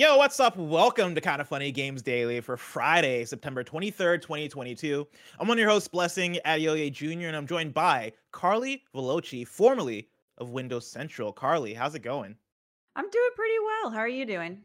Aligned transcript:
Yo, 0.00 0.16
what's 0.16 0.38
up? 0.38 0.56
Welcome 0.56 1.16
to 1.16 1.20
Kinda 1.20 1.44
Funny 1.44 1.72
Games 1.72 2.02
Daily 2.02 2.40
for 2.40 2.56
Friday, 2.56 3.24
September 3.24 3.64
23rd, 3.64 4.22
2022. 4.22 5.04
I'm 5.40 5.48
one 5.48 5.58
of 5.58 5.60
your 5.60 5.70
hosts, 5.70 5.88
Blessing 5.88 6.38
Adeoye 6.46 6.92
Jr., 6.92 7.26
and 7.26 7.34
I'm 7.36 7.48
joined 7.48 7.74
by 7.74 8.12
Carli 8.32 8.82
Velocci, 8.94 9.44
formerly 9.46 10.08
of 10.38 10.50
Windows 10.50 10.86
Central. 10.86 11.32
Carli, 11.32 11.74
how's 11.74 11.96
it 11.96 12.00
going? 12.02 12.36
I'm 12.94 13.10
doing 13.10 13.30
pretty 13.34 13.58
well. 13.64 13.90
How 13.90 13.98
are 13.98 14.06
you 14.08 14.24
doing? 14.24 14.62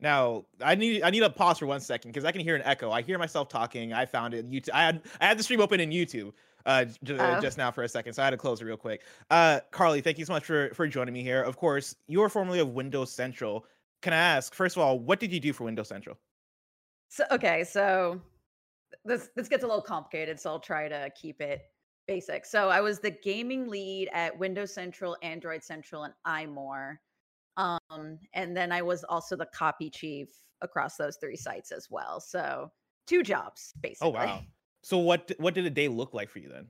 Now, 0.00 0.46
I 0.60 0.74
need 0.74 1.02
I 1.04 1.10
need 1.10 1.20
to 1.20 1.30
pause 1.30 1.60
for 1.60 1.66
one 1.66 1.80
second 1.80 2.10
because 2.10 2.24
I 2.24 2.32
can 2.32 2.40
hear 2.40 2.56
an 2.56 2.62
echo. 2.64 2.90
I 2.90 3.02
hear 3.02 3.18
myself 3.20 3.48
talking. 3.48 3.92
I 3.92 4.06
found 4.06 4.34
it. 4.34 4.50
YouTube. 4.50 4.70
I 4.74 4.82
had 4.86 5.02
I 5.20 5.26
had 5.28 5.38
the 5.38 5.44
stream 5.44 5.60
open 5.60 5.78
in 5.78 5.90
YouTube 5.90 6.32
uh, 6.66 6.86
j- 7.04 7.16
Oh. 7.20 7.40
just 7.40 7.56
now 7.58 7.70
for 7.70 7.84
a 7.84 7.88
second, 7.88 8.14
so 8.14 8.22
I 8.22 8.26
had 8.26 8.30
to 8.32 8.36
close 8.36 8.60
it 8.60 8.64
real 8.64 8.76
quick. 8.76 9.02
Uh, 9.30 9.60
Carli, 9.70 10.02
thank 10.02 10.18
you 10.18 10.24
so 10.24 10.32
much 10.32 10.44
for 10.44 10.70
for 10.74 10.88
joining 10.88 11.14
me 11.14 11.22
here. 11.22 11.40
Of 11.42 11.56
course, 11.56 11.94
you 12.08 12.20
are 12.22 12.28
formerly 12.28 12.58
of 12.58 12.70
Windows 12.70 13.12
Central. 13.12 13.64
Can 14.02 14.12
I 14.12 14.16
ask, 14.16 14.54
first 14.54 14.76
of 14.76 14.82
all, 14.82 14.98
what 14.98 15.20
did 15.20 15.32
you 15.32 15.40
do 15.40 15.52
for 15.52 15.64
Windows 15.64 15.88
Central? 15.88 16.18
So 17.08 17.24
okay, 17.30 17.64
so 17.64 18.20
this 19.04 19.30
this 19.36 19.48
gets 19.48 19.64
a 19.64 19.66
little 19.66 19.82
complicated, 19.82 20.38
so 20.40 20.50
I'll 20.50 20.60
try 20.60 20.88
to 20.88 21.10
keep 21.20 21.40
it 21.40 21.62
basic. 22.06 22.44
So 22.44 22.68
I 22.68 22.80
was 22.80 22.98
the 22.98 23.10
gaming 23.10 23.68
lead 23.68 24.08
at 24.12 24.36
Windows 24.38 24.74
Central, 24.74 25.16
Android 25.22 25.62
Central, 25.62 26.04
and 26.04 26.14
iMore. 26.26 26.96
Um, 27.56 28.18
and 28.34 28.56
then 28.56 28.72
I 28.72 28.82
was 28.82 29.04
also 29.04 29.36
the 29.36 29.46
copy 29.54 29.90
chief 29.90 30.28
across 30.62 30.96
those 30.96 31.16
three 31.20 31.36
sites 31.36 31.70
as 31.70 31.88
well. 31.90 32.20
So 32.20 32.70
two 33.06 33.22
jobs 33.22 33.72
basically. 33.80 34.08
Oh 34.08 34.12
wow. 34.12 34.42
So 34.82 34.98
what 34.98 35.30
what 35.38 35.54
did 35.54 35.66
a 35.66 35.70
day 35.70 35.88
look 35.88 36.14
like 36.14 36.30
for 36.30 36.38
you 36.38 36.48
then? 36.48 36.68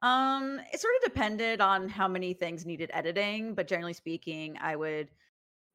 Um, 0.00 0.60
it 0.72 0.80
sort 0.80 0.94
of 0.96 1.12
depended 1.12 1.60
on 1.60 1.88
how 1.88 2.06
many 2.06 2.32
things 2.32 2.64
needed 2.64 2.90
editing, 2.92 3.54
but 3.54 3.66
generally 3.66 3.92
speaking, 3.92 4.56
I 4.60 4.76
would, 4.76 5.08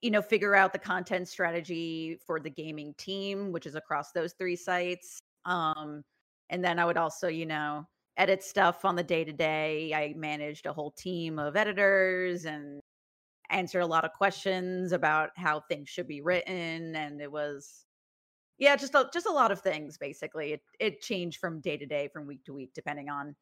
you 0.03 0.11
know, 0.11 0.21
figure 0.21 0.53
out 0.53 0.73
the 0.73 0.79
content 0.79 1.29
strategy 1.29 2.19
for 2.27 2.39
the 2.39 2.49
gaming 2.49 2.93
team, 2.97 3.53
which 3.53 3.65
is 3.65 3.75
across 3.75 4.11
those 4.11 4.33
three 4.33 4.57
sites. 4.57 5.19
Um, 5.45 6.03
and 6.49 6.63
then 6.63 6.77
I 6.77 6.85
would 6.85 6.97
also, 6.97 7.29
you 7.29 7.45
know, 7.45 7.87
edit 8.17 8.43
stuff 8.43 8.83
on 8.83 8.97
the 8.97 9.03
day 9.03 9.23
to 9.23 9.31
day. 9.31 9.93
I 9.93 10.13
managed 10.17 10.65
a 10.65 10.73
whole 10.73 10.91
team 10.91 11.39
of 11.39 11.55
editors 11.55 12.43
and 12.45 12.81
answered 13.49 13.79
a 13.79 13.85
lot 13.85 14.03
of 14.03 14.11
questions 14.11 14.91
about 14.91 15.29
how 15.37 15.61
things 15.61 15.87
should 15.87 16.07
be 16.07 16.21
written, 16.21 16.95
and 16.95 17.21
it 17.21 17.31
was 17.31 17.85
yeah, 18.59 18.75
just 18.75 18.95
a, 18.95 19.09
just 19.13 19.25
a 19.25 19.31
lot 19.31 19.51
of 19.51 19.61
things 19.61 19.97
basically. 19.97 20.53
It 20.53 20.61
it 20.79 21.01
changed 21.01 21.39
from 21.39 21.61
day 21.61 21.77
to 21.77 21.85
day, 21.85 22.09
from 22.11 22.27
week 22.27 22.43
to 22.45 22.53
week, 22.53 22.71
depending 22.75 23.09
on 23.09 23.35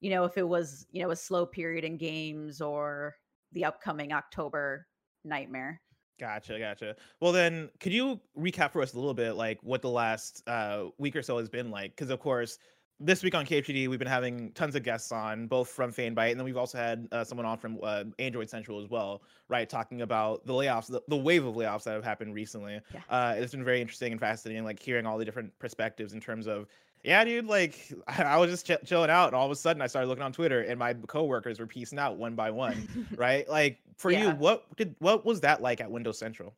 you 0.00 0.10
know, 0.10 0.24
if 0.24 0.36
it 0.38 0.48
was, 0.48 0.86
you 0.92 1.02
know, 1.02 1.10
a 1.10 1.16
slow 1.16 1.46
period 1.46 1.84
in 1.84 1.96
games 1.96 2.60
or 2.60 3.16
the 3.52 3.64
upcoming 3.64 4.12
October 4.12 4.86
nightmare. 5.24 5.80
Gotcha, 6.18 6.58
gotcha. 6.58 6.96
Well, 7.20 7.32
then, 7.32 7.70
could 7.80 7.92
you 7.92 8.20
recap 8.36 8.72
for 8.72 8.82
us 8.82 8.94
a 8.94 8.96
little 8.96 9.14
bit, 9.14 9.32
like 9.32 9.58
what 9.62 9.82
the 9.82 9.90
last 9.90 10.42
uh, 10.48 10.86
week 10.98 11.14
or 11.14 11.22
so 11.22 11.38
has 11.38 11.48
been 11.48 11.70
like? 11.70 11.94
Because 11.94 12.10
of 12.10 12.18
course, 12.18 12.58
this 13.00 13.22
week 13.22 13.34
on 13.36 13.46
KHD, 13.46 13.88
we've 13.88 13.98
been 13.98 14.08
having 14.08 14.50
tons 14.52 14.74
of 14.74 14.82
guests 14.82 15.12
on, 15.12 15.46
both 15.46 15.68
from 15.68 15.92
Fanbyte, 15.92 16.32
and 16.32 16.40
then 16.40 16.44
we've 16.44 16.56
also 16.56 16.78
had 16.78 17.06
uh, 17.12 17.22
someone 17.22 17.46
on 17.46 17.56
from 17.56 17.78
uh, 17.82 18.04
Android 18.18 18.50
Central 18.50 18.82
as 18.82 18.90
well, 18.90 19.22
right? 19.48 19.68
Talking 19.68 20.02
about 20.02 20.44
the 20.44 20.52
layoffs, 20.52 20.88
the, 20.88 21.00
the 21.06 21.16
wave 21.16 21.44
of 21.44 21.54
layoffs 21.54 21.84
that 21.84 21.92
have 21.92 22.02
happened 22.04 22.34
recently. 22.34 22.80
Yeah. 22.92 23.00
Uh, 23.08 23.34
it's 23.36 23.52
been 23.52 23.64
very 23.64 23.80
interesting 23.80 24.10
and 24.10 24.20
fascinating, 24.20 24.64
like 24.64 24.80
hearing 24.80 25.06
all 25.06 25.16
the 25.16 25.24
different 25.24 25.56
perspectives 25.60 26.12
in 26.12 26.20
terms 26.20 26.48
of, 26.48 26.66
yeah, 27.04 27.24
dude, 27.24 27.46
like 27.46 27.92
I 28.08 28.36
was 28.36 28.50
just 28.50 28.66
ch- 28.66 28.86
chilling 28.86 29.10
out, 29.10 29.28
and 29.28 29.36
all 29.36 29.46
of 29.46 29.52
a 29.52 29.56
sudden 29.56 29.82
I 29.82 29.86
started 29.86 30.08
looking 30.08 30.24
on 30.24 30.32
Twitter, 30.32 30.62
and 30.62 30.78
my 30.78 30.94
coworkers 30.94 31.58
were 31.58 31.66
piecing 31.66 31.98
out 31.98 32.16
one 32.16 32.34
by 32.34 32.50
one, 32.50 33.08
right? 33.16 33.48
Like 33.48 33.78
for 33.96 34.10
you, 34.10 34.30
what 34.30 34.64
did 34.76 34.94
what 34.98 35.24
was 35.24 35.40
that 35.40 35.62
like 35.62 35.80
at 35.80 35.90
Windows 35.90 36.18
Central? 36.18 36.54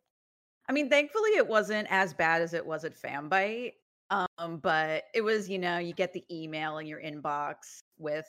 I 0.69 0.73
mean, 0.73 0.89
thankfully 0.89 1.31
it 1.31 1.47
wasn't 1.47 1.89
as 1.91 2.15
bad 2.15 2.43
as 2.43 2.55
it 2.55 2.65
was 2.65 2.85
at 2.85 2.95
Fanbyte. 2.95 3.73
Um, 4.11 4.59
but 4.59 5.05
it 5.15 5.21
was, 5.21 5.49
you 5.49 5.59
know, 5.59 5.79
you 5.79 5.95
get 5.95 6.13
the 6.13 6.25
email 6.31 6.79
in 6.79 6.87
your 6.87 7.01
inbox 7.01 7.83
with, 7.99 8.27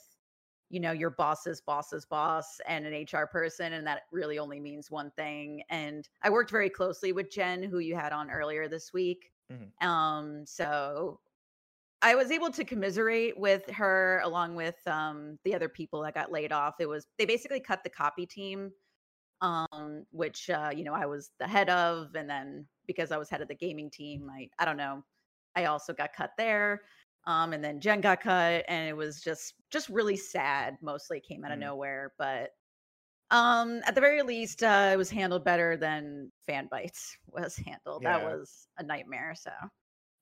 you 0.70 0.80
know, 0.80 0.92
your 0.92 1.10
boss's 1.10 1.60
boss's 1.60 2.06
boss 2.06 2.60
and 2.68 2.86
an 2.86 3.06
HR 3.12 3.26
person, 3.26 3.74
and 3.74 3.86
that 3.88 4.04
really 4.12 4.38
only 4.38 4.60
means 4.60 4.92
one 4.92 5.12
thing. 5.12 5.64
And 5.70 6.08
I 6.22 6.30
worked 6.30 6.52
very 6.52 6.70
closely 6.70 7.14
with 7.14 7.32
Jen, 7.32 7.64
who 7.64 7.80
you 7.80 7.96
had 7.96 8.14
on 8.14 8.30
earlier 8.30 8.68
this 8.68 8.94
week. 8.94 9.32
Mhm. 9.52 9.86
Um, 9.86 10.46
so 10.46 11.20
I 12.02 12.16
was 12.16 12.32
able 12.32 12.52
to 12.52 12.66
commiserate 12.66 13.38
with 13.38 13.70
her 13.72 14.22
along 14.24 14.56
with 14.56 14.86
um 14.88 15.40
the 15.44 15.56
other 15.56 15.70
people 15.70 16.02
that 16.04 16.14
got 16.16 16.32
laid 16.32 16.52
off. 16.52 16.76
It 16.80 16.88
was 16.90 17.08
they 17.18 17.26
basically 17.26 17.60
cut 17.60 17.84
the 17.84 17.90
copy 17.90 18.26
team 18.26 18.72
um 19.42 20.06
which 20.12 20.50
uh 20.50 20.72
you 20.76 20.84
know 20.84 20.94
I 20.94 21.06
was 21.08 21.32
the 21.40 21.48
head 21.48 21.70
of 21.70 22.16
and 22.16 22.30
then 22.30 22.68
because 22.88 23.12
I 23.12 23.18
was 23.18 23.30
head 23.30 23.42
of 23.42 23.48
the 23.50 23.56
gaming 23.56 23.90
team 23.92 24.30
I 24.32 24.50
I 24.60 24.66
don't 24.66 24.78
know 24.78 25.04
I 25.56 25.66
also 25.66 25.94
got 25.94 26.14
cut 26.14 26.32
there 26.38 26.84
um 27.26 27.54
and 27.54 27.64
then 27.64 27.82
Jen 27.82 28.02
got 28.02 28.22
cut 28.22 28.66
and 28.68 28.90
it 28.90 28.98
was 28.98 29.22
just 29.22 29.56
just 29.72 29.90
really 29.90 30.18
sad 30.18 30.78
mostly 30.82 31.20
came 31.22 31.46
out 31.46 31.52
of 31.52 31.58
Mhm. 31.58 31.62
nowhere 31.62 32.14
but 32.20 32.52
um 33.32 33.82
at 33.86 33.96
the 33.96 34.02
very 34.02 34.22
least 34.24 34.64
uh 34.64 34.92
it 34.94 34.98
was 34.98 35.10
handled 35.10 35.46
better 35.46 35.78
than 35.78 36.32
Fanbyte's 36.48 37.18
was 37.28 37.56
handled 37.58 38.04
that 38.04 38.22
was 38.24 38.68
a 38.78 38.84
nightmare 38.84 39.36
so 39.36 39.52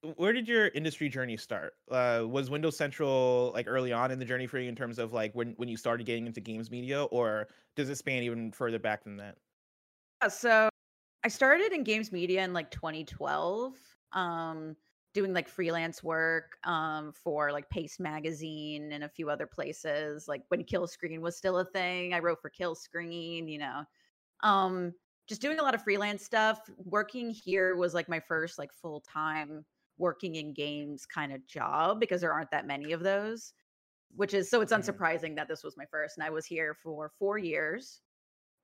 Where 0.02 0.32
did 0.32 0.48
your 0.48 0.68
industry 0.70 1.10
journey 1.10 1.36
start? 1.36 1.74
Uh, 1.92 2.24
was 2.26 2.50
Windows 2.50 2.78
Central 2.78 3.52
like 3.54 3.68
early 3.68 3.92
on 3.92 4.12
in 4.12 4.20
the 4.20 4.26
journey 4.26 4.48
for 4.48 4.58
you 4.58 4.70
in 4.70 4.76
terms 4.76 4.98
of 4.98 5.12
like 5.12 5.34
when 5.36 5.54
when 5.54 5.68
you 5.68 5.76
started 5.76 6.06
getting 6.06 6.26
into 6.26 6.40
games 6.40 6.72
media, 6.72 7.04
or 7.04 7.50
does 7.76 7.90
it 7.90 7.98
span 7.98 8.24
even 8.24 8.52
further 8.54 8.80
back 8.80 9.04
than 9.04 9.18
that? 9.18 9.38
Yeah, 10.22 10.30
so 10.30 10.70
I 11.24 11.30
started 11.30 11.74
in 11.74 11.84
games 11.84 12.12
media 12.12 12.44
in 12.44 12.54
like 12.54 12.72
2012, 12.72 13.76
um, 14.14 14.78
doing 15.14 15.34
like 15.34 15.50
freelance 15.50 16.04
work 16.04 16.58
um, 16.66 17.14
for 17.14 17.52
like 17.52 17.70
Paste 17.70 18.00
Magazine 18.00 18.92
and 18.94 19.04
a 19.04 19.10
few 19.10 19.30
other 19.30 19.48
places. 19.48 20.28
Like 20.28 20.44
when 20.50 20.64
Kill 20.64 20.88
Screen 20.88 21.22
was 21.22 21.38
still 21.38 21.60
a 21.60 21.66
thing, 21.66 22.14
I 22.14 22.20
wrote 22.20 22.42
for 22.42 22.50
Kill 22.50 22.76
Screen. 22.76 23.48
You 23.50 23.60
know, 23.60 23.86
um, 24.42 24.94
just 25.28 25.42
doing 25.42 25.60
a 25.60 25.64
lot 25.64 25.76
of 25.76 25.84
freelance 25.84 26.24
stuff. 26.24 26.70
Working 26.78 27.32
here 27.32 27.76
was 27.76 27.94
like 27.94 28.10
my 28.10 28.20
first 28.22 28.60
like 28.60 28.74
full 28.74 29.02
time 29.02 29.66
working 30.00 30.36
in 30.36 30.54
games 30.54 31.06
kind 31.06 31.32
of 31.32 31.46
job 31.46 32.00
because 32.00 32.22
there 32.22 32.34
aren't 32.34 32.50
that 32.52 32.66
many 32.66 32.92
of 32.94 33.02
those. 33.04 33.54
Which 34.16 34.34
is 34.34 34.50
so 34.50 34.62
it's 34.62 34.74
unsurprising 34.74 35.36
that 35.36 35.48
this 35.48 35.64
was 35.64 35.78
my 35.78 35.86
first, 35.92 36.18
and 36.18 36.26
I 36.26 36.32
was 36.32 36.46
here 36.48 36.74
for 36.82 37.12
four 37.20 37.38
years 37.38 38.02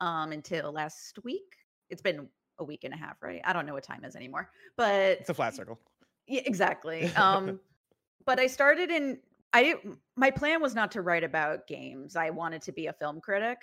um 0.02 0.32
until 0.32 0.72
last 0.72 1.20
week. 1.24 1.56
It's 1.92 2.02
been 2.02 2.28
a 2.58 2.64
week 2.64 2.84
and 2.84 2.94
a 2.94 2.98
half, 2.98 3.22
right? 3.22 3.42
I 3.46 3.54
don't 3.54 3.66
know 3.68 3.74
what 3.74 3.84
time 3.84 4.04
is 4.06 4.16
anymore. 4.16 4.50
But 4.76 5.20
It's 5.20 5.30
a 5.30 5.34
flat 5.36 5.54
circle. 5.56 5.80
yeah, 6.28 6.42
exactly. 6.46 7.14
Um 7.16 7.60
but 8.26 8.40
I 8.40 8.48
started 8.48 8.90
in 8.90 9.20
I 9.54 9.76
my 10.16 10.32
plan 10.32 10.62
was 10.62 10.74
not 10.74 10.92
to 10.94 11.02
write 11.02 11.24
about 11.24 11.68
games. 11.68 12.16
I 12.16 12.32
wanted 12.32 12.64
to 12.64 12.72
be 12.72 12.88
a 12.88 12.94
film 12.94 13.22
critic. 13.22 13.60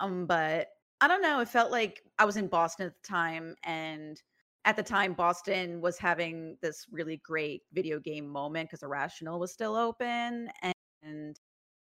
Um 0.00 0.26
but 0.26 0.68
I 1.00 1.06
don't 1.08 1.22
know, 1.22 1.40
it 1.40 1.48
felt 1.48 1.70
like 1.70 2.02
I 2.18 2.24
was 2.24 2.36
in 2.36 2.48
Boston 2.48 2.86
at 2.86 2.94
the 3.00 3.06
time 3.08 3.54
and 3.62 4.20
at 4.64 4.76
the 4.76 4.82
time 4.82 5.14
Boston 5.14 5.80
was 5.80 5.98
having 5.98 6.58
this 6.62 6.86
really 6.90 7.18
great 7.18 7.62
video 7.72 7.98
game 8.00 8.28
moment 8.28 8.70
cuz 8.70 8.82
Irrational 8.82 9.38
was 9.40 9.52
still 9.52 9.76
open 9.76 10.50
and 11.02 11.38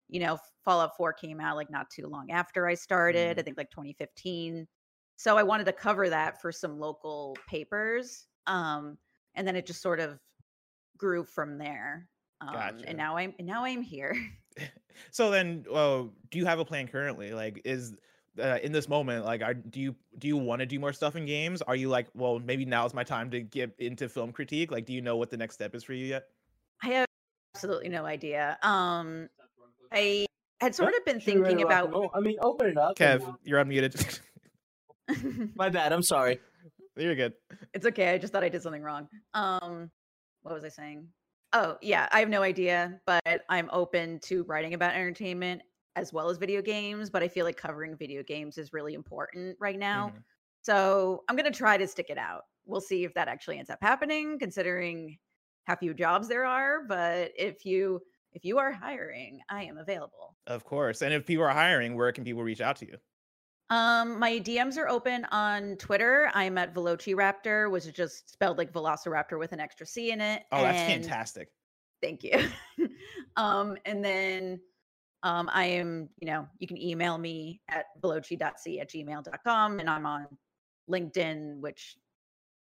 you 0.09 0.19
know, 0.19 0.37
Fallout 0.65 0.95
4 0.97 1.13
came 1.13 1.39
out 1.39 1.55
like 1.55 1.69
not 1.69 1.89
too 1.89 2.07
long 2.07 2.31
after 2.31 2.67
I 2.67 2.75
started, 2.75 3.37
Mhm. 3.37 3.39
I 3.39 3.43
think 3.43 3.57
like 3.57 3.71
2015. 3.71 4.67
So 5.17 5.37
I 5.37 5.43
wanted 5.43 5.65
to 5.65 5.73
cover 5.73 6.09
that 6.09 6.41
for 6.41 6.51
some 6.51 6.79
local 6.79 7.43
papers. 7.47 8.27
Um, 8.47 8.97
and 9.35 9.47
then 9.47 9.55
it 9.55 9.65
just 9.65 9.81
sort 9.81 9.99
of 9.99 10.19
grew 10.97 11.25
from 11.25 11.57
there. 11.59 12.09
Um, 12.41 12.83
Gotcha. 12.83 12.87
and 12.87 12.97
now 12.97 13.17
I'm 13.17 13.35
and 13.39 13.47
now 13.47 13.65
I'm 13.65 13.81
here. 13.83 14.15
So 15.11 15.31
then, 15.31 15.65
uh, 15.71 16.03
do 16.29 16.37
you 16.37 16.45
have 16.45 16.59
a 16.59 16.65
plan 16.65 16.87
currently? 16.87 17.33
Like, 17.33 17.61
is 17.65 17.95
uh, 18.41 18.57
in 18.63 18.71
this 18.71 18.87
moment, 18.89 19.25
like, 19.25 19.41
are, 19.41 19.53
do 19.53 19.79
you 19.79 19.95
do 20.17 20.27
you 20.27 20.37
want 20.37 20.59
to 20.59 20.65
do 20.65 20.79
more 20.79 20.93
stuff 20.93 21.15
in 21.15 21.25
games? 21.25 21.61
Are 21.61 21.75
you 21.75 21.89
like, 21.89 22.07
well, 22.13 22.39
maybe 22.39 22.65
now's 22.65 22.93
my 22.93 23.03
time 23.03 23.29
to 23.31 23.41
get 23.41 23.73
into 23.79 24.09
film 24.09 24.31
critique? 24.31 24.71
Like, 24.71 24.85
do 24.85 24.93
you 24.93 25.01
know 25.01 25.17
what 25.17 25.29
the 25.29 25.37
next 25.37 25.55
step 25.55 25.75
is 25.75 25.83
for 25.83 25.93
you 25.93 26.05
yet? 26.05 26.27
I 26.81 26.87
have 26.87 27.07
absolutely 27.55 27.89
no 27.89 28.05
idea. 28.05 28.57
Um, 28.63 29.29
I 29.91 30.25
had 30.61 30.73
sort 30.73 30.93
of 30.95 31.05
been 31.05 31.19
should 31.19 31.33
thinking 31.33 31.59
to 31.59 31.65
about. 31.65 31.91
roll? 31.91 32.09
I 32.13 32.19
mean, 32.19 32.37
open 32.41 32.67
it 32.67 32.77
up. 32.77 32.97
Kev, 32.97 33.19
we'll- 33.19 33.39
you're 33.43 33.63
unmuted. 33.63 34.19
My 35.55 35.69
bad. 35.69 35.91
I'm 35.93 36.03
sorry. 36.03 36.39
you're 36.95 37.15
good. 37.15 37.33
it's 37.73 37.85
okay. 37.85 38.13
I 38.13 38.17
just 38.17 38.33
thought 38.33 38.43
I 38.43 38.49
did 38.49 38.61
something 38.63 38.81
wrong. 38.81 39.07
Um, 39.33 39.91
what 40.41 40.55
was 40.55 40.63
I 40.63 40.69
saying? 40.69 41.07
Oh, 41.53 41.77
yeah, 41.81 42.07
I 42.11 42.19
have 42.19 42.29
no 42.29 42.41
idea, 42.41 42.99
but 43.05 43.43
I'm 43.47 43.69
open 43.71 44.19
to 44.23 44.43
writing 44.45 44.73
about 44.73 44.95
entertainment 44.95 45.61
as 45.95 46.11
well 46.13 46.29
as 46.29 46.37
video 46.37 46.61
games. 46.61 47.09
But 47.09 47.23
I 47.23 47.27
feel 47.27 47.45
like 47.45 47.57
covering 47.57 47.95
video 47.95 48.23
games 48.23 48.57
is 48.57 48.73
really 48.73 48.93
important 48.93 49.57
right 49.59 49.77
now. 49.77 50.09
Mhm. 50.09 50.23
So 50.61 51.23
I'm 51.27 51.35
gonna 51.35 51.51
try 51.51 51.77
to 51.77 51.87
stick 51.87 52.09
it 52.09 52.17
out. 52.17 52.43
We'll 52.65 52.81
see 52.81 53.03
if 53.03 53.13
that 53.15 53.27
actually 53.27 53.59
ends 53.59 53.69
up 53.69 53.79
happening, 53.81 54.39
considering 54.39 55.17
how 55.65 55.75
few 55.75 55.93
jobs 55.93 56.27
there 56.27 56.45
are. 56.45 56.83
But 56.83 57.31
if 57.37 57.65
you 57.65 58.01
if 58.31 58.43
you 58.43 58.57
are 58.57 58.71
hiring, 58.71 59.39
I 59.49 59.63
am 59.65 59.77
available. 59.77 60.35
Of 60.47 60.63
course. 60.63 61.03
And 61.03 61.13
if 61.13 61.23
people 61.25 61.43
are 61.43 61.49
hiring, 61.49 61.95
where 61.95 62.11
can 62.11 62.23
people 62.23 62.41
reach 62.43 62.61
out 62.61 62.77
to 62.77 62.87
you? 62.87 62.97
Um, 63.69 64.19
my 64.19 64.39
DMs 64.39 64.77
are 64.77 64.87
open 64.89 65.25
on 65.25 65.77
Twitter. 65.77 66.31
I'm 66.33 66.57
at 66.57 66.73
Velociraptor, 66.73 67.71
which 67.71 67.85
is 67.85 67.91
just 67.93 68.31
spelled 68.31 68.57
like 68.57 68.71
Velociraptor 68.73 69.37
with 69.37 69.51
an 69.51 69.59
extra 69.59 69.85
C 69.85 70.11
in 70.11 70.19
it. 70.19 70.43
Oh, 70.51 70.61
that's 70.61 70.77
and- 70.79 71.03
fantastic. 71.03 71.49
Thank 72.01 72.23
you. 72.23 72.49
um, 73.37 73.77
and 73.85 74.03
then 74.03 74.59
um, 75.23 75.49
I 75.51 75.65
am, 75.65 76.09
you 76.19 76.27
know, 76.27 76.47
you 76.59 76.67
can 76.67 76.79
email 76.79 77.17
me 77.17 77.61
at 77.69 77.85
veloci.c 78.01 78.79
at 78.79 78.89
gmail.com 78.89 79.79
and 79.79 79.89
I'm 79.89 80.05
on 80.05 80.27
LinkedIn, 80.89 81.59
which 81.59 81.95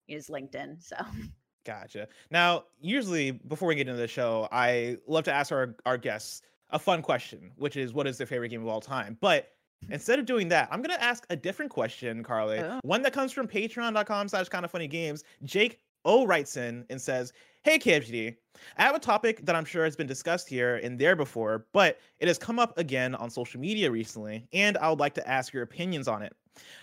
is 0.07 0.27
LinkedIn. 0.27 0.83
So 0.83 0.95
Gotcha. 1.65 2.07
Now, 2.31 2.65
usually 2.81 3.31
before 3.31 3.67
we 3.67 3.75
get 3.75 3.87
into 3.87 3.99
the 3.99 4.07
show, 4.07 4.47
I 4.51 4.97
love 5.07 5.23
to 5.25 5.33
ask 5.33 5.51
our, 5.51 5.75
our 5.85 5.97
guests 5.97 6.41
a 6.71 6.79
fun 6.79 7.01
question, 7.01 7.51
which 7.55 7.77
is 7.77 7.93
what 7.93 8.07
is 8.07 8.17
their 8.17 8.27
favorite 8.27 8.49
game 8.49 8.61
of 8.61 8.67
all 8.67 8.81
time? 8.81 9.17
But 9.21 9.49
instead 9.89 10.19
of 10.19 10.25
doing 10.25 10.49
that, 10.49 10.67
I'm 10.71 10.81
gonna 10.81 10.97
ask 10.99 11.25
a 11.29 11.35
different 11.35 11.71
question, 11.71 12.23
Carli. 12.23 12.61
Oh. 12.61 12.79
One 12.83 13.01
that 13.03 13.13
comes 13.13 13.31
from 13.31 13.47
patreon.com 13.47 14.27
slash 14.27 14.49
kinda 14.49 14.67
funny 14.67 14.87
games. 14.87 15.23
Jake 15.43 15.79
O 16.05 16.25
writes 16.25 16.57
in 16.57 16.85
and 16.89 16.99
says, 16.99 17.33
Hey 17.63 17.77
KFGD, 17.77 18.37
I 18.77 18.83
have 18.83 18.95
a 18.95 18.99
topic 18.99 19.45
that 19.45 19.53
I'm 19.53 19.65
sure 19.65 19.83
has 19.83 19.97
been 19.97 20.07
discussed 20.07 20.47
here 20.47 20.77
and 20.77 20.97
there 20.97 21.17
before, 21.17 21.65
but 21.73 21.99
it 22.19 22.29
has 22.29 22.37
come 22.37 22.57
up 22.57 22.77
again 22.77 23.15
on 23.15 23.29
social 23.29 23.59
media 23.59 23.91
recently, 23.91 24.47
and 24.53 24.77
I 24.77 24.89
would 24.89 25.01
like 25.01 25.13
to 25.15 25.29
ask 25.29 25.51
your 25.51 25.63
opinions 25.63 26.07
on 26.07 26.21
it. 26.21 26.33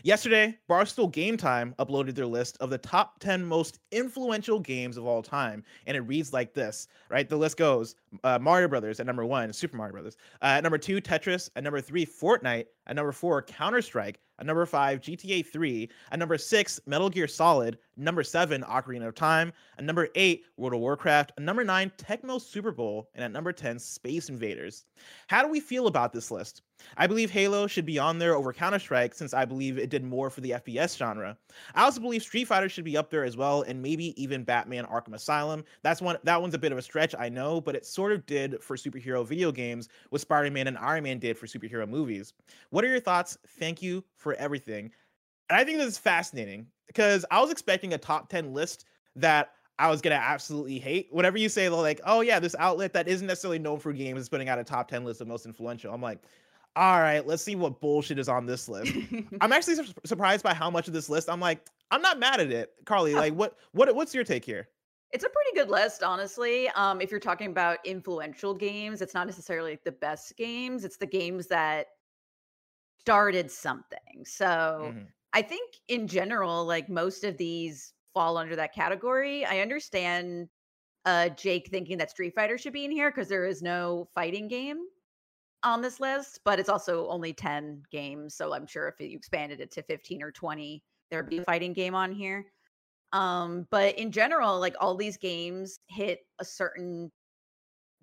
Yesterday, 0.02 0.58
Barstool 0.68 1.10
Game 1.10 1.38
Time 1.38 1.74
uploaded 1.78 2.14
their 2.14 2.26
list 2.26 2.58
of 2.60 2.68
the 2.68 2.76
top 2.76 3.18
10 3.20 3.42
most 3.42 3.78
influential 3.90 4.60
games 4.60 4.98
of 4.98 5.06
all 5.06 5.22
time, 5.22 5.64
and 5.86 5.96
it 5.96 6.00
reads 6.00 6.34
like 6.34 6.52
this, 6.52 6.88
right? 7.08 7.26
The 7.26 7.36
list 7.36 7.56
goes 7.56 7.94
uh, 8.22 8.38
Mario 8.38 8.68
Brothers 8.68 9.00
at 9.00 9.06
number 9.06 9.24
one, 9.24 9.50
Super 9.54 9.78
Mario 9.78 9.92
Brothers. 9.92 10.18
Uh, 10.42 10.56
at 10.56 10.62
number 10.62 10.78
two, 10.78 11.00
Tetris. 11.00 11.48
At 11.56 11.64
number 11.64 11.80
three, 11.80 12.04
Fortnite. 12.04 12.66
At 12.86 12.96
number 12.96 13.12
four, 13.12 13.40
Counter 13.40 13.80
Strike. 13.80 14.20
At 14.38 14.46
number 14.46 14.66
five, 14.66 15.00
GTA 15.00 15.46
3. 15.46 15.88
At 16.12 16.18
number 16.18 16.38
six, 16.38 16.80
Metal 16.86 17.08
Gear 17.08 17.26
Solid. 17.26 17.78
Number 17.96 18.22
seven, 18.22 18.62
Ocarina 18.62 19.08
of 19.08 19.14
Time. 19.14 19.52
At 19.78 19.84
number 19.84 20.08
eight, 20.14 20.44
World 20.56 20.74
of 20.74 20.80
Warcraft. 20.80 21.32
At 21.38 21.42
number 21.42 21.64
nine, 21.64 21.90
Tecmo 21.96 22.40
Super 22.40 22.72
Bowl. 22.72 23.08
And 23.14 23.24
at 23.24 23.32
number 23.32 23.52
10, 23.52 23.78
Space 23.78 24.28
Invaders. 24.28 24.84
How 25.28 25.42
do 25.42 25.48
we 25.48 25.60
feel 25.60 25.86
about 25.86 26.12
this 26.12 26.30
list? 26.30 26.62
I 26.96 27.06
believe 27.06 27.30
Halo 27.30 27.66
should 27.66 27.86
be 27.86 27.98
on 27.98 28.18
there 28.18 28.34
over 28.34 28.52
Counter 28.52 28.78
Strike 28.78 29.14
since 29.14 29.32
I 29.32 29.44
believe 29.44 29.78
it 29.78 29.90
did 29.90 30.04
more 30.04 30.30
for 30.30 30.40
the 30.40 30.50
FPS 30.52 30.96
genre. 30.96 31.36
I 31.74 31.84
also 31.84 32.00
believe 32.00 32.22
Street 32.22 32.44
Fighter 32.44 32.68
should 32.68 32.84
be 32.84 32.96
up 32.96 33.10
there 33.10 33.24
as 33.24 33.36
well, 33.36 33.62
and 33.62 33.80
maybe 33.80 34.20
even 34.22 34.44
Batman 34.44 34.84
Arkham 34.84 35.14
Asylum. 35.14 35.64
That's 35.82 36.02
one 36.02 36.18
that 36.24 36.40
one's 36.40 36.54
a 36.54 36.58
bit 36.58 36.72
of 36.72 36.78
a 36.78 36.82
stretch, 36.82 37.14
I 37.18 37.28
know, 37.28 37.60
but 37.60 37.74
it 37.74 37.86
sort 37.86 38.12
of 38.12 38.26
did 38.26 38.62
for 38.62 38.76
superhero 38.76 39.26
video 39.26 39.50
games 39.50 39.88
what 40.10 40.20
Spider-Man 40.20 40.66
and 40.66 40.78
Iron 40.78 41.04
Man 41.04 41.18
did 41.18 41.38
for 41.38 41.46
superhero 41.46 41.88
movies. 41.88 42.34
What 42.70 42.84
are 42.84 42.88
your 42.88 43.00
thoughts? 43.00 43.38
Thank 43.58 43.82
you 43.82 44.04
for 44.16 44.25
everything. 44.34 44.90
And 45.48 45.58
I 45.58 45.64
think 45.64 45.78
this 45.78 45.88
is 45.88 45.98
fascinating 45.98 46.66
because 46.86 47.24
I 47.30 47.40
was 47.40 47.50
expecting 47.50 47.94
a 47.94 47.98
top 47.98 48.28
10 48.28 48.52
list 48.52 48.84
that 49.16 49.52
I 49.78 49.90
was 49.90 50.00
gonna 50.00 50.16
absolutely 50.16 50.78
hate. 50.78 51.08
Whenever 51.10 51.38
you 51.38 51.48
say 51.48 51.68
like, 51.68 52.00
oh 52.04 52.20
yeah, 52.20 52.40
this 52.40 52.56
outlet 52.58 52.92
that 52.94 53.08
isn't 53.08 53.26
necessarily 53.26 53.58
known 53.58 53.78
for 53.78 53.92
games 53.92 54.22
is 54.22 54.28
putting 54.28 54.48
out 54.48 54.58
a 54.58 54.64
top 54.64 54.88
10 54.88 55.04
list 55.04 55.20
of 55.20 55.28
most 55.28 55.46
influential. 55.46 55.92
I'm 55.92 56.02
like, 56.02 56.20
all 56.74 57.00
right, 57.00 57.26
let's 57.26 57.42
see 57.42 57.56
what 57.56 57.80
bullshit 57.80 58.18
is 58.18 58.28
on 58.28 58.46
this 58.46 58.68
list. 58.68 58.92
I'm 59.40 59.52
actually 59.52 59.76
sur- 59.76 59.92
surprised 60.04 60.42
by 60.42 60.54
how 60.54 60.70
much 60.70 60.88
of 60.88 60.94
this 60.94 61.08
list. 61.08 61.30
I'm 61.30 61.40
like, 61.40 61.66
I'm 61.90 62.02
not 62.02 62.18
mad 62.18 62.40
at 62.40 62.50
it, 62.50 62.72
Carli. 62.84 63.12
Yeah. 63.12 63.18
Like, 63.18 63.34
what, 63.34 63.56
what, 63.72 63.94
what's 63.94 64.14
your 64.14 64.24
take 64.24 64.44
here? 64.44 64.68
it's 65.12 65.24
a 65.24 65.28
pretty 65.28 65.54
good 65.54 65.70
list, 65.70 66.02
honestly. 66.02 66.68
Um, 66.70 67.00
if 67.00 67.10
you're 67.10 67.20
talking 67.20 67.50
about 67.50 67.78
influential 67.84 68.54
games, 68.54 69.00
it's 69.00 69.14
not 69.14 69.26
necessarily 69.26 69.78
the 69.84 69.92
best 69.92 70.36
games, 70.36 70.84
it's 70.84 70.96
the 70.96 71.06
games 71.06 71.46
that 71.46 71.86
started 73.00 73.50
something. 73.50 74.24
So 74.24 74.94
Mhm. 74.94 75.12
I 75.32 75.42
think 75.42 75.76
in 75.88 76.08
general, 76.08 76.64
like 76.64 76.88
most 76.88 77.24
of 77.24 77.36
these 77.36 77.94
fall 78.14 78.36
under 78.38 78.56
that 78.56 78.74
category. 78.74 79.44
I 79.44 79.60
understand 79.60 80.48
uh 81.06 81.30
Jake 81.30 81.68
thinking 81.70 81.98
that 81.98 82.10
Street 82.12 82.34
Fighter 82.34 82.58
should 82.58 82.74
be 82.74 82.84
in 82.86 82.90
here 82.92 83.10
because 83.10 83.28
there 83.28 83.46
is 83.46 83.62
no 83.62 84.10
fighting 84.14 84.48
game 84.48 84.86
on 85.62 85.82
this 85.82 86.00
list, 86.00 86.40
but 86.44 86.60
it's 86.60 86.68
also 86.68 87.08
only 87.08 87.32
10 87.32 87.82
games. 87.90 88.34
So 88.36 88.52
I'm 88.54 88.66
sure 88.66 88.88
if 88.88 89.00
you 89.00 89.16
expanded 89.16 89.60
it 89.60 89.70
to 89.72 89.82
15 89.82 90.22
or 90.22 90.30
20, 90.32 90.84
there'd 91.10 91.28
be 91.28 91.38
a 91.38 91.44
fighting 91.44 91.72
game 91.72 91.94
on 91.94 92.12
here. 92.12 92.52
Um, 93.12 93.66
but 93.70 93.98
in 93.98 94.12
general, 94.12 94.60
like 94.60 94.76
all 94.80 94.96
these 94.96 95.16
games 95.18 95.78
hit 95.88 96.20
a 96.40 96.44
certain 96.44 97.12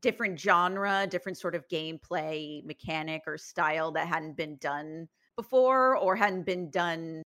different 0.03 0.39
genre, 0.39 1.07
different 1.09 1.37
sort 1.39 1.55
of 1.55 1.67
gameplay 1.69 2.63
mechanic 2.65 3.23
or 3.25 3.37
style 3.37 3.91
that 3.93 4.07
hadn't 4.07 4.37
been 4.37 4.57
done 4.57 5.07
before 5.35 5.97
or 5.97 6.15
hadn't 6.15 6.45
been 6.45 6.69
done 6.69 7.23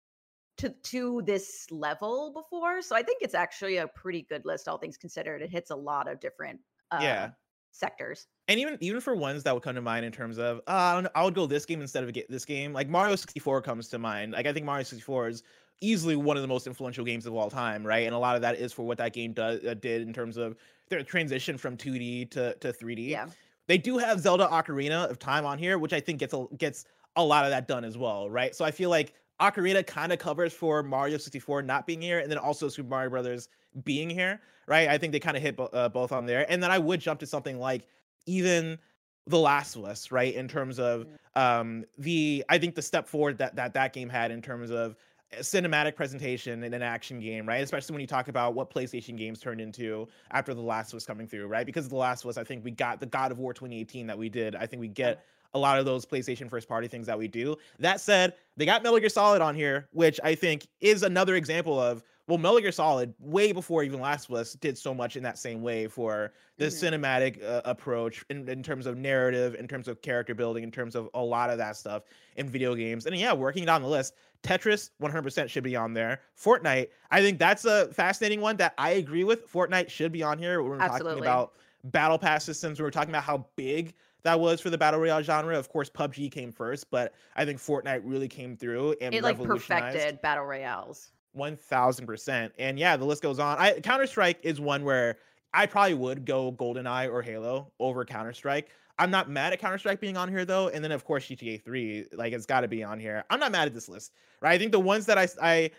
to 0.59 0.69
to 0.83 1.21
this 1.25 1.67
level 1.71 2.31
before. 2.31 2.81
So 2.81 2.95
I 2.95 3.03
think 3.03 3.21
it's 3.21 3.35
actually 3.35 3.77
a 3.77 3.87
pretty 3.87 4.21
good 4.21 4.45
list, 4.45 4.69
all 4.69 4.77
things 4.77 4.95
considered. 4.97 5.41
It 5.41 5.49
hits 5.49 5.71
a 5.71 5.75
lot 5.75 6.07
of 6.07 6.19
different 6.21 6.61
uh, 6.91 6.99
Yeah. 7.01 7.31
sectors. 7.71 8.27
And 8.47 8.59
even 8.59 8.77
even 8.79 9.01
for 9.01 9.15
ones 9.15 9.43
that 9.43 9.53
would 9.53 9.63
come 9.63 9.75
to 9.75 9.81
mind 9.81 10.05
in 10.05 10.11
terms 10.11 10.37
of, 10.37 10.59
uh, 10.59 10.61
I, 10.67 10.93
don't 10.93 11.03
know, 11.03 11.09
I 11.15 11.23
would 11.25 11.35
go 11.35 11.47
this 11.47 11.65
game 11.65 11.81
instead 11.81 12.03
of 12.03 12.15
this 12.29 12.45
game. 12.45 12.73
Like 12.73 12.87
Mario 12.87 13.15
64 13.15 13.61
comes 13.61 13.89
to 13.89 13.99
mind. 13.99 14.33
Like 14.33 14.45
I 14.45 14.53
think 14.53 14.65
Mario 14.65 14.83
64 14.83 15.27
is 15.27 15.43
easily 15.81 16.15
one 16.15 16.37
of 16.37 16.41
the 16.41 16.47
most 16.47 16.65
influential 16.65 17.05
games 17.05 17.25
of 17.25 17.35
all 17.35 17.49
time, 17.49 17.85
right? 17.85 18.05
And 18.05 18.15
a 18.15 18.19
lot 18.19 18.35
of 18.35 18.41
that 18.43 18.55
is 18.55 18.73
for 18.73 18.83
what 18.83 18.97
that 18.99 19.13
game 19.13 19.33
does 19.33 19.63
uh, 19.65 19.73
did 19.73 20.01
in 20.01 20.13
terms 20.13 20.37
of 20.37 20.55
their 20.89 21.03
transition 21.03 21.57
from 21.57 21.77
2D 21.77 22.31
to 22.31 22.53
to 22.55 22.73
3D. 22.73 23.09
Yeah. 23.09 23.27
They 23.67 23.77
do 23.77 23.97
have 23.97 24.19
Zelda 24.21 24.47
Ocarina 24.47 25.09
of 25.09 25.19
Time 25.19 25.45
on 25.45 25.59
here, 25.59 25.77
which 25.77 25.93
I 25.93 25.99
think 25.99 26.19
gets 26.19 26.33
a, 26.33 26.45
gets 26.57 26.85
a 27.17 27.23
lot 27.23 27.43
of 27.43 27.51
that 27.51 27.67
done 27.67 27.83
as 27.83 27.97
well, 27.97 28.29
right? 28.29 28.55
So 28.55 28.63
I 28.63 28.71
feel 28.71 28.89
like 28.89 29.13
Ocarina 29.41 29.85
kind 29.85 30.13
of 30.13 30.19
covers 30.19 30.53
for 30.53 30.81
Mario 30.83 31.17
64 31.17 31.63
not 31.63 31.85
being 31.85 32.01
here, 32.01 32.19
and 32.19 32.31
then 32.31 32.37
also 32.37 32.69
Super 32.69 32.89
Mario 32.89 33.09
Brothers 33.09 33.49
being 33.83 34.09
here, 34.09 34.39
right? 34.67 34.87
I 34.87 34.97
think 34.97 35.11
they 35.11 35.19
kind 35.19 35.35
of 35.35 35.43
hit 35.43 35.59
uh, 35.59 35.89
both 35.89 36.11
on 36.11 36.25
there, 36.25 36.49
and 36.49 36.63
then 36.63 36.71
I 36.71 36.79
would 36.79 36.99
jump 36.99 37.19
to 37.19 37.27
something 37.27 37.59
like 37.59 37.87
even 38.25 38.79
The 39.27 39.37
Last 39.37 39.75
of 39.75 39.83
Us, 39.83 40.11
right? 40.11 40.33
In 40.33 40.47
terms 40.47 40.79
of 40.79 41.07
um 41.35 41.85
the 41.97 42.43
I 42.49 42.57
think 42.57 42.73
the 42.73 42.81
step 42.81 43.07
forward 43.07 43.37
that 43.39 43.55
that 43.57 43.73
that 43.73 43.93
game 43.93 44.09
had 44.09 44.31
in 44.31 44.41
terms 44.41 44.71
of 44.71 44.95
cinematic 45.35 45.95
presentation 45.95 46.63
in 46.63 46.73
an 46.73 46.81
action 46.81 47.19
game, 47.19 47.47
right? 47.47 47.63
Especially 47.63 47.93
when 47.93 48.01
you 48.01 48.07
talk 48.07 48.27
about 48.27 48.53
what 48.53 48.69
PlayStation 48.69 49.17
games 49.17 49.39
turned 49.39 49.59
into 49.59 50.07
after 50.31 50.53
The 50.53 50.61
Last 50.61 50.93
was 50.93 51.05
coming 51.05 51.27
through, 51.27 51.47
right? 51.47 51.65
Because 51.65 51.89
The 51.89 51.95
Last 51.95 52.25
was, 52.25 52.37
I 52.37 52.43
think 52.43 52.63
we 52.63 52.71
got 52.71 52.99
the 52.99 53.05
God 53.05 53.31
of 53.31 53.39
War 53.39 53.53
2018 53.53 54.07
that 54.07 54.17
we 54.17 54.29
did. 54.29 54.55
I 54.55 54.65
think 54.65 54.79
we 54.79 54.87
get 54.87 55.25
a 55.53 55.59
lot 55.59 55.79
of 55.79 55.85
those 55.85 56.05
PlayStation 56.05 56.49
first 56.49 56.67
party 56.67 56.87
things 56.87 57.07
that 57.07 57.17
we 57.17 57.27
do. 57.27 57.55
That 57.79 57.99
said, 58.01 58.33
they 58.55 58.65
got 58.65 58.83
Metal 58.83 58.99
Gear 58.99 59.09
Solid 59.09 59.41
on 59.41 59.55
here, 59.55 59.87
which 59.91 60.19
I 60.23 60.35
think 60.35 60.67
is 60.81 61.03
another 61.03 61.35
example 61.35 61.79
of 61.79 62.03
well, 62.27 62.37
Metal 62.37 62.59
Gear 62.59 62.73
Solid, 62.73 63.13
way 63.19 63.53
before 63.53 63.83
even 63.83 64.01
Last 64.01 64.27
of 64.29 64.35
Us, 64.35 64.53
did 64.53 64.77
so 64.77 64.93
much 64.93 65.15
in 65.15 65.23
that 65.23 65.37
same 65.37 65.61
way 65.61 65.87
for 65.87 66.33
the 66.57 66.65
Mhm. 66.65 66.99
cinematic 66.99 67.43
uh, 67.43 67.61
approach 67.63 68.25
in, 68.29 68.47
in 68.49 68.61
terms 68.61 68.85
of 68.85 68.97
narrative, 68.97 69.55
in 69.55 69.65
terms 69.65 69.87
of 69.87 70.01
character 70.01 70.35
building, 70.35 70.63
in 70.63 70.71
terms 70.71 70.93
of 70.95 71.09
a 71.13 71.21
lot 71.23 71.49
of 71.49 71.57
that 71.57 71.77
stuff 71.77 72.03
in 72.35 72.49
video 72.49 72.75
games. 72.75 73.05
And 73.05 73.15
yeah, 73.15 73.31
working 73.31 73.63
down 73.65 73.81
the 73.81 73.87
list, 73.87 74.15
Tetris 74.43 74.89
100% 75.01 75.49
should 75.49 75.63
be 75.63 75.77
on 75.77 75.93
there. 75.93 76.21
Fortnite, 76.37 76.89
I 77.11 77.21
think 77.21 77.39
that's 77.39 77.63
a 77.63 77.87
fascinating 77.93 78.41
one 78.41 78.57
that 78.57 78.73
I 78.77 78.91
agree 78.91 79.23
with. 79.23 79.49
Fortnite 79.49 79.89
should 79.89 80.11
be 80.11 80.21
on 80.21 80.37
here. 80.37 80.61
When 80.61 80.71
we're 80.73 80.79
talking 80.79 81.19
about 81.19 81.53
battle 81.85 82.17
pass 82.17 82.43
systems, 82.43 82.77
we 82.77 82.83
were 82.83 82.91
talking 82.91 83.09
about 83.11 83.23
how 83.23 83.45
big 83.55 83.93
that 84.23 84.37
was 84.37 84.59
for 84.59 84.69
the 84.69 84.77
battle 84.77 84.99
royale 84.99 85.23
genre. 85.23 85.57
Of 85.57 85.69
course, 85.69 85.89
PUBG 85.89 86.29
came 86.29 86.51
first, 86.51 86.91
but 86.91 87.13
I 87.37 87.45
think 87.45 87.59
Fortnite 87.59 88.01
really 88.03 88.27
came 88.27 88.57
through 88.57 88.95
and 88.99 89.15
It 89.15 89.23
like 89.23 89.37
revolutionized 89.39 89.95
perfected 89.95 90.21
battle 90.21 90.43
royales. 90.43 91.11
One 91.37 91.55
thousand 91.55 92.05
percent. 92.05 92.53
And 92.57 92.77
yeah, 92.77 92.97
the 92.97 93.05
list 93.05 93.21
goes 93.21 93.39
on. 93.39 93.57
I 93.57 93.79
Counter 93.79 94.07
Strike 94.07 94.39
is 94.43 94.59
one 94.59 94.83
where 94.83 95.17
I 95.53 95.65
probably 95.65 95.93
would 95.93 96.25
go 96.25 96.51
GoldenEye 96.51 97.11
or 97.11 97.21
Halo 97.21 97.71
over 97.79 98.03
Counter 98.05 98.33
Strike. 98.33 98.69
I'm 98.99 99.11
not 99.11 99.29
mad 99.29 99.53
at 99.53 99.59
Counter 99.59 99.77
Strike 99.77 100.01
being 100.01 100.17
on 100.17 100.29
here 100.29 100.45
though, 100.45 100.69
and 100.69 100.83
then 100.83 100.91
of 100.91 101.05
course 101.05 101.25
GTA 101.25 101.63
3, 101.63 102.05
like 102.13 102.33
it's 102.33 102.45
got 102.45 102.61
to 102.61 102.67
be 102.67 102.83
on 102.83 102.99
here. 102.99 103.23
I'm 103.29 103.39
not 103.39 103.51
mad 103.51 103.67
at 103.67 103.73
this 103.73 103.87
list, 103.87 104.13
right? 104.41 104.53
I 104.53 104.57
think 104.57 104.71
the 104.71 104.79
ones 104.79 105.05
that 105.05 105.17
I 105.17 105.27
I 105.41 105.71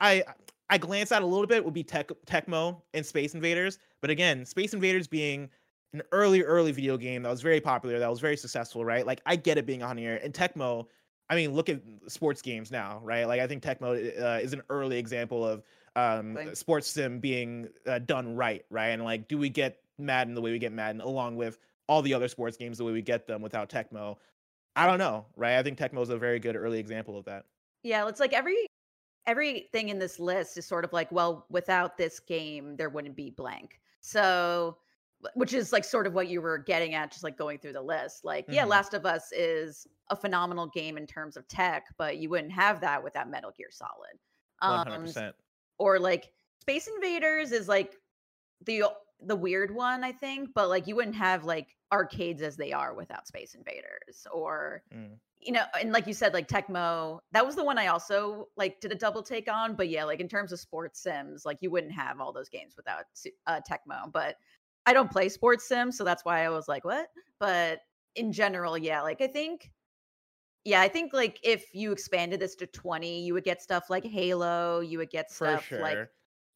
I 0.00 0.22
I 0.70 0.78
glance 0.78 1.12
at 1.12 1.22
a 1.22 1.26
little 1.26 1.46
bit 1.46 1.64
would 1.64 1.74
be 1.74 1.82
Tech 1.82 2.10
Tecmo 2.26 2.80
and 2.94 3.04
Space 3.04 3.34
Invaders, 3.34 3.78
but 4.00 4.10
again, 4.10 4.44
Space 4.44 4.74
Invaders 4.74 5.06
being 5.06 5.50
an 5.92 6.02
early, 6.12 6.42
early 6.42 6.72
video 6.72 6.96
game 6.96 7.22
that 7.22 7.30
was 7.30 7.42
very 7.42 7.60
popular, 7.60 7.98
that 7.98 8.10
was 8.10 8.20
very 8.20 8.36
successful, 8.36 8.84
right? 8.84 9.06
Like 9.06 9.20
I 9.26 9.36
get 9.36 9.58
it 9.58 9.66
being 9.66 9.82
on 9.82 9.96
here. 9.96 10.20
And 10.22 10.32
Tecmo, 10.32 10.86
I 11.28 11.34
mean, 11.34 11.54
look 11.54 11.68
at 11.68 11.80
sports 12.06 12.40
games 12.40 12.70
now, 12.70 13.00
right? 13.02 13.24
Like 13.24 13.40
I 13.40 13.46
think 13.46 13.62
Tecmo 13.62 14.20
uh, 14.20 14.40
is 14.40 14.52
an 14.52 14.62
early 14.70 14.98
example 14.98 15.44
of 15.44 15.62
um, 15.96 16.38
sports 16.54 16.88
sim 16.88 17.18
being 17.18 17.68
uh, 17.86 17.98
done 17.98 18.36
right, 18.36 18.64
right? 18.70 18.88
And 18.88 19.02
like, 19.02 19.28
do 19.28 19.38
we 19.38 19.48
get 19.48 19.78
Madden 19.98 20.34
the 20.34 20.40
way 20.40 20.52
we 20.52 20.58
get 20.58 20.72
Madden, 20.72 21.00
along 21.00 21.36
with 21.36 21.58
all 21.88 22.02
the 22.02 22.14
other 22.14 22.28
sports 22.28 22.56
games 22.56 22.78
the 22.78 22.84
way 22.84 22.92
we 22.92 23.02
get 23.02 23.26
them 23.26 23.42
without 23.42 23.68
Tecmo? 23.68 24.16
I 24.76 24.86
don't 24.86 24.98
know, 24.98 25.26
right? 25.36 25.58
I 25.58 25.62
think 25.62 25.78
Tecmo 25.78 26.02
is 26.02 26.10
a 26.10 26.18
very 26.18 26.38
good 26.38 26.54
early 26.54 26.78
example 26.78 27.18
of 27.18 27.24
that. 27.24 27.46
Yeah, 27.82 28.06
it's 28.08 28.20
like 28.20 28.32
every 28.32 28.66
everything 29.26 29.88
in 29.88 29.98
this 29.98 30.20
list 30.20 30.56
is 30.56 30.66
sort 30.66 30.84
of 30.84 30.92
like, 30.92 31.10
well, 31.10 31.46
without 31.50 31.96
this 31.96 32.20
game, 32.20 32.76
there 32.76 32.88
wouldn't 32.88 33.16
be 33.16 33.30
blank. 33.30 33.80
So, 34.00 34.76
which 35.34 35.52
is 35.54 35.72
like 35.72 35.84
sort 35.84 36.06
of 36.06 36.14
what 36.14 36.28
you 36.28 36.40
were 36.40 36.58
getting 36.58 36.94
at, 36.94 37.10
just 37.10 37.22
like 37.24 37.36
going 37.36 37.58
through 37.58 37.72
the 37.74 37.82
list. 37.82 38.24
Like, 38.24 38.44
yeah, 38.48 38.64
Mhm. 38.64 38.68
Last 38.68 38.94
of 38.94 39.06
Us 39.06 39.32
is 39.32 39.86
a 40.10 40.16
phenomenal 40.16 40.66
game 40.68 40.96
in 40.96 41.06
terms 41.06 41.36
of 41.36 41.46
tech, 41.48 41.86
but 41.98 42.16
you 42.18 42.28
wouldn't 42.30 42.52
have 42.52 42.80
that 42.80 43.02
without 43.02 43.28
Metal 43.28 43.52
Gear 43.56 43.68
Solid. 43.70 44.18
Um, 44.62 44.86
hundred 44.86 45.00
percent. 45.00 45.36
or 45.78 45.98
like 45.98 46.32
Space 46.60 46.86
Invaders 46.88 47.52
is 47.52 47.68
like 47.68 47.96
the 48.64 48.84
the 49.20 49.36
weird 49.36 49.74
one, 49.74 50.04
I 50.04 50.12
think, 50.12 50.50
but 50.54 50.68
like 50.68 50.86
you 50.86 50.94
wouldn't 50.96 51.16
have 51.16 51.44
like 51.44 51.68
arcades 51.92 52.42
as 52.42 52.56
they 52.56 52.72
are 52.72 52.92
without 52.94 53.26
Space 53.26 53.54
Invaders 53.54 54.26
or 54.32 54.82
Mm. 54.94 55.18
you 55.40 55.52
know, 55.52 55.64
and 55.78 55.92
like 55.92 56.06
you 56.06 56.12
said, 56.14 56.32
like 56.34 56.48
Tecmo, 56.48 57.20
that 57.32 57.44
was 57.46 57.54
the 57.56 57.64
one 57.64 57.78
I 57.78 57.86
also 57.88 58.48
like 58.56 58.80
did 58.80 58.92
a 58.92 58.94
double 58.94 59.22
take 59.22 59.50
on. 59.50 59.74
But 59.74 59.88
yeah, 59.88 60.04
like 60.04 60.20
in 60.20 60.28
terms 60.28 60.52
of 60.52 60.58
sports 60.60 61.00
sims, 61.02 61.44
like 61.44 61.58
you 61.60 61.70
wouldn't 61.70 61.92
have 61.92 62.20
all 62.20 62.32
those 62.32 62.48
games 62.48 62.74
without 62.76 63.04
uh, 63.46 63.60
Tecmo. 63.68 64.10
But 64.12 64.36
I 64.86 64.92
don't 64.92 65.10
play 65.10 65.28
sports 65.28 65.66
sims, 65.68 65.98
so 65.98 66.04
that's 66.04 66.24
why 66.24 66.44
I 66.44 66.48
was 66.48 66.68
like, 66.68 66.84
what? 66.84 67.08
But 67.40 67.80
in 68.14 68.32
general, 68.32 68.78
yeah, 68.78 69.02
like 69.02 69.20
I 69.20 69.26
think, 69.26 69.70
yeah, 70.64 70.80
I 70.80 70.88
think 70.88 71.12
like 71.12 71.38
if 71.42 71.64
you 71.74 71.92
expanded 71.92 72.40
this 72.40 72.54
to 72.56 72.66
twenty, 72.66 73.20
you 73.24 73.34
would 73.34 73.44
get 73.44 73.60
stuff 73.60 73.90
like 73.90 74.04
Halo, 74.04 74.80
you 74.80 74.98
would 74.98 75.10
get 75.10 75.30
stuff 75.30 75.66
sure. 75.66 75.80
like 75.80 75.98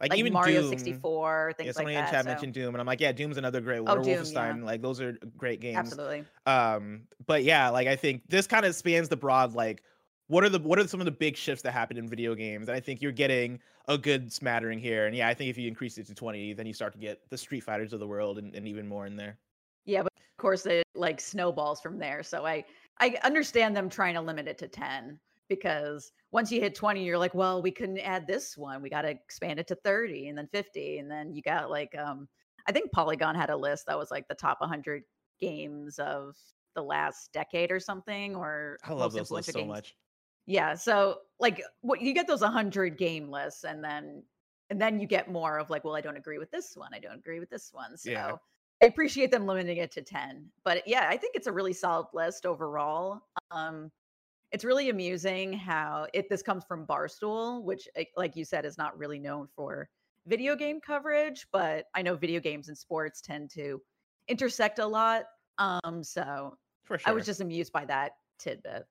like, 0.00 0.10
like 0.12 0.18
even 0.18 0.32
Mario 0.32 0.62
Doom, 0.62 0.70
sixty 0.70 0.92
four, 0.94 1.48
Yeah, 1.50 1.56
things 1.56 1.66
like 1.68 1.74
somebody 1.74 1.96
in 1.96 2.04
that. 2.04 2.10
chat 2.10 2.24
so- 2.24 2.30
mentioned 2.30 2.54
Doom, 2.54 2.74
and 2.74 2.80
I'm 2.80 2.86
like, 2.86 3.00
yeah, 3.00 3.12
Doom's 3.12 3.36
another 3.36 3.60
great 3.60 3.80
Oh, 3.80 3.84
one. 3.84 4.02
Doom, 4.02 4.14
Wolfenstein, 4.22 4.58
yeah. 4.60 4.64
like 4.64 4.80
those 4.80 5.00
are 5.00 5.18
great 5.36 5.60
games. 5.60 5.76
Absolutely. 5.76 6.24
Um, 6.46 7.02
but 7.26 7.44
yeah, 7.44 7.68
like 7.68 7.86
I 7.88 7.96
think 7.96 8.22
this 8.28 8.46
kind 8.46 8.64
of 8.64 8.74
spans 8.74 9.08
the 9.10 9.16
broad 9.16 9.54
like 9.54 9.82
what 10.30 10.44
are 10.44 10.48
the 10.48 10.60
what 10.60 10.78
are 10.78 10.86
some 10.86 11.00
of 11.00 11.06
the 11.06 11.10
big 11.10 11.36
shifts 11.36 11.60
that 11.62 11.72
happened 11.72 11.98
in 11.98 12.08
video 12.08 12.36
games? 12.36 12.68
And 12.68 12.76
I 12.76 12.80
think 12.80 13.02
you're 13.02 13.10
getting 13.10 13.58
a 13.88 13.98
good 13.98 14.32
smattering 14.32 14.78
here. 14.78 15.06
And 15.06 15.16
yeah, 15.16 15.26
I 15.26 15.34
think 15.34 15.50
if 15.50 15.58
you 15.58 15.66
increase 15.66 15.98
it 15.98 16.06
to 16.06 16.14
20, 16.14 16.52
then 16.52 16.66
you 16.66 16.72
start 16.72 16.92
to 16.92 17.00
get 17.00 17.28
the 17.30 17.36
Street 17.36 17.64
Fighters 17.64 17.92
of 17.92 17.98
the 17.98 18.06
world 18.06 18.38
and, 18.38 18.54
and 18.54 18.68
even 18.68 18.86
more 18.86 19.06
in 19.06 19.16
there. 19.16 19.38
Yeah, 19.86 20.04
but 20.04 20.12
of 20.16 20.36
course 20.40 20.66
it 20.66 20.84
like 20.94 21.20
snowballs 21.20 21.80
from 21.80 21.98
there. 21.98 22.22
So 22.22 22.46
I 22.46 22.64
I 23.00 23.16
understand 23.24 23.76
them 23.76 23.90
trying 23.90 24.14
to 24.14 24.20
limit 24.20 24.46
it 24.46 24.56
to 24.58 24.68
10 24.68 25.18
because 25.48 26.12
once 26.30 26.52
you 26.52 26.60
hit 26.60 26.76
20 26.76 27.04
you're 27.04 27.18
like, 27.18 27.34
well, 27.34 27.60
we 27.60 27.72
couldn't 27.72 27.98
add 27.98 28.28
this 28.28 28.56
one. 28.56 28.82
We 28.82 28.88
got 28.88 29.02
to 29.02 29.10
expand 29.10 29.58
it 29.58 29.66
to 29.66 29.74
30 29.74 30.28
and 30.28 30.38
then 30.38 30.46
50 30.52 30.98
and 30.98 31.10
then 31.10 31.34
you 31.34 31.42
got 31.42 31.70
like 31.70 31.98
um 31.98 32.28
I 32.68 32.72
think 32.72 32.92
Polygon 32.92 33.34
had 33.34 33.50
a 33.50 33.56
list 33.56 33.86
that 33.86 33.98
was 33.98 34.12
like 34.12 34.28
the 34.28 34.36
top 34.36 34.60
100 34.60 35.02
games 35.40 35.98
of 35.98 36.36
the 36.76 36.82
last 36.82 37.32
decade 37.32 37.72
or 37.72 37.80
something 37.80 38.36
or 38.36 38.78
I 38.84 38.92
love 38.92 39.12
those 39.12 39.32
lists 39.32 39.52
so 39.52 39.58
games. 39.58 39.68
much. 39.68 39.96
Yeah, 40.46 40.74
so 40.74 41.18
like 41.38 41.62
what 41.80 42.00
you 42.00 42.12
get 42.14 42.26
those 42.26 42.42
100 42.42 42.98
game 42.98 43.30
lists 43.30 43.64
and 43.64 43.82
then 43.84 44.24
and 44.70 44.80
then 44.80 45.00
you 45.00 45.06
get 45.06 45.30
more 45.30 45.58
of 45.58 45.68
like, 45.68 45.82
well, 45.84 45.96
I 45.96 46.00
don't 46.00 46.16
agree 46.16 46.38
with 46.38 46.50
this 46.52 46.76
one. 46.76 46.94
I 46.94 47.00
don't 47.00 47.16
agree 47.18 47.40
with 47.40 47.50
this 47.50 47.70
one. 47.72 47.96
So 47.96 48.10
Yeah. 48.12 48.36
I 48.82 48.86
appreciate 48.86 49.30
them 49.32 49.46
limiting 49.46 49.78
it 49.78 49.90
to 49.92 50.02
10. 50.02 50.50
But 50.64 50.86
yeah, 50.86 51.06
I 51.10 51.16
think 51.16 51.34
it's 51.36 51.46
a 51.48 51.52
really 51.52 51.72
solid 51.72 52.06
list 52.14 52.46
overall. 52.46 53.22
Um 53.50 53.90
it's 54.52 54.64
really 54.64 54.90
amusing 54.90 55.52
how 55.54 56.08
it 56.14 56.28
this 56.30 56.42
comes 56.42 56.64
from 56.64 56.86
Barstool, 56.86 57.62
which 57.64 57.88
like 58.16 58.36
you 58.36 58.44
said 58.44 58.64
is 58.64 58.78
not 58.78 58.98
really 58.98 59.18
known 59.20 59.48
for 59.56 59.90
video 60.26 60.56
game 60.56 60.80
coverage, 60.80 61.46
but 61.52 61.86
I 61.94 62.02
know 62.02 62.16
video 62.16 62.40
games 62.40 62.68
and 62.68 62.76
sports 62.78 63.20
tend 63.20 63.50
to 63.52 63.82
intersect 64.28 64.78
a 64.78 64.86
lot. 64.86 65.26
Um 65.58 66.02
so 66.04 66.58
For 66.84 66.98
sure. 66.98 67.10
I 67.10 67.14
was 67.14 67.26
just 67.26 67.40
amused 67.40 67.72
by 67.72 67.84
that 67.86 68.12
tidbit. 68.38 68.86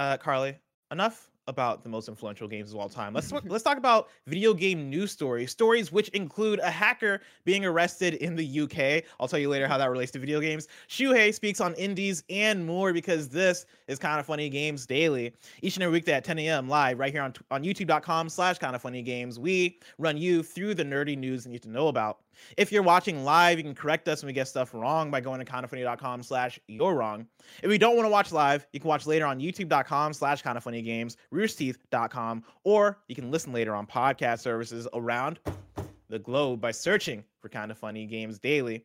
Uh 0.00 0.16
Carli, 0.16 0.56
enough 0.92 1.28
about 1.46 1.82
the 1.82 1.90
most 1.90 2.08
influential 2.08 2.48
games 2.48 2.72
of 2.72 2.78
all 2.78 2.88
time. 2.88 3.12
Let's 3.12 3.30
let's 3.44 3.62
talk 3.62 3.76
about 3.76 4.08
video 4.26 4.54
game 4.54 4.88
news 4.88 5.12
stories, 5.12 5.50
stories 5.50 5.92
which 5.92 6.08
include 6.10 6.58
a 6.60 6.70
hacker 6.70 7.20
being 7.44 7.66
arrested 7.66 8.14
in 8.14 8.34
the 8.34 8.60
UK. 8.60 9.04
I'll 9.20 9.28
tell 9.28 9.38
you 9.38 9.50
later 9.50 9.68
how 9.68 9.76
that 9.76 9.90
relates 9.90 10.10
to 10.12 10.18
video 10.18 10.40
games. 10.40 10.68
Shuhei 10.88 11.34
speaks 11.34 11.60
on 11.60 11.74
indies 11.74 12.24
and 12.30 12.64
more 12.64 12.94
because 12.94 13.28
this 13.28 13.66
is 13.88 13.98
kinda 13.98 14.22
funny 14.22 14.48
games 14.48 14.86
daily. 14.86 15.34
Each 15.60 15.76
and 15.76 15.82
every 15.82 15.98
weekday 15.98 16.12
at 16.14 16.24
10 16.24 16.38
a.m. 16.38 16.66
live 16.66 16.98
right 16.98 17.12
here 17.12 17.20
on 17.20 17.34
on 17.50 17.62
YouTube.com 17.62 18.30
slash 18.30 18.56
kinda 18.56 18.78
funny 18.78 19.02
games. 19.02 19.38
We 19.38 19.80
run 19.98 20.16
you 20.16 20.42
through 20.42 20.76
the 20.76 20.84
nerdy 20.84 21.18
news 21.18 21.44
you 21.44 21.52
need 21.52 21.62
to 21.64 21.68
know 21.68 21.88
about. 21.88 22.20
If 22.56 22.72
you're 22.72 22.82
watching 22.82 23.24
live, 23.24 23.58
you 23.58 23.64
can 23.64 23.74
correct 23.74 24.08
us 24.08 24.22
when 24.22 24.28
we 24.28 24.32
get 24.32 24.48
stuff 24.48 24.74
wrong 24.74 25.10
by 25.10 25.20
going 25.20 25.44
to 25.44 25.50
kindafunny.com 25.50 26.22
slash 26.22 26.58
you're 26.66 26.94
wrong. 26.94 27.26
If 27.62 27.70
you 27.70 27.78
don't 27.78 27.96
want 27.96 28.06
to 28.06 28.10
watch 28.10 28.32
live, 28.32 28.66
you 28.72 28.80
can 28.80 28.88
watch 28.88 29.06
later 29.06 29.26
on 29.26 29.40
youtube.com 29.40 30.12
slash 30.12 30.42
kinda 30.42 30.60
funny 30.60 30.82
games, 30.82 31.16
roosterteeth.com, 31.32 32.44
or 32.64 32.98
you 33.08 33.14
can 33.14 33.30
listen 33.30 33.52
later 33.52 33.74
on 33.74 33.86
podcast 33.86 34.40
services 34.40 34.86
around 34.94 35.38
the 36.08 36.18
globe 36.18 36.60
by 36.60 36.70
searching 36.70 37.24
for 37.40 37.48
kinda 37.48 37.74
funny 37.74 38.06
games 38.06 38.38
daily. 38.38 38.84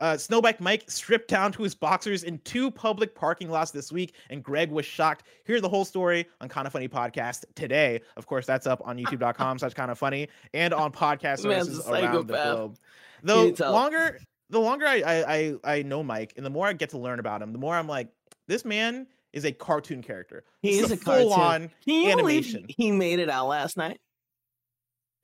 Uh, 0.00 0.14
Snowbike 0.14 0.60
Mike 0.60 0.90
stripped 0.90 1.28
down 1.28 1.52
to 1.52 1.62
his 1.62 1.74
boxers 1.74 2.24
in 2.24 2.38
two 2.38 2.70
public 2.70 3.14
parking 3.14 3.50
lots 3.50 3.70
this 3.70 3.92
week, 3.92 4.14
and 4.30 4.42
Greg 4.42 4.70
was 4.70 4.86
shocked. 4.86 5.24
Hear 5.44 5.60
the 5.60 5.68
whole 5.68 5.84
story 5.84 6.26
on 6.40 6.48
Kinda 6.48 6.70
Funny 6.70 6.88
Podcast 6.88 7.44
today. 7.54 8.00
Of 8.16 8.26
course, 8.26 8.46
that's 8.46 8.66
up 8.66 8.80
on 8.84 8.96
YouTube.com 8.98 9.58
slash 9.58 9.74
Kinda 9.74 9.94
Funny 9.94 10.28
and 10.54 10.72
on 10.72 10.92
podcast 10.92 11.40
services 11.40 11.86
around 11.86 12.26
the 12.26 12.34
globe. 12.34 12.78
Though 13.22 13.52
longer, 13.60 14.18
the 14.48 14.60
longer 14.60 14.86
I, 14.86 15.02
I 15.04 15.54
I 15.64 15.82
know 15.82 16.02
Mike, 16.02 16.32
and 16.36 16.44
the 16.46 16.50
more 16.50 16.66
I 16.66 16.72
get 16.72 16.90
to 16.90 16.98
learn 16.98 17.18
about 17.18 17.42
him, 17.42 17.52
the 17.52 17.58
more 17.58 17.74
I'm 17.74 17.86
like, 17.86 18.08
this 18.48 18.64
man 18.64 19.06
is 19.32 19.44
a 19.44 19.52
cartoon 19.52 20.02
character. 20.02 20.44
He 20.62 20.80
This 20.80 20.86
is 20.86 20.92
a 20.92 20.96
full 20.96 21.30
cartoon. 21.30 21.62
on. 21.64 21.70
Can 21.84 21.94
you 21.94 22.16
believe 22.16 22.46
animation. 22.46 22.64
he 22.68 22.90
made 22.90 23.18
it 23.18 23.28
out 23.30 23.46
last 23.48 23.76
night? 23.76 24.00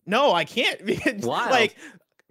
No, 0.06 0.32
I 0.32 0.44
can't. 0.44 0.80
Wild. 1.24 1.50
Like, 1.50 1.76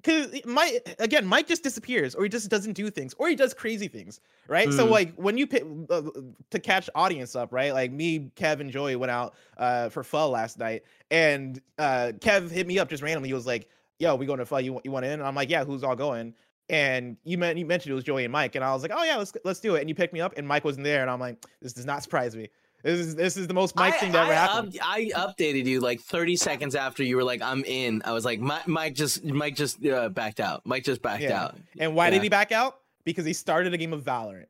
because 0.06 0.46
Mike 0.46 0.96
again, 1.00 1.26
Mike 1.26 1.48
just 1.48 1.64
disappears, 1.64 2.16
or 2.16 2.24
he 2.24 2.30
just 2.30 2.50
doesn't 2.50 2.74
do 2.74 2.90
things, 2.90 3.14
or 3.18 3.28
he 3.28 3.36
does 3.36 3.54
crazy 3.54 3.88
things, 3.88 4.20
right? 4.48 4.72
So 4.74 4.86
Mm. 4.86 4.92
like 4.92 5.16
when 5.16 5.38
you 5.38 5.48
pick 5.48 5.64
uh, 5.90 6.04
to 6.52 6.60
catch 6.60 6.90
audience 6.96 7.36
up, 7.36 7.52
right? 7.52 7.74
Like 7.74 7.92
me, 7.92 8.32
Kev, 8.36 8.60
and 8.60 8.70
Joey 8.72 8.96
went 8.96 9.12
out 9.12 9.36
uh, 9.58 9.90
for 9.90 10.04
pho 10.04 10.30
last 10.30 10.60
night, 10.60 10.84
and 11.12 11.62
uh, 11.78 12.12
Kev 12.20 12.52
hit 12.52 12.68
me 12.68 12.80
up 12.80 12.90
just 12.90 13.02
randomly. 13.04 13.30
He 13.30 13.34
was 13.34 13.48
like, 13.48 13.70
"Yo, 14.00 14.16
we 14.16 14.26
going 14.26 14.40
to 14.40 14.46
pho? 14.46 14.58
You 14.58 14.80
you 14.84 14.92
want 14.92 15.06
in?" 15.06 15.14
And 15.14 15.24
I'm 15.24 15.36
like, 15.36 15.50
"Yeah, 15.50 15.64
who's 15.64 15.84
all 15.84 15.96
going?" 15.96 16.36
And 16.70 17.18
you 17.24 17.38
meant 17.38 17.58
you 17.60 17.66
mentioned 17.66 17.92
it 17.92 17.96
was 17.96 18.04
Joey 18.04 18.24
and 18.24 18.32
Mike, 18.32 18.56
and 18.56 18.64
I 18.64 18.74
was 18.74 18.82
like, 18.82 18.92
"Oh 18.94 19.04
yeah, 19.04 19.18
let's 19.18 19.34
let's 19.44 19.60
do 19.60 19.76
it." 19.76 19.82
And 19.82 19.90
you 19.90 19.96
picked 19.96 20.14
me 20.14 20.22
up, 20.22 20.34
and 20.38 20.48
Mike 20.48 20.64
wasn't 20.66 20.84
there, 20.84 21.02
and 21.02 21.10
I'm 21.12 21.20
like, 21.20 21.44
"This 21.62 21.74
does 21.74 21.86
not 21.86 22.04
surprise 22.04 22.36
me. 22.36 22.50
This 22.86 23.00
is 23.00 23.16
this 23.16 23.36
is 23.36 23.48
the 23.48 23.54
most 23.56 23.76
Mike 23.76 23.96
I, 23.96 23.98
thing 23.98 24.12
that 24.12 24.26
ever 24.26 24.32
I, 24.32 24.36
happened." 24.36 24.78
up- 24.78 24.86
I 24.88 25.06
updated 25.16 25.66
you 25.66 25.80
like 25.80 26.00
30 26.02 26.36
seconds 26.36 26.76
after 26.76 27.04
you 27.04 27.16
were 27.16 27.24
like, 27.24 27.42
"I'm 27.42 27.64
in." 27.66 28.04
I 28.06 28.12
was 28.14 28.24
like, 28.24 28.40
"Mi- 28.40 28.54
"Mike 28.68 28.94
just, 28.94 29.24
Mike 29.26 29.56
just 29.56 29.84
uh, 29.84 30.10
backed 30.10 30.40
out. 30.40 30.62
Mike 30.66 30.84
just 30.84 31.02
backed 31.02 31.24
Yeah. 31.24 31.46
out." 31.46 31.56
And 31.80 31.96
why 31.96 32.12
did 32.12 32.22
he 32.22 32.30
back 32.30 32.52
out? 32.52 32.78
Because 33.04 33.26
he 33.26 33.34
started 33.34 33.74
a 33.74 33.78
game 33.78 33.92
of 33.92 34.04
Valorant. 34.04 34.46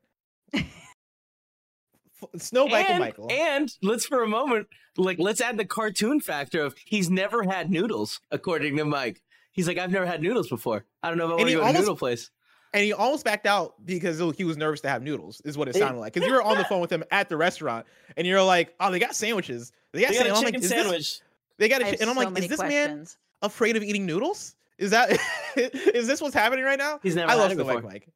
Snow 2.36 2.66
Michael 2.66 2.92
and, 2.94 3.00
Michael. 3.00 3.30
and 3.30 3.72
let's 3.82 4.06
for 4.06 4.22
a 4.22 4.28
moment, 4.28 4.66
like, 4.96 5.18
let's 5.18 5.40
add 5.40 5.56
the 5.58 5.64
cartoon 5.64 6.20
factor 6.20 6.62
of 6.62 6.74
he's 6.84 7.08
never 7.10 7.42
had 7.42 7.70
noodles, 7.70 8.20
according 8.30 8.76
to 8.76 8.84
Mike. 8.84 9.22
He's 9.52 9.66
like, 9.68 9.78
I've 9.78 9.90
never 9.90 10.06
had 10.06 10.22
noodles 10.22 10.48
before. 10.48 10.84
I 11.02 11.08
don't 11.08 11.18
know 11.18 11.26
if 11.26 11.30
I 11.32 11.34
want 11.36 11.48
to 11.48 11.54
go 11.54 11.60
to 11.62 11.66
a 11.68 11.72
noodle 11.72 11.96
place. 11.96 12.30
And 12.76 12.84
he 12.84 12.92
almost 12.92 13.24
backed 13.24 13.46
out 13.46 13.74
because 13.86 14.18
he 14.36 14.44
was 14.44 14.56
nervous 14.58 14.82
to 14.82 14.88
have 14.90 15.02
noodles, 15.02 15.40
is 15.46 15.56
what 15.56 15.66
it 15.66 15.74
sounded 15.74 15.98
like. 15.98 16.12
Because 16.12 16.28
you 16.28 16.34
were 16.34 16.42
on 16.42 16.58
the 16.58 16.64
phone 16.64 16.80
with 16.82 16.92
him 16.92 17.02
at 17.10 17.28
the 17.30 17.36
restaurant, 17.36 17.86
and 18.18 18.26
you're 18.26 18.42
like, 18.42 18.74
"Oh, 18.78 18.90
they 18.90 18.98
got 18.98 19.14
sandwiches. 19.16 19.72
They 19.92 20.02
got, 20.02 20.08
They 20.12 20.18
got 20.18 20.24
sandwiches." 20.26 20.30
a 20.30 20.36
I'm 20.36 20.44
chicken 20.44 20.60
like, 20.60 20.62
"Is 20.62 20.70
this- 20.70 20.82
sandwich. 20.82 21.20
they 21.58 21.68
got 21.68 21.80
a 21.82 21.86
I 21.86 21.90
chi-" 21.90 21.96
and 22.02 22.10
I'm 22.10 22.16
so 22.16 22.22
like, 22.28 22.38
"Is 22.38 22.48
this 22.48 22.60
man 22.60 23.06
afraid 23.42 23.76
of 23.76 23.82
eating 23.82 24.04
noodles? 24.06 24.54
Is 24.78 24.90
that 24.90 25.10
is 25.56 26.06
this 26.06 26.20
what's 26.20 26.34
happening 26.34 26.64
right 26.66 26.78
now?" 26.78 27.00
He's 27.02 27.16
never 27.16 27.30
I 27.30 27.34
had 27.34 27.40
love 27.40 27.50
it 27.52 27.56
before. 27.56 27.74
Mike, 27.74 27.84
Mike. 27.84 28.08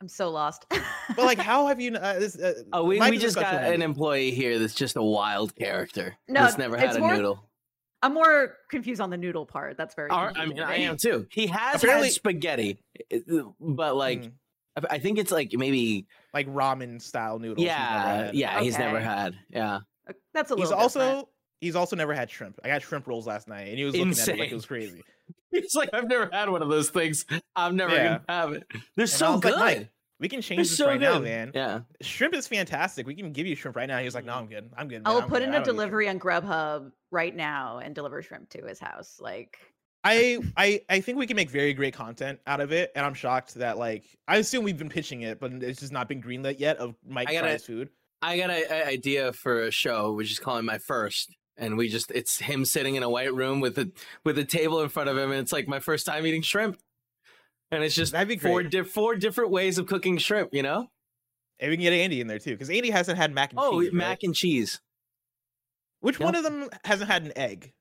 I'm 0.00 0.08
so 0.08 0.30
lost. 0.30 0.64
But 1.16 1.26
like, 1.26 1.38
how 1.38 1.66
have 1.66 1.82
you? 1.82 1.94
Uh, 1.94 2.18
this, 2.18 2.34
uh, 2.38 2.62
Oh, 2.72 2.84
we, 2.84 2.98
we 2.98 3.18
just 3.18 3.36
got 3.36 3.62
an 3.62 3.82
employee 3.82 4.30
here 4.30 4.58
that's 4.58 4.72
just 4.74 4.96
a 4.96 5.02
wild 5.02 5.54
character. 5.54 6.16
No, 6.28 6.40
that's 6.40 6.56
never 6.56 6.78
had 6.78 6.88
it's 6.88 6.96
a 6.96 7.00
more- 7.00 7.14
noodle. 7.14 7.44
I'm 8.04 8.14
more 8.14 8.56
confused 8.70 9.00
on 9.00 9.10
the 9.10 9.16
noodle 9.16 9.46
part. 9.46 9.76
That's 9.76 9.94
very. 9.94 10.10
Our- 10.10 10.32
I 10.36 10.46
mean, 10.46 10.60
I 10.60 10.76
am 10.76 10.96
too. 10.96 11.26
He 11.30 11.46
has 11.48 11.82
Apparently- 11.82 12.08
had 12.08 12.14
spaghetti, 12.14 12.78
but 13.60 13.96
like 13.96 14.22
Mm, 14.22 14.32
I- 14.76 14.94
I 14.94 14.98
think 14.98 15.18
it's 15.18 15.30
like 15.32 15.50
maybe 15.52 16.06
like 16.32 16.46
ramen 16.48 17.00
style 17.00 17.38
noodles. 17.38 17.58
he's 17.58 17.66
yeah, 17.66 18.16
had. 18.26 18.34
yeah. 18.34 18.60
He's 18.60 18.78
never 18.78 19.00
had 19.00 19.34
yeah. 19.50 19.80
Uh, 20.08 20.12
That's 20.34 20.50
a 20.50 20.54
Little 20.54 20.70
He's 20.70 20.72
also 20.72 21.00
different. 21.00 21.28
he's 21.60 21.76
also 21.76 21.96
never 21.96 22.12
had 22.14 22.30
shrimp. 22.30 22.58
I 22.62 22.68
got 22.68 22.82
shrimp 22.82 23.06
rolls 23.06 23.26
last 23.26 23.48
night, 23.48 23.68
and 23.68 23.78
he 23.78 23.84
was 23.84 23.94
looking 23.94 24.12
at 24.12 24.28
it 24.28 24.38
like 24.38 24.50
it 24.52 24.54
was 24.54 24.66
crazy. 24.66 25.02
He's 25.50 25.74
like, 25.76 25.88
I've 25.92 26.08
never 26.08 26.28
had 26.32 26.50
one 26.50 26.62
of 26.62 26.68
those 26.68 26.90
things. 26.90 27.24
I'm 27.54 27.76
never 27.76 27.94
Yeah. 27.94 28.04
gonna 28.04 28.22
have 28.28 28.52
it. 28.52 28.64
They're 28.96 29.04
I 29.04 29.06
so 29.06 29.36
was 29.36 29.44
like, 29.44 29.54
good. 29.54 29.60
"Mike, 29.60 29.88
We 30.20 30.28
can 30.28 30.40
change 30.40 30.58
They're 30.58 30.62
this 30.64 30.76
so 30.76 30.86
right 30.86 31.00
now, 31.00 31.18
man. 31.18 31.50
Yeah. 31.54 31.80
Shrimp 32.00 32.34
is 32.34 32.46
fantastic. 32.46 33.06
We 33.06 33.14
can 33.14 33.32
give 33.32 33.46
you 33.46 33.56
shrimp 33.56 33.76
right 33.76 33.88
now. 33.88 33.98
He 33.98 34.04
was 34.04 34.14
like, 34.14 34.24
"No, 34.24 34.34
I'm 34.34 34.46
good. 34.46 34.70
I'm 34.76 34.86
good." 34.88 35.02
Man. 35.02 35.06
I'll 35.06 35.22
I'm 35.22 35.28
put 35.28 35.40
good. 35.40 35.48
in 35.48 35.48
I 35.50 35.52
a 35.52 35.52
don't 35.52 35.58
need 35.58 35.64
shrimp." 35.64 35.76
delivery 35.76 36.08
on 36.08 36.20
Grubhub 36.20 36.92
right 37.10 37.34
now 37.34 37.78
and 37.78 37.94
deliver 37.94 38.22
shrimp 38.22 38.48
to 38.50 38.64
his 38.64 38.78
house. 38.78 39.16
Like, 39.20 39.58
I 40.04 40.38
I 40.56 40.82
I 40.88 41.00
think 41.00 41.18
we 41.18 41.26
can 41.26 41.34
make 41.36 41.50
very 41.50 41.74
great 41.74 41.94
content 41.94 42.38
out 42.46 42.60
of 42.60 42.72
it, 42.72 42.92
and 42.94 43.04
I'm 43.04 43.14
shocked 43.14 43.54
that 43.56 43.76
like 43.76 44.04
I 44.28 44.36
assume 44.36 44.62
we've 44.64 44.78
been 44.78 44.88
pitching 44.88 45.22
it, 45.22 45.40
but 45.40 45.52
it's 45.52 45.80
just 45.80 45.92
not 45.92 46.08
been 46.08 46.22
greenlit 46.22 46.60
yet. 46.60 46.76
Of 46.78 46.94
Mike 47.06 47.28
I 47.28 47.32
gotta- 47.34 47.48
tries 47.48 47.64
food. 47.64 47.90
I 48.22 48.38
got 48.38 48.48
an 48.48 48.88
idea 48.88 49.32
for 49.34 49.64
a 49.64 49.70
show, 49.70 50.12
which 50.12 50.30
is 50.32 50.38
calling 50.38 50.64
my 50.64 50.78
first, 50.78 51.36
and 51.58 51.76
we 51.76 51.88
just 51.88 52.10
it's 52.12 52.38
him 52.38 52.64
sitting 52.64 52.94
in 52.94 53.02
a 53.02 53.10
white 53.10 53.34
room 53.34 53.60
with 53.60 53.76
a 53.78 53.90
with 54.24 54.38
a 54.38 54.44
table 54.44 54.80
in 54.80 54.88
front 54.88 55.10
of 55.10 55.18
him, 55.18 55.30
and 55.30 55.40
it's 55.40 55.52
like 55.52 55.68
my 55.68 55.80
first 55.80 56.06
time 56.06 56.24
eating 56.24 56.40
shrimp, 56.40 56.78
and 57.74 57.84
it's 57.84 57.94
just 57.94 58.12
That'd 58.12 58.28
be 58.28 58.36
four 58.36 58.62
di- 58.62 58.82
four 58.82 59.14
different 59.16 59.50
ways 59.50 59.78
of 59.78 59.86
cooking 59.86 60.18
shrimp. 60.18 60.54
You 60.54 60.62
know? 60.62 60.88
And 61.60 61.70
we 61.70 61.76
can 61.76 61.82
get 61.84 61.92
Andy 61.92 62.20
in 62.20 62.26
there 62.26 62.38
too, 62.38 62.50
because 62.52 62.70
Andy 62.70 62.90
hasn't 62.90 63.16
had 63.18 63.32
mac 63.32 63.50
and 63.50 63.60
Oh, 63.60 63.80
cheese. 63.80 63.90
right? 63.90 63.94
mac 63.96 64.22
and 64.22 64.34
cheese. 64.34 64.80
Which 66.00 66.18
one 66.20 66.34
of 66.34 66.42
them 66.42 66.68
hasn't 66.84 67.10
had 67.10 67.24
an 67.24 67.32
egg? 67.36 67.72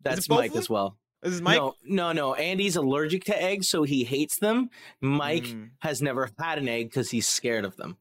That's 0.00 0.28
Mike 0.28 0.54
as 0.56 0.70
well. 0.70 0.96
Is 1.22 1.40
Mike. 1.42 1.56
No, 1.58 1.74
no, 1.84 2.12
no. 2.12 2.34
Andy's 2.34 2.74
allergic 2.76 3.24
to 3.24 3.40
eggs, 3.42 3.68
so 3.68 3.82
he 3.84 4.04
hates 4.04 4.38
them. 4.38 4.70
Mike 5.00 5.44
Mm. 5.44 5.70
has 5.80 6.00
never 6.02 6.30
had 6.38 6.58
an 6.58 6.68
egg 6.68 6.88
because 6.88 7.10
he's 7.10 7.28
scared 7.28 7.64
of 7.64 7.76
them. 7.76 7.96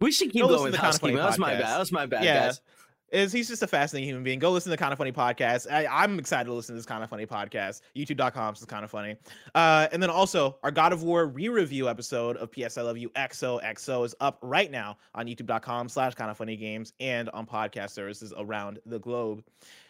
We 0.00 0.12
should 0.12 0.30
keep 0.32 0.42
Go 0.42 0.48
going 0.48 0.70
with 0.70 0.76
housekeeping. 0.80 1.16
That 1.16 1.26
was 1.26 1.38
my 1.38 1.54
bad. 1.54 1.62
That 1.64 1.78
was 1.78 1.92
my 1.92 2.06
bad, 2.06 2.24
Yeah. 2.24 2.46
guys. 2.46 2.60
Is 3.10 3.32
he's 3.32 3.48
just 3.48 3.62
a 3.62 3.66
fascinating 3.66 4.08
human 4.08 4.22
being. 4.22 4.38
Go 4.38 4.52
listen 4.52 4.70
to 4.70 4.76
the 4.76 4.82
Kinda 4.82 4.94
Funny 4.94 5.10
podcast. 5.10 5.70
I, 5.70 5.84
I'm 5.86 6.18
excited 6.20 6.44
to 6.44 6.54
listen 6.54 6.74
to 6.74 6.78
this 6.78 6.86
Kinda 6.86 7.08
Funny 7.08 7.26
podcast. 7.26 7.80
YouTube.com 7.96 8.54
is 8.54 8.64
kinda 8.64 8.86
funny. 8.86 9.16
Uh, 9.54 9.88
and 9.90 10.00
then 10.00 10.10
also 10.10 10.58
our 10.62 10.70
God 10.70 10.92
of 10.92 11.02
War 11.02 11.26
re-review 11.26 11.88
episode 11.88 12.36
of 12.36 12.52
PS 12.52 12.78
I 12.78 12.82
Love 12.82 12.98
You 12.98 13.10
XOXO 13.10 14.06
is 14.06 14.14
up 14.20 14.38
right 14.42 14.70
now 14.70 14.96
on 15.16 15.26
YouTube.com 15.26 15.88
slash 15.88 16.14
Kinda 16.14 16.34
Funny 16.36 16.56
Games 16.56 16.92
and 17.00 17.28
on 17.30 17.46
podcast 17.46 17.90
services 17.90 18.32
around 18.38 18.78
the 18.86 19.00
globe. 19.00 19.42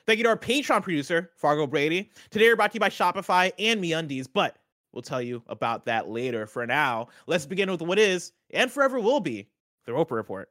Thank 0.07 0.17
you 0.17 0.25
to 0.25 0.31
our 0.31 0.39
Patreon 0.39 0.83
producer 0.83 1.31
Fargo 1.37 1.67
Brady. 1.67 2.11
Today 2.31 2.49
we're 2.49 2.57
brought 2.57 2.71
to 2.73 2.77
you 2.77 2.81
by 2.81 2.89
Shopify 2.89 3.53
and 3.59 3.83
MeUndies, 3.85 4.29
but 4.33 4.57
we'll 4.93 5.03
tell 5.03 5.21
you 5.21 5.43
about 5.47 5.85
that 5.85 6.09
later. 6.09 6.47
For 6.47 6.67
now, 6.67 7.09
let's 7.27 7.45
begin 7.45 7.71
with 7.71 7.83
what 7.83 7.99
is 7.99 8.33
and 8.51 8.73
forever 8.73 8.99
will 8.99 9.21
be 9.21 9.49
the 9.85 9.93
Roper 9.93 10.15
Report 10.15 10.49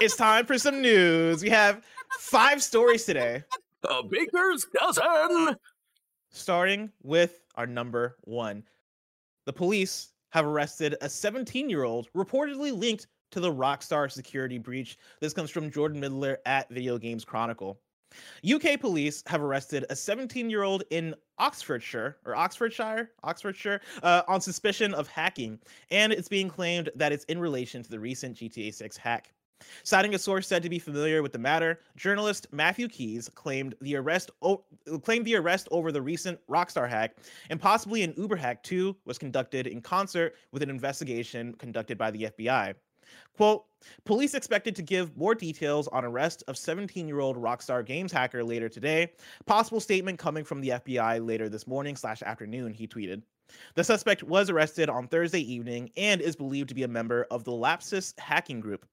it's 0.00 0.16
time 0.16 0.46
for 0.46 0.58
some 0.58 0.80
news. 0.80 1.42
We 1.42 1.50
have 1.50 1.82
five 2.18 2.62
stories 2.62 3.04
today, 3.04 3.44
A 3.88 4.02
baker's 4.02 4.66
dozen. 4.78 5.56
starting 6.30 6.90
with 7.02 7.40
our 7.56 7.66
number 7.66 8.16
one. 8.22 8.64
The 9.46 9.52
police 9.52 10.12
have 10.30 10.46
arrested 10.46 10.96
a 11.00 11.08
17 11.08 11.68
year 11.68 11.84
old 11.84 12.08
reportedly 12.16 12.76
linked 12.76 13.06
to 13.32 13.40
the 13.40 13.52
Rockstar 13.52 14.10
security 14.10 14.58
breach. 14.58 14.98
This 15.20 15.32
comes 15.32 15.50
from 15.50 15.70
Jordan 15.70 16.00
Middler 16.00 16.38
at 16.46 16.68
Video 16.70 16.98
Games 16.98 17.24
Chronicle. 17.24 17.80
UK 18.46 18.78
police 18.78 19.22
have 19.26 19.40
arrested 19.40 19.86
a 19.88 19.96
17 19.96 20.50
year 20.50 20.62
old 20.62 20.84
in 20.90 21.14
Oxfordshire 21.38 22.18
or 22.26 22.36
Oxfordshire, 22.36 23.10
Oxfordshire, 23.24 23.80
uh, 24.02 24.22
on 24.28 24.40
suspicion 24.40 24.92
of 24.94 25.08
hacking, 25.08 25.58
and 25.90 26.12
it's 26.12 26.28
being 26.28 26.48
claimed 26.48 26.90
that 26.94 27.10
it's 27.10 27.24
in 27.24 27.38
relation 27.38 27.82
to 27.82 27.90
the 27.90 27.98
recent 27.98 28.36
GTA 28.36 28.72
6 28.74 28.96
hack. 28.98 29.32
Citing 29.82 30.14
a 30.14 30.18
source 30.18 30.46
said 30.46 30.62
to 30.62 30.68
be 30.68 30.78
familiar 30.78 31.22
with 31.22 31.32
the 31.32 31.38
matter, 31.38 31.80
journalist 31.96 32.46
Matthew 32.52 32.88
Keys 32.88 33.28
claimed 33.28 33.74
the 33.80 33.96
arrest 33.96 34.30
o- 34.42 34.64
claimed 35.02 35.24
the 35.24 35.36
arrest 35.36 35.68
over 35.70 35.92
the 35.92 36.02
recent 36.02 36.38
Rockstar 36.48 36.88
hack 36.88 37.16
and 37.50 37.60
possibly 37.60 38.02
an 38.02 38.14
Uber 38.16 38.36
hack 38.36 38.62
too 38.62 38.96
was 39.04 39.18
conducted 39.18 39.66
in 39.66 39.80
concert 39.80 40.34
with 40.52 40.62
an 40.62 40.70
investigation 40.70 41.54
conducted 41.54 41.98
by 41.98 42.10
the 42.10 42.24
FBI. 42.24 42.74
Quote, 43.36 43.64
police 44.04 44.34
expected 44.34 44.76
to 44.76 44.82
give 44.82 45.16
more 45.16 45.34
details 45.34 45.88
on 45.88 46.04
arrest 46.04 46.42
of 46.48 46.56
17-year-old 46.56 47.36
Rockstar 47.36 47.84
Games 47.84 48.12
hacker 48.12 48.44
later 48.44 48.68
today. 48.68 49.12
Possible 49.46 49.80
statement 49.80 50.18
coming 50.18 50.44
from 50.44 50.60
the 50.60 50.70
FBI 50.70 51.26
later 51.26 51.48
this 51.48 51.66
morning 51.66 51.96
slash 51.96 52.22
afternoon, 52.22 52.72
he 52.72 52.86
tweeted. 52.86 53.22
The 53.74 53.84
suspect 53.84 54.22
was 54.22 54.48
arrested 54.50 54.88
on 54.88 55.08
Thursday 55.08 55.40
evening 55.40 55.90
and 55.96 56.20
is 56.20 56.36
believed 56.36 56.68
to 56.70 56.74
be 56.74 56.84
a 56.84 56.88
member 56.88 57.26
of 57.30 57.44
the 57.44 57.52
Lapsus 57.52 58.14
hacking 58.18 58.60
group. 58.60 58.86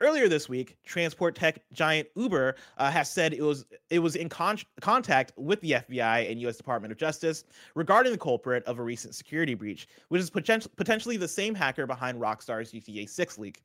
Earlier 0.00 0.28
this 0.28 0.48
week, 0.48 0.76
transport 0.84 1.34
tech 1.34 1.62
giant 1.72 2.08
Uber 2.16 2.56
uh, 2.78 2.90
has 2.90 3.10
said 3.10 3.32
it 3.32 3.42
was 3.42 3.64
it 3.90 3.98
was 3.98 4.16
in 4.16 4.28
con- 4.28 4.58
contact 4.80 5.32
with 5.36 5.60
the 5.60 5.72
FBI 5.72 6.30
and 6.30 6.40
U.S. 6.42 6.56
Department 6.56 6.92
of 6.92 6.98
Justice 6.98 7.44
regarding 7.74 8.12
the 8.12 8.18
culprit 8.18 8.64
of 8.64 8.78
a 8.78 8.82
recent 8.82 9.14
security 9.14 9.54
breach, 9.54 9.88
which 10.08 10.20
is 10.20 10.30
poten- 10.30 10.66
potentially 10.76 11.16
the 11.16 11.28
same 11.28 11.54
hacker 11.54 11.86
behind 11.86 12.20
Rockstar's 12.20 12.72
GTA 12.72 13.08
6 13.08 13.38
leak. 13.38 13.62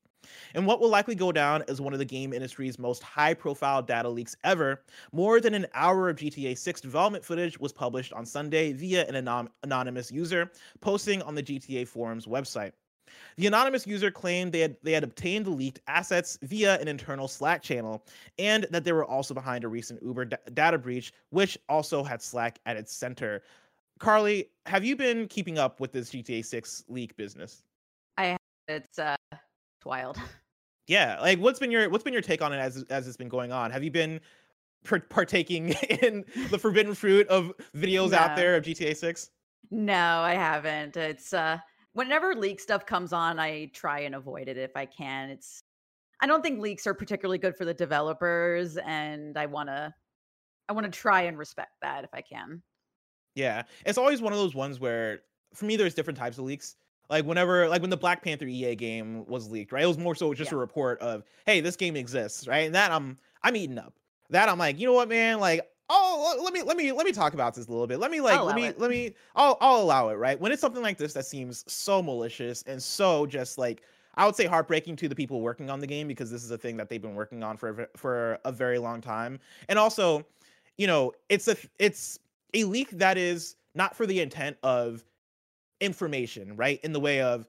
And 0.54 0.66
what 0.66 0.80
will 0.80 0.90
likely 0.90 1.16
go 1.16 1.32
down 1.32 1.64
as 1.68 1.80
one 1.82 1.94
of 1.94 2.00
the 2.00 2.06
game 2.06 2.34
industry's 2.34 2.78
most 2.78 3.02
high-profile 3.04 3.84
data 3.84 4.10
leaks 4.10 4.36
ever, 4.44 4.82
more 5.12 5.40
than 5.40 5.54
an 5.54 5.68
hour 5.74 6.10
of 6.10 6.18
GTA 6.18 6.58
6 6.58 6.82
development 6.82 7.24
footage 7.24 7.60
was 7.60 7.72
published 7.72 8.14
on 8.14 8.26
Sunday 8.26 8.74
via 8.74 9.06
an 9.08 9.16
anon- 9.16 9.50
anonymous 9.64 10.12
user 10.12 10.52
posting 10.82 11.22
on 11.22 11.36
the 11.36 11.44
GTA 11.44 11.88
forums 11.88 12.26
website. 12.26 12.74
The 13.38 13.48
anonymous 13.48 13.86
user 13.88 14.12
claimed 14.12 14.52
they 14.52 14.60
had 14.60 14.76
they 14.84 14.92
had 14.92 15.04
obtained 15.04 15.46
the 15.46 15.52
leaked 15.52 15.80
assets 15.88 16.38
via 16.42 16.80
an 16.80 16.88
internal 16.88 17.28
Slack 17.28 17.62
channel, 17.62 18.06
and 18.38 18.68
that 18.72 18.84
they 18.84 18.92
were 18.92 19.06
also 19.06 19.34
behind 19.34 19.64
a 19.64 19.68
recent 19.68 20.02
Uber 20.04 20.26
da- 20.26 20.38
data 20.54 20.78
breach, 20.78 21.14
which 21.30 21.58
also 21.68 22.04
had 22.04 22.22
Slack 22.22 22.60
at 22.66 22.78
its 22.78 22.94
center. 22.94 23.44
Carli, 24.00 24.46
have 24.66 24.86
you 24.86 24.96
been 24.96 25.28
keeping 25.28 25.58
up 25.58 25.80
with 25.80 25.92
this 25.92 26.12
GTA 26.12 26.46
6 26.46 26.86
leak 26.88 27.16
business? 27.18 27.64
I 28.18 28.38
it's 28.68 29.00
uh, 29.00 29.16
it's 29.32 29.86
wild. 29.86 30.18
Yeah, 30.88 31.20
like 31.22 31.38
what's 31.38 31.60
been 31.60 31.70
your 31.70 31.88
what's 31.92 32.04
been 32.04 32.14
your 32.14 32.22
take 32.24 32.42
on 32.42 32.52
it 32.52 32.58
as 32.58 32.82
as 32.90 33.08
it's 33.08 33.16
been 33.16 33.30
going 33.30 33.52
on? 33.52 33.70
Have 33.70 33.84
you 33.84 33.92
been 33.92 34.20
par- 34.84 35.06
partaking 35.08 35.70
in 36.02 36.26
the 36.50 36.58
forbidden 36.58 36.96
fruit 36.96 37.28
of 37.28 37.54
videos 37.76 38.12
out 38.12 38.36
there 38.36 38.56
of 38.56 38.64
GTA 38.64 38.98
6? 38.98 39.30
No, 39.70 39.94
I 39.94 40.34
haven't. 40.34 40.98
It's 40.98 41.32
uh 41.32 41.60
whenever 42.00 42.34
leak 42.34 42.62
stuff 42.62 42.86
comes 42.86 43.12
on, 43.12 43.40
I 43.40 43.66
try 43.74 44.00
and 44.00 44.16
avoid 44.16 44.48
it 44.48 44.58
if 44.58 44.72
I 44.74 44.86
can. 44.86 45.30
It's 45.30 45.64
I 46.22 46.28
don't 46.28 46.42
think 46.42 46.62
leaks 46.62 46.88
are 46.88 46.94
particularly 46.94 47.38
good 47.38 47.58
for 47.58 47.66
the 47.66 47.74
developers 47.74 48.78
and 48.78 49.38
I 49.38 49.46
want 49.48 49.68
to 49.68 49.94
I 50.70 50.74
want 50.74 50.86
to 50.86 50.98
try 50.98 51.24
and 51.24 51.38
respect 51.38 51.72
that 51.82 52.06
if 52.06 52.10
I 52.14 52.22
can. 52.22 52.64
Yeah, 53.36 53.64
it's 53.86 53.98
always 53.98 54.22
one 54.22 54.32
of 54.32 54.40
those 54.40 54.56
ones 54.56 54.80
where, 54.80 55.20
for 55.54 55.66
me, 55.66 55.76
there's 55.76 55.94
different 55.94 56.18
types 56.18 56.38
of 56.38 56.46
leaks. 56.46 56.78
Like 57.10 57.26
whenever, 57.26 57.68
like 57.68 57.82
when 57.82 57.90
the 57.90 57.98
Black 57.98 58.24
Panther 58.24 58.46
EA 58.46 58.76
game 58.76 59.26
was 59.26 59.50
leaked, 59.50 59.74
right? 59.74 59.84
It 59.84 59.88
was 59.88 59.98
more 59.98 60.16
so 60.16 60.34
just 60.34 60.52
a 60.52 60.58
report 60.58 61.00
of, 61.02 61.24
hey, 61.46 61.60
this 61.60 61.76
game 61.76 61.98
exists, 61.98 62.48
right? 62.48 62.66
And 62.68 62.76
that 62.76 62.92
I'm, 62.92 63.18
I'm 63.44 63.56
eating 63.56 63.78
up. 63.78 63.94
That 64.30 64.48
I'm 64.48 64.60
like, 64.60 64.80
you 64.80 64.86
know 64.86 64.94
what, 64.94 65.10
man? 65.10 65.40
Like, 65.40 65.68
oh, 65.90 66.40
let 66.44 66.54
me, 66.54 66.62
let 66.62 66.78
me, 66.78 66.92
let 66.92 67.06
me 67.06 67.12
talk 67.12 67.34
about 67.34 67.56
this 67.56 67.68
a 67.68 67.72
little 67.72 67.88
bit. 67.88 68.00
Let 68.00 68.12
me, 68.12 68.22
like, 68.22 68.42
let 68.42 68.56
me, 68.56 68.66
it. 68.66 68.80
let 68.80 68.90
me, 68.90 69.14
I'll, 69.36 69.58
I'll 69.60 69.82
allow 69.82 70.10
it, 70.10 70.16
right? 70.16 70.40
When 70.40 70.52
it's 70.52 70.62
something 70.62 70.84
like 70.84 70.98
this 70.98 71.14
that 71.14 71.26
seems 71.26 71.64
so 71.72 72.02
malicious 72.02 72.64
and 72.68 72.82
so 72.82 73.26
just 73.26 73.58
like, 73.58 73.82
I 74.16 74.26
would 74.26 74.36
say 74.36 74.46
heartbreaking 74.46 74.98
to 74.98 75.08
the 75.08 75.16
people 75.16 75.42
working 75.42 75.70
on 75.70 75.80
the 75.80 75.88
game 75.88 76.08
because 76.08 76.30
this 76.30 76.44
is 76.44 76.52
a 76.52 76.58
thing 76.58 76.78
that 76.78 76.90
they've 76.90 77.02
been 77.02 77.16
working 77.16 77.42
on 77.44 77.56
for 77.56 77.90
for 77.96 78.38
a 78.44 78.52
very 78.52 78.78
long 78.78 79.00
time, 79.00 79.40
and 79.70 79.80
also, 79.80 80.26
you 80.78 80.88
know, 80.88 81.14
it's 81.30 81.48
a, 81.48 81.56
it's 81.78 82.20
a 82.54 82.66
leak 82.66 82.90
that 82.92 83.18
is 83.18 83.56
not 83.76 83.96
for 83.96 84.06
the 84.06 84.20
intent 84.20 84.58
of 84.62 85.06
information, 85.80 86.56
right? 86.58 86.80
In 86.84 86.92
the 86.92 87.00
way 87.00 87.22
of, 87.22 87.48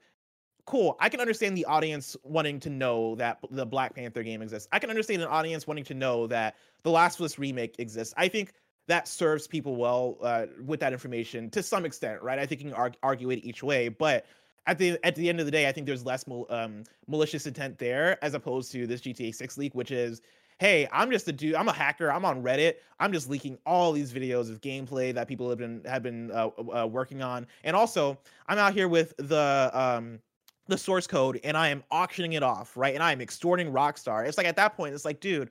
cool, 0.71 0.97
I 1.01 1.09
can 1.09 1.21
understand 1.21 1.57
the 1.57 1.65
audience 1.65 2.17
wanting 2.23 2.61
to 2.61 2.71
know 2.71 3.17
that 3.17 3.39
the 3.51 3.67
Black 3.67 3.93
Panther 3.95 4.23
game 4.23 4.41
exists. 4.41 4.69
I 4.71 4.79
can 4.79 4.89
understand 4.89 5.21
an 5.21 5.29
audience 5.29 5.67
wanting 5.67 5.85
to 5.85 5.95
know 5.95 6.29
that 6.29 6.55
the 6.85 6.91
Last 6.91 7.19
of 7.19 7.25
Us 7.25 7.39
remake 7.39 7.75
exists. 7.81 8.15
I 8.17 8.29
think 8.29 8.53
that 8.87 9.09
serves 9.09 9.49
people 9.49 9.75
well 9.75 10.17
uh, 10.23 10.47
with 10.65 10.79
that 10.81 10.93
information 10.93 11.51
to 11.51 11.63
some 11.63 11.85
extent, 11.85 12.23
right? 12.23 12.39
I 12.39 12.47
think 12.47 12.61
you 12.61 12.69
can 12.69 12.77
arg- 12.77 12.97
argue 13.03 13.31
it 13.31 13.41
each 13.43 13.65
way, 13.65 13.89
but 13.89 14.27
at 14.67 14.79
the 14.79 14.97
at 15.05 15.17
the 15.17 15.29
end 15.29 15.41
of 15.41 15.47
the 15.47 15.53
day, 15.53 15.69
I 15.69 15.73
think 15.73 15.89
there's 15.89 16.07
less 16.07 16.27
mal- 16.29 16.47
um, 16.51 16.85
malicious 17.09 17.47
intent 17.47 17.79
there 17.79 18.23
as 18.25 18.35
opposed 18.35 18.71
to 18.73 18.87
this 18.87 19.01
GTA 19.01 19.35
6 19.35 19.59
leak, 19.59 19.75
which 19.75 19.91
is 19.91 20.21
hey, 20.61 20.87
I'm 20.93 21.11
just 21.11 21.27
a 21.27 21.33
dude. 21.33 21.55
I'm 21.55 21.69
a 21.69 21.73
hacker. 21.73 22.13
I'm 22.13 22.25
on 22.25 22.43
Reddit. 22.43 22.75
I'm 23.01 23.13
just 23.13 23.31
leaking 23.31 23.57
all 23.65 23.93
these 23.93 24.13
videos 24.13 24.51
of 24.51 24.61
gameplay 24.61 25.13
that 25.15 25.27
people 25.27 25.49
have 25.49 25.59
been 25.59 25.83
have 25.85 26.05
been 26.05 26.31
uh, 26.31 26.51
uh, 26.83 26.87
working 26.87 27.23
on, 27.23 27.49
and 27.65 27.75
also 27.75 28.19
I'm 28.47 28.59
out 28.59 28.75
here 28.75 28.87
with 28.87 29.15
the 29.17 29.71
um 29.73 30.21
the 30.71 30.79
source 30.79 31.07
code, 31.07 31.41
and 31.45 31.57
I 31.57 31.69
am 31.69 31.85
auctioning 31.91 32.33
it 32.33 32.43
off, 32.43 32.77
right? 32.77 32.95
And 32.95 33.03
I 33.03 33.13
am 33.13 33.21
extorting 33.21 33.71
Rockstar. 33.71 34.27
It's 34.27 34.39
like 34.39 34.47
at 34.47 34.57
that 34.57 34.77
point, 34.77 34.95
it's 34.95 35.05
like, 35.05 35.21
dude, 35.21 35.51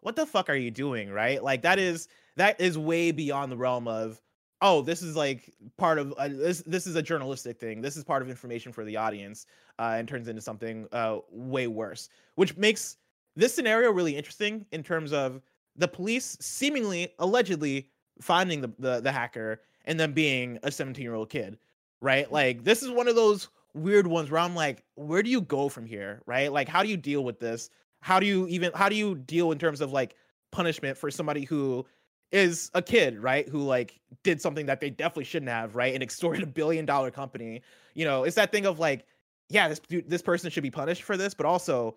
what 0.00 0.16
the 0.16 0.26
fuck 0.26 0.48
are 0.48 0.56
you 0.56 0.70
doing, 0.70 1.10
right? 1.10 1.42
Like 1.42 1.62
that 1.62 1.78
is 1.78 2.08
that 2.36 2.60
is 2.60 2.78
way 2.78 3.12
beyond 3.12 3.52
the 3.52 3.56
realm 3.56 3.86
of 3.86 4.20
oh, 4.62 4.82
this 4.82 5.02
is 5.02 5.16
like 5.16 5.52
part 5.76 5.98
of 5.98 6.12
uh, 6.14 6.28
this. 6.28 6.62
This 6.66 6.86
is 6.86 6.96
a 6.96 7.02
journalistic 7.02 7.58
thing. 7.58 7.80
This 7.80 7.96
is 7.96 8.04
part 8.04 8.22
of 8.22 8.30
information 8.30 8.72
for 8.72 8.84
the 8.84 8.96
audience, 8.96 9.46
uh, 9.78 9.94
and 9.96 10.08
turns 10.08 10.28
into 10.28 10.40
something 10.40 10.86
uh, 10.92 11.18
way 11.30 11.66
worse, 11.66 12.08
which 12.34 12.56
makes 12.56 12.96
this 13.36 13.54
scenario 13.54 13.90
really 13.90 14.16
interesting 14.16 14.66
in 14.72 14.82
terms 14.82 15.12
of 15.12 15.40
the 15.76 15.88
police 15.88 16.36
seemingly, 16.40 17.12
allegedly 17.18 17.88
finding 18.20 18.60
the 18.60 18.70
the, 18.78 19.00
the 19.00 19.12
hacker 19.12 19.60
and 19.86 19.98
then 19.98 20.12
being 20.12 20.58
a 20.62 20.70
17 20.70 21.02
year 21.02 21.14
old 21.14 21.30
kid, 21.30 21.58
right? 22.00 22.30
Like 22.30 22.64
this 22.64 22.82
is 22.82 22.90
one 22.90 23.08
of 23.08 23.16
those 23.16 23.48
weird 23.74 24.06
ones 24.06 24.30
where 24.30 24.40
I'm 24.40 24.54
like, 24.54 24.84
where 24.94 25.22
do 25.22 25.30
you 25.30 25.40
go 25.40 25.68
from 25.68 25.86
here, 25.86 26.22
right? 26.26 26.52
Like, 26.52 26.68
how 26.68 26.82
do 26.82 26.88
you 26.88 26.96
deal 26.96 27.24
with 27.24 27.38
this? 27.40 27.70
How 28.00 28.20
do 28.20 28.26
you 28.26 28.46
even 28.48 28.72
how 28.74 28.88
do 28.88 28.96
you 28.96 29.14
deal 29.14 29.52
in 29.52 29.58
terms 29.58 29.80
of 29.80 29.92
like 29.92 30.16
punishment 30.52 30.96
for 30.96 31.10
somebody 31.10 31.44
who 31.44 31.86
is 32.32 32.70
a 32.74 32.82
kid, 32.82 33.18
right? 33.18 33.48
Who 33.48 33.62
like 33.62 34.00
did 34.22 34.40
something 34.40 34.66
that 34.66 34.80
they 34.80 34.90
definitely 34.90 35.24
shouldn't 35.24 35.50
have, 35.50 35.76
right? 35.76 35.94
And 35.94 36.02
extorted 36.02 36.42
a 36.42 36.46
billion 36.46 36.86
dollar 36.86 37.10
company. 37.10 37.62
You 37.94 38.04
know, 38.04 38.24
it's 38.24 38.36
that 38.36 38.52
thing 38.52 38.66
of 38.66 38.78
like, 38.78 39.04
yeah, 39.48 39.68
this 39.68 39.80
this 40.06 40.22
person 40.22 40.50
should 40.50 40.62
be 40.62 40.70
punished 40.70 41.02
for 41.02 41.16
this, 41.16 41.34
but 41.34 41.46
also, 41.46 41.96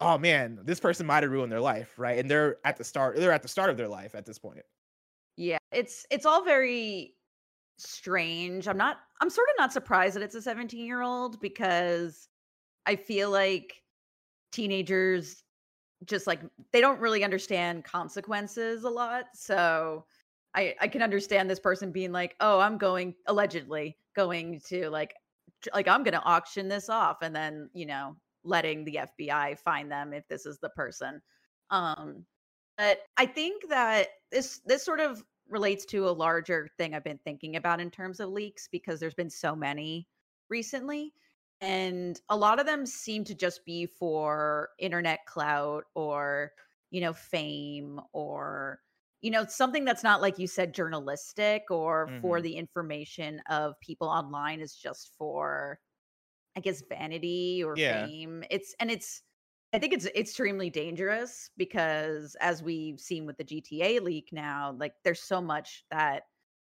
oh 0.00 0.16
man, 0.18 0.60
this 0.62 0.80
person 0.80 1.06
might 1.06 1.22
have 1.22 1.32
ruined 1.32 1.52
their 1.52 1.60
life, 1.60 1.98
right? 1.98 2.18
And 2.18 2.30
they're 2.30 2.56
at 2.64 2.76
the 2.76 2.84
start, 2.84 3.16
they're 3.16 3.32
at 3.32 3.42
the 3.42 3.48
start 3.48 3.70
of 3.70 3.76
their 3.76 3.88
life 3.88 4.14
at 4.14 4.24
this 4.24 4.38
point. 4.38 4.62
Yeah, 5.36 5.58
it's 5.72 6.06
it's 6.10 6.24
all 6.24 6.44
very 6.44 7.13
strange. 7.78 8.68
I'm 8.68 8.76
not 8.76 8.98
I'm 9.20 9.30
sort 9.30 9.48
of 9.48 9.54
not 9.58 9.72
surprised 9.72 10.16
that 10.16 10.22
it's 10.22 10.34
a 10.34 10.42
17 10.42 10.84
year 10.84 11.02
old 11.02 11.40
because 11.40 12.28
I 12.86 12.96
feel 12.96 13.30
like 13.30 13.82
teenagers 14.52 15.42
just 16.04 16.26
like 16.26 16.40
they 16.72 16.80
don't 16.80 17.00
really 17.00 17.24
understand 17.24 17.84
consequences 17.84 18.84
a 18.84 18.90
lot. 18.90 19.26
So 19.34 20.04
I 20.54 20.74
I 20.80 20.88
can 20.88 21.02
understand 21.02 21.50
this 21.50 21.60
person 21.60 21.92
being 21.92 22.12
like, 22.12 22.36
"Oh, 22.40 22.60
I'm 22.60 22.78
going 22.78 23.14
allegedly 23.26 23.98
going 24.16 24.60
to 24.66 24.90
like 24.90 25.14
like 25.74 25.88
I'm 25.88 26.02
going 26.04 26.14
to 26.14 26.22
auction 26.22 26.68
this 26.68 26.88
off 26.88 27.18
and 27.22 27.34
then, 27.34 27.70
you 27.74 27.86
know, 27.86 28.16
letting 28.44 28.84
the 28.84 29.00
FBI 29.20 29.58
find 29.58 29.90
them 29.90 30.12
if 30.12 30.26
this 30.28 30.46
is 30.46 30.58
the 30.60 30.70
person." 30.70 31.20
Um 31.70 32.26
but 32.76 32.98
I 33.16 33.26
think 33.26 33.68
that 33.68 34.08
this 34.30 34.60
this 34.66 34.84
sort 34.84 35.00
of 35.00 35.22
relates 35.48 35.84
to 35.86 36.08
a 36.08 36.10
larger 36.10 36.68
thing 36.76 36.94
I've 36.94 37.04
been 37.04 37.20
thinking 37.24 37.56
about 37.56 37.80
in 37.80 37.90
terms 37.90 38.20
of 38.20 38.30
leaks 38.30 38.68
because 38.70 39.00
there's 39.00 39.14
been 39.14 39.30
so 39.30 39.54
many 39.54 40.08
recently 40.48 41.12
and 41.60 42.20
a 42.28 42.36
lot 42.36 42.60
of 42.60 42.66
them 42.66 42.84
seem 42.84 43.24
to 43.24 43.34
just 43.34 43.64
be 43.64 43.86
for 43.86 44.70
internet 44.78 45.24
clout 45.26 45.84
or 45.94 46.52
you 46.90 47.00
know 47.00 47.12
fame 47.12 48.00
or 48.12 48.80
you 49.22 49.30
know 49.30 49.44
something 49.46 49.84
that's 49.84 50.02
not 50.02 50.20
like 50.20 50.38
you 50.38 50.46
said 50.46 50.74
journalistic 50.74 51.62
or 51.70 52.06
mm-hmm. 52.06 52.20
for 52.20 52.42
the 52.42 52.54
information 52.54 53.40
of 53.48 53.78
people 53.80 54.08
online 54.08 54.60
is 54.60 54.74
just 54.74 55.12
for 55.16 55.78
i 56.56 56.60
guess 56.60 56.82
vanity 56.88 57.62
or 57.64 57.74
yeah. 57.76 58.06
fame 58.06 58.44
it's 58.50 58.74
and 58.80 58.90
it's 58.90 59.22
i 59.74 59.78
think 59.78 59.92
it's 59.92 60.06
extremely 60.16 60.70
dangerous 60.70 61.50
because 61.58 62.36
as 62.40 62.62
we've 62.62 62.98
seen 62.98 63.26
with 63.26 63.36
the 63.36 63.44
gta 63.44 64.00
leak 64.00 64.30
now 64.32 64.74
like 64.78 64.94
there's 65.04 65.20
so 65.20 65.40
much 65.40 65.84
that 65.90 66.22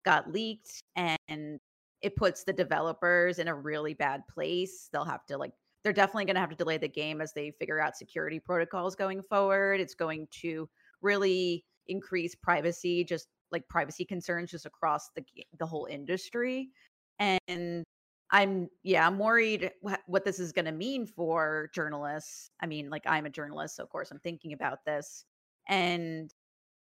got 0.04 0.30
leaked 0.32 0.82
and 0.96 1.58
it 2.02 2.16
puts 2.16 2.44
the 2.44 2.52
developers 2.52 3.38
in 3.38 3.48
a 3.48 3.54
really 3.54 3.94
bad 3.94 4.22
place. 4.28 4.88
They'll 4.92 5.04
have 5.04 5.26
to 5.26 5.36
like 5.36 5.52
they're 5.82 5.92
definitely 5.92 6.24
going 6.24 6.34
to 6.34 6.40
have 6.40 6.50
to 6.50 6.56
delay 6.56 6.78
the 6.78 6.88
game 6.88 7.20
as 7.20 7.32
they 7.32 7.52
figure 7.52 7.80
out 7.80 7.96
security 7.96 8.40
protocols 8.40 8.96
going 8.96 9.22
forward. 9.22 9.80
It's 9.80 9.94
going 9.94 10.26
to 10.42 10.68
really 11.02 11.64
increase 11.88 12.34
privacy 12.34 13.04
just 13.04 13.28
like 13.52 13.68
privacy 13.68 14.04
concerns 14.04 14.50
just 14.50 14.66
across 14.66 15.10
the 15.16 15.24
the 15.58 15.66
whole 15.66 15.86
industry. 15.90 16.70
And 17.18 17.84
I'm 18.30 18.68
yeah, 18.82 19.06
I'm 19.06 19.18
worried 19.18 19.70
what 20.06 20.24
this 20.24 20.40
is 20.40 20.52
going 20.52 20.64
to 20.64 20.72
mean 20.72 21.06
for 21.06 21.70
journalists. 21.74 22.50
I 22.60 22.66
mean, 22.66 22.90
like 22.90 23.04
I'm 23.06 23.26
a 23.26 23.30
journalist, 23.30 23.76
so 23.76 23.84
of 23.84 23.90
course 23.90 24.10
I'm 24.10 24.18
thinking 24.18 24.52
about 24.52 24.84
this. 24.84 25.24
And 25.68 26.32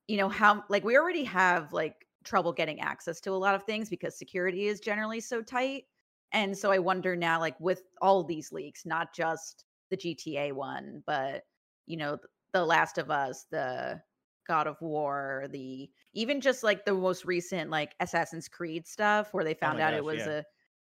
you 0.08 0.18
know 0.18 0.30
how 0.30 0.64
like 0.70 0.84
we 0.84 0.98
already 0.98 1.24
have 1.24 1.72
like 1.72 2.08
trouble 2.24 2.52
getting 2.54 2.80
access 2.82 3.20
to 3.22 3.32
a 3.32 3.34
lot 3.34 3.56
of 3.56 3.64
things 3.64 3.90
because 3.90 4.18
security 4.18 4.68
is 4.68 4.80
generally 4.80 5.20
so 5.20 5.42
tight. 5.42 5.86
And 6.34 6.58
so 6.58 6.72
I 6.72 6.80
wonder 6.80 7.16
now, 7.16 7.40
like 7.40 7.60
with 7.60 7.84
all 8.02 8.24
these 8.24 8.52
leaks, 8.52 8.86
not 8.86 9.14
just 9.14 9.66
the 9.90 9.98
GTA 9.98 10.54
one, 10.54 11.04
but 11.06 11.44
you 11.88 11.98
know, 11.98 12.18
The 12.54 12.64
Last 12.64 12.98
of 12.98 13.10
Us, 13.10 13.46
the 13.52 14.02
God 14.48 14.68
of 14.68 14.82
War, 14.82 15.48
the 15.52 15.90
even 16.14 16.42
just 16.42 16.64
like 16.64 16.86
the 16.86 16.94
most 16.94 17.26
recent 17.26 17.70
like 17.70 17.96
Assassin's 18.00 18.48
Creed 18.48 18.88
stuff 18.88 19.34
where 19.34 19.44
they 19.44 19.56
oh 19.56 19.60
found 19.60 19.80
oh 19.80 19.84
out 19.84 19.92
gosh, 19.92 19.98
it 19.98 20.04
was 20.04 20.18
yeah. 20.20 20.30
a 20.30 20.44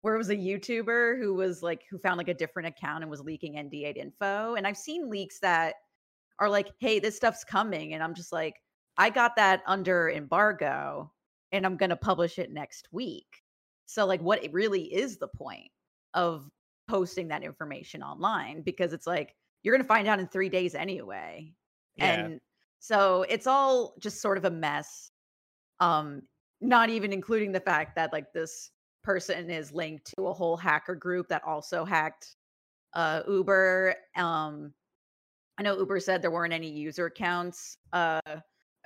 where 0.02 0.14
it 0.14 0.18
was 0.18 0.30
a 0.30 0.36
YouTuber 0.36 1.18
who 1.18 1.34
was 1.34 1.62
like 1.62 1.82
who 1.90 1.98
found 1.98 2.18
like 2.18 2.28
a 2.28 2.34
different 2.34 2.68
account 2.68 3.02
and 3.02 3.10
was 3.10 3.20
leaking 3.20 3.54
NDA 3.54 3.96
info. 3.96 4.54
And 4.54 4.66
I've 4.66 4.76
seen 4.76 5.10
leaks 5.10 5.38
that 5.40 5.74
are 6.38 6.48
like, 6.48 6.72
hey, 6.78 6.98
this 6.98 7.16
stuff's 7.16 7.44
coming. 7.44 7.94
And 7.94 8.02
I'm 8.02 8.14
just 8.14 8.32
like, 8.32 8.56
I 8.96 9.10
got 9.10 9.36
that 9.36 9.62
under 9.66 10.10
embargo 10.10 11.12
and 11.52 11.66
I'm 11.66 11.76
going 11.76 11.90
to 11.90 11.96
publish 11.96 12.38
it 12.38 12.52
next 12.52 12.88
week. 12.92 13.26
So, 13.86 14.06
like, 14.06 14.20
what 14.20 14.40
really 14.52 14.82
is 14.82 15.18
the 15.18 15.28
point 15.28 15.70
of 16.14 16.48
posting 16.88 17.28
that 17.28 17.42
information 17.42 18.02
online? 18.02 18.62
Because 18.62 18.92
it's 18.92 19.06
like 19.06 19.34
you're 19.62 19.74
going 19.74 19.82
to 19.82 19.88
find 19.88 20.08
out 20.08 20.20
in 20.20 20.28
three 20.28 20.48
days 20.48 20.74
anyway. 20.74 21.52
Yeah. 21.96 22.12
And 22.12 22.40
so 22.78 23.26
it's 23.28 23.46
all 23.46 23.94
just 23.98 24.22
sort 24.22 24.38
of 24.38 24.44
a 24.44 24.50
mess. 24.50 25.10
Um, 25.80 26.22
not 26.60 26.90
even 26.90 27.12
including 27.12 27.52
the 27.52 27.60
fact 27.60 27.96
that 27.96 28.12
like 28.12 28.32
this 28.32 28.70
person 29.02 29.50
is 29.50 29.72
linked 29.72 30.12
to 30.16 30.26
a 30.26 30.32
whole 30.32 30.56
hacker 30.56 30.94
group 30.94 31.28
that 31.28 31.42
also 31.44 31.84
hacked 31.84 32.36
uh 32.94 33.22
Uber. 33.28 33.94
Um 34.16 34.72
I 35.58 35.62
know 35.62 35.76
Uber 35.76 36.00
said 36.00 36.22
there 36.22 36.30
weren't 36.30 36.52
any 36.52 36.70
user 36.70 37.06
accounts 37.06 37.76
uh 37.92 38.20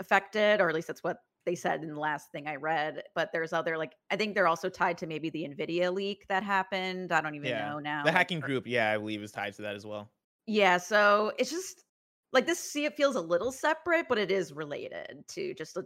affected, 0.01 0.61
or 0.61 0.69
at 0.69 0.75
least 0.75 0.89
that's 0.89 1.05
what 1.05 1.19
they 1.47 1.55
said 1.55 1.83
in 1.83 1.93
the 1.93 2.01
last 2.01 2.31
thing 2.33 2.47
I 2.47 2.57
read. 2.57 3.03
But 3.15 3.31
there's 3.33 3.53
other 3.53 3.77
like 3.77 3.93
I 4.11 4.17
think 4.17 4.35
they're 4.35 4.49
also 4.49 4.69
tied 4.69 4.99
to 4.99 5.07
maybe 5.07 5.31
the 5.31 5.47
Nvidia 5.49 5.93
leak 5.93 6.25
that 6.29 6.43
happened. 6.43 7.13
I 7.13 7.21
don't 7.21 7.35
even 7.35 7.49
yeah. 7.51 7.69
know 7.69 7.79
now. 7.79 8.03
The 8.05 8.13
hacking 8.13 8.41
group, 8.41 8.67
yeah, 8.67 8.91
I 8.91 8.99
believe 8.99 9.23
is 9.23 9.33
tied 9.33 9.55
to 9.57 9.63
that 9.63 9.75
as 9.75 9.87
well. 9.87 10.11
Yeah, 10.47 10.79
so 10.79 11.33
it's 11.39 11.51
just 11.51 11.85
like 12.33 12.47
this. 12.47 12.59
See, 12.59 12.85
it 12.85 12.97
feels 12.97 13.17
a 13.17 13.21
little 13.21 13.53
separate, 13.53 14.07
but 14.09 14.19
it 14.19 14.31
is 14.31 14.53
related 14.53 15.25
to 15.29 15.55
just 15.55 15.77
a 15.77 15.85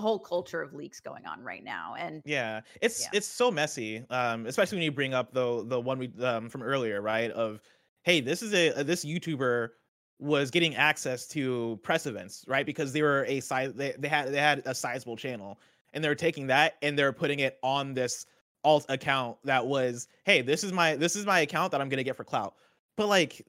whole 0.00 0.18
culture 0.18 0.60
of 0.60 0.74
leaks 0.74 1.00
going 1.00 1.26
on 1.26 1.42
right 1.42 1.64
now 1.64 1.94
and 1.98 2.22
yeah 2.24 2.60
it's 2.80 3.02
yeah. 3.02 3.08
it's 3.12 3.26
so 3.26 3.50
messy 3.50 4.04
um 4.10 4.46
especially 4.46 4.76
when 4.76 4.84
you 4.84 4.92
bring 4.92 5.14
up 5.14 5.32
the 5.32 5.64
the 5.66 5.80
one 5.80 5.98
we 5.98 6.10
um 6.22 6.48
from 6.48 6.62
earlier 6.62 7.00
right 7.00 7.30
of 7.32 7.60
hey 8.04 8.20
this 8.20 8.42
is 8.42 8.52
a 8.54 8.82
this 8.82 9.04
youtuber 9.04 9.70
was 10.18 10.50
getting 10.50 10.74
access 10.76 11.26
to 11.28 11.78
press 11.82 12.06
events, 12.06 12.44
right? 12.48 12.64
Because 12.64 12.92
they 12.92 13.02
were 13.02 13.24
a 13.26 13.40
size 13.40 13.72
they, 13.74 13.94
they 13.98 14.08
had 14.08 14.32
they 14.32 14.38
had 14.38 14.62
a 14.64 14.74
sizable 14.74 15.16
channel 15.16 15.58
and 15.92 16.02
they're 16.02 16.14
taking 16.14 16.46
that 16.46 16.76
and 16.82 16.98
they're 16.98 17.12
putting 17.12 17.40
it 17.40 17.58
on 17.62 17.94
this 17.94 18.26
alt 18.64 18.86
account 18.88 19.36
that 19.44 19.66
was, 19.66 20.08
hey, 20.24 20.42
this 20.42 20.64
is 20.64 20.72
my 20.72 20.96
this 20.96 21.16
is 21.16 21.26
my 21.26 21.40
account 21.40 21.72
that 21.72 21.80
I'm 21.80 21.88
gonna 21.88 22.02
get 22.02 22.16
for 22.16 22.24
clout. 22.24 22.54
But 22.96 23.08
like 23.08 23.46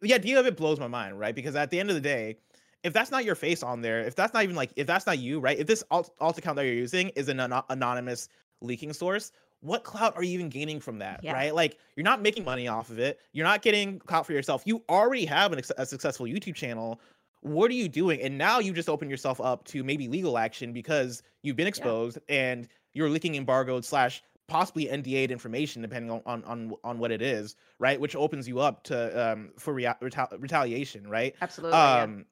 the 0.00 0.14
idea 0.14 0.38
of 0.38 0.46
it 0.46 0.56
blows 0.56 0.78
my 0.78 0.86
mind, 0.86 1.18
right? 1.18 1.34
Because 1.34 1.56
at 1.56 1.70
the 1.70 1.80
end 1.80 1.90
of 1.90 1.96
the 1.96 2.00
day, 2.00 2.36
if 2.84 2.92
that's 2.92 3.10
not 3.10 3.24
your 3.24 3.34
face 3.34 3.62
on 3.62 3.82
there, 3.82 4.00
if 4.00 4.14
that's 4.14 4.32
not 4.34 4.42
even 4.44 4.56
like 4.56 4.70
if 4.76 4.86
that's 4.86 5.06
not 5.06 5.18
you, 5.18 5.40
right? 5.40 5.58
If 5.58 5.66
this 5.66 5.84
alt, 5.90 6.10
alt 6.20 6.38
account 6.38 6.56
that 6.56 6.64
you're 6.64 6.74
using 6.74 7.10
is 7.10 7.28
an 7.28 7.40
an- 7.40 7.62
anonymous 7.68 8.28
leaking 8.60 8.92
source, 8.92 9.32
what 9.60 9.84
clout 9.84 10.16
are 10.16 10.22
you 10.22 10.32
even 10.32 10.48
gaining 10.48 10.80
from 10.80 10.98
that 10.98 11.20
yeah. 11.22 11.32
right 11.32 11.54
like 11.54 11.78
you're 11.96 12.04
not 12.04 12.22
making 12.22 12.44
money 12.44 12.68
off 12.68 12.90
of 12.90 12.98
it 12.98 13.18
you're 13.32 13.46
not 13.46 13.62
getting 13.62 13.98
clout 14.00 14.24
for 14.24 14.32
yourself 14.32 14.62
you 14.64 14.82
already 14.88 15.24
have 15.24 15.52
an, 15.52 15.60
a 15.76 15.84
successful 15.84 16.26
youtube 16.26 16.54
channel 16.54 17.00
what 17.40 17.70
are 17.70 17.74
you 17.74 17.88
doing 17.88 18.20
and 18.22 18.36
now 18.36 18.58
you 18.58 18.72
just 18.72 18.88
open 18.88 19.10
yourself 19.10 19.40
up 19.40 19.64
to 19.64 19.82
maybe 19.82 20.08
legal 20.08 20.38
action 20.38 20.72
because 20.72 21.22
you've 21.42 21.56
been 21.56 21.66
exposed 21.66 22.18
yeah. 22.28 22.52
and 22.52 22.68
you're 22.94 23.10
leaking 23.10 23.34
embargoed 23.34 23.84
slash 23.84 24.22
possibly 24.48 24.86
NDA'd 24.86 25.30
information 25.30 25.82
depending 25.82 26.10
on, 26.10 26.22
on 26.26 26.42
on 26.44 26.72
on 26.82 26.98
what 26.98 27.12
it 27.12 27.20
is, 27.20 27.54
right? 27.78 28.00
Which 28.00 28.16
opens 28.16 28.48
you 28.48 28.60
up 28.60 28.82
to 28.84 29.32
um 29.32 29.50
for 29.58 29.74
rea- 29.74 29.94
retaliation, 30.00 31.06
right? 31.06 31.34
Absolutely. 31.40 31.78
Um. 31.78 32.24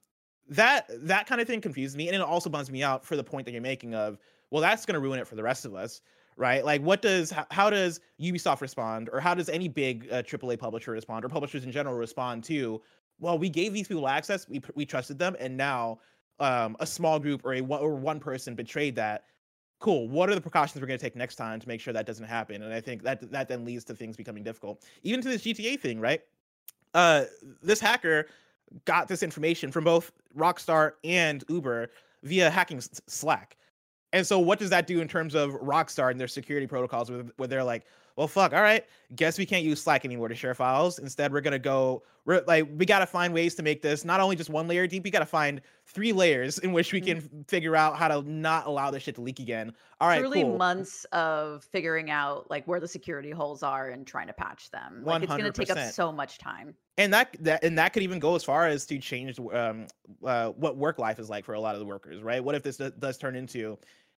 That 0.49 0.87
that 1.07 1.27
kind 1.27 1.41
of 1.41 1.47
thing 1.47 1.61
confuses 1.61 1.95
me, 1.95 2.07
and 2.07 2.15
it 2.15 2.21
also 2.21 2.49
bums 2.49 2.71
me 2.71 2.83
out 2.83 3.05
for 3.05 3.15
the 3.15 3.23
point 3.23 3.45
that 3.45 3.51
you're 3.51 3.61
making 3.61 3.93
of, 3.93 4.17
well, 4.49 4.61
that's 4.61 4.85
going 4.85 4.93
to 4.93 4.99
ruin 4.99 5.19
it 5.19 5.27
for 5.27 5.35
the 5.35 5.43
rest 5.43 5.65
of 5.65 5.75
us, 5.75 6.01
right? 6.35 6.63
Like, 6.63 6.81
what 6.81 7.01
does 7.01 7.31
how, 7.31 7.45
how 7.51 7.69
does 7.69 7.99
Ubisoft 8.21 8.61
respond, 8.61 9.09
or 9.11 9.19
how 9.19 9.33
does 9.33 9.49
any 9.49 9.67
big 9.67 10.07
uh, 10.11 10.23
AAA 10.23 10.59
publisher 10.59 10.91
respond, 10.91 11.25
or 11.25 11.29
publishers 11.29 11.63
in 11.63 11.71
general 11.71 11.95
respond 11.95 12.43
to? 12.45 12.81
Well, 13.19 13.37
we 13.37 13.49
gave 13.49 13.73
these 13.73 13.87
people 13.87 14.07
access, 14.07 14.47
we 14.47 14.61
we 14.75 14.85
trusted 14.85 15.19
them, 15.19 15.35
and 15.39 15.57
now 15.57 15.99
um, 16.39 16.77
a 16.79 16.85
small 16.85 17.19
group 17.19 17.43
or 17.43 17.53
a 17.53 17.61
or 17.61 17.95
one 17.95 18.19
person 18.19 18.55
betrayed 18.55 18.95
that. 18.95 19.23
Cool. 19.79 20.07
What 20.07 20.27
are 20.27 20.33
the 20.33 20.41
precautions 20.41 20.81
we're 20.81 20.87
going 20.87 20.97
to 20.97 21.05
take 21.05 21.15
next 21.15 21.35
time 21.35 21.59
to 21.59 21.67
make 21.67 21.79
sure 21.79 21.93
that 21.93 22.07
doesn't 22.07 22.25
happen? 22.25 22.63
And 22.63 22.73
I 22.73 22.81
think 22.81 23.03
that 23.03 23.31
that 23.31 23.47
then 23.47 23.63
leads 23.63 23.83
to 23.85 23.93
things 23.93 24.17
becoming 24.17 24.43
difficult, 24.43 24.83
even 25.03 25.21
to 25.21 25.29
this 25.29 25.43
GTA 25.43 25.79
thing, 25.79 25.99
right? 25.99 26.21
Uh, 26.93 27.25
this 27.61 27.79
hacker 27.79 28.27
got 28.85 29.07
this 29.07 29.23
information 29.23 29.71
from 29.71 29.83
both 29.83 30.11
Rockstar 30.37 30.93
and 31.03 31.43
Uber 31.49 31.89
via 32.23 32.49
hacking 32.49 32.81
Slack. 33.07 33.57
And 34.13 34.25
so, 34.25 34.39
what 34.39 34.59
does 34.59 34.69
that 34.69 34.87
do 34.87 35.01
in 35.01 35.07
terms 35.07 35.35
of 35.35 35.51
Rockstar 35.51 36.11
and 36.11 36.19
their 36.19 36.27
security 36.27 36.67
protocols, 36.67 37.11
where 37.11 37.47
they're 37.47 37.63
like, 37.63 37.85
well, 38.17 38.27
fuck, 38.27 38.51
all 38.51 38.63
right, 38.63 38.83
guess 39.15 39.37
we 39.37 39.45
can't 39.45 39.63
use 39.63 39.79
Slack 39.79 40.03
anymore 40.03 40.27
to 40.27 40.33
share 40.33 40.55
files. 40.55 40.97
Instead, 40.97 41.31
we're 41.31 41.41
gonna 41.41 41.59
go, 41.59 42.01
we're 42.25 42.43
like, 42.47 42.67
we 42.75 42.83
gotta 42.83 43.05
find 43.05 43.31
ways 43.31 43.53
to 43.55 43.63
make 43.63 43.83
this 43.83 44.03
not 44.03 44.19
only 44.19 44.35
just 44.35 44.49
one 44.49 44.67
layer 44.67 44.87
deep, 44.87 45.03
we 45.03 45.11
gotta 45.11 45.25
find 45.25 45.61
three 45.85 46.11
layers 46.11 46.57
in 46.57 46.73
which 46.73 46.91
we 46.91 46.99
can 46.99 47.21
mm-hmm. 47.21 47.41
figure 47.43 47.75
out 47.75 47.95
how 47.95 48.07
to 48.07 48.27
not 48.27 48.65
allow 48.65 48.89
this 48.89 49.03
shit 49.03 49.13
to 49.15 49.21
leak 49.21 49.39
again. 49.39 49.71
All 50.01 50.07
right, 50.07 50.19
truly 50.19 50.41
cool. 50.41 50.57
months 50.57 51.05
of 51.11 51.63
figuring 51.65 52.09
out 52.09 52.49
like 52.49 52.67
where 52.67 52.79
the 52.79 52.87
security 52.87 53.29
holes 53.29 53.61
are 53.61 53.89
and 53.89 54.05
trying 54.07 54.27
to 54.27 54.33
patch 54.33 54.71
them. 54.71 55.03
Like 55.05 55.21
100%. 55.21 55.23
it's 55.23 55.31
gonna 55.31 55.51
take 55.51 55.69
up 55.69 55.93
so 55.93 56.11
much 56.11 56.39
time. 56.39 56.73
And 56.97 57.13
that 57.13 57.37
that 57.41 57.63
and 57.63 57.77
that 57.77 57.93
could 57.93 58.01
even 58.01 58.17
go 58.17 58.33
as 58.33 58.43
far 58.43 58.65
as 58.65 58.87
to 58.87 58.97
change 58.97 59.39
um 59.53 59.85
uh, 60.25 60.49
what 60.49 60.75
work 60.75 60.97
life 60.97 61.19
is 61.19 61.29
like 61.29 61.45
for 61.45 61.53
a 61.53 61.59
lot 61.59 61.75
of 61.75 61.79
the 61.79 61.85
workers, 61.85 62.23
right? 62.23 62.43
What 62.43 62.55
if 62.55 62.63
this 62.63 62.77
does 62.77 63.19
turn 63.19 63.35
into 63.35 63.77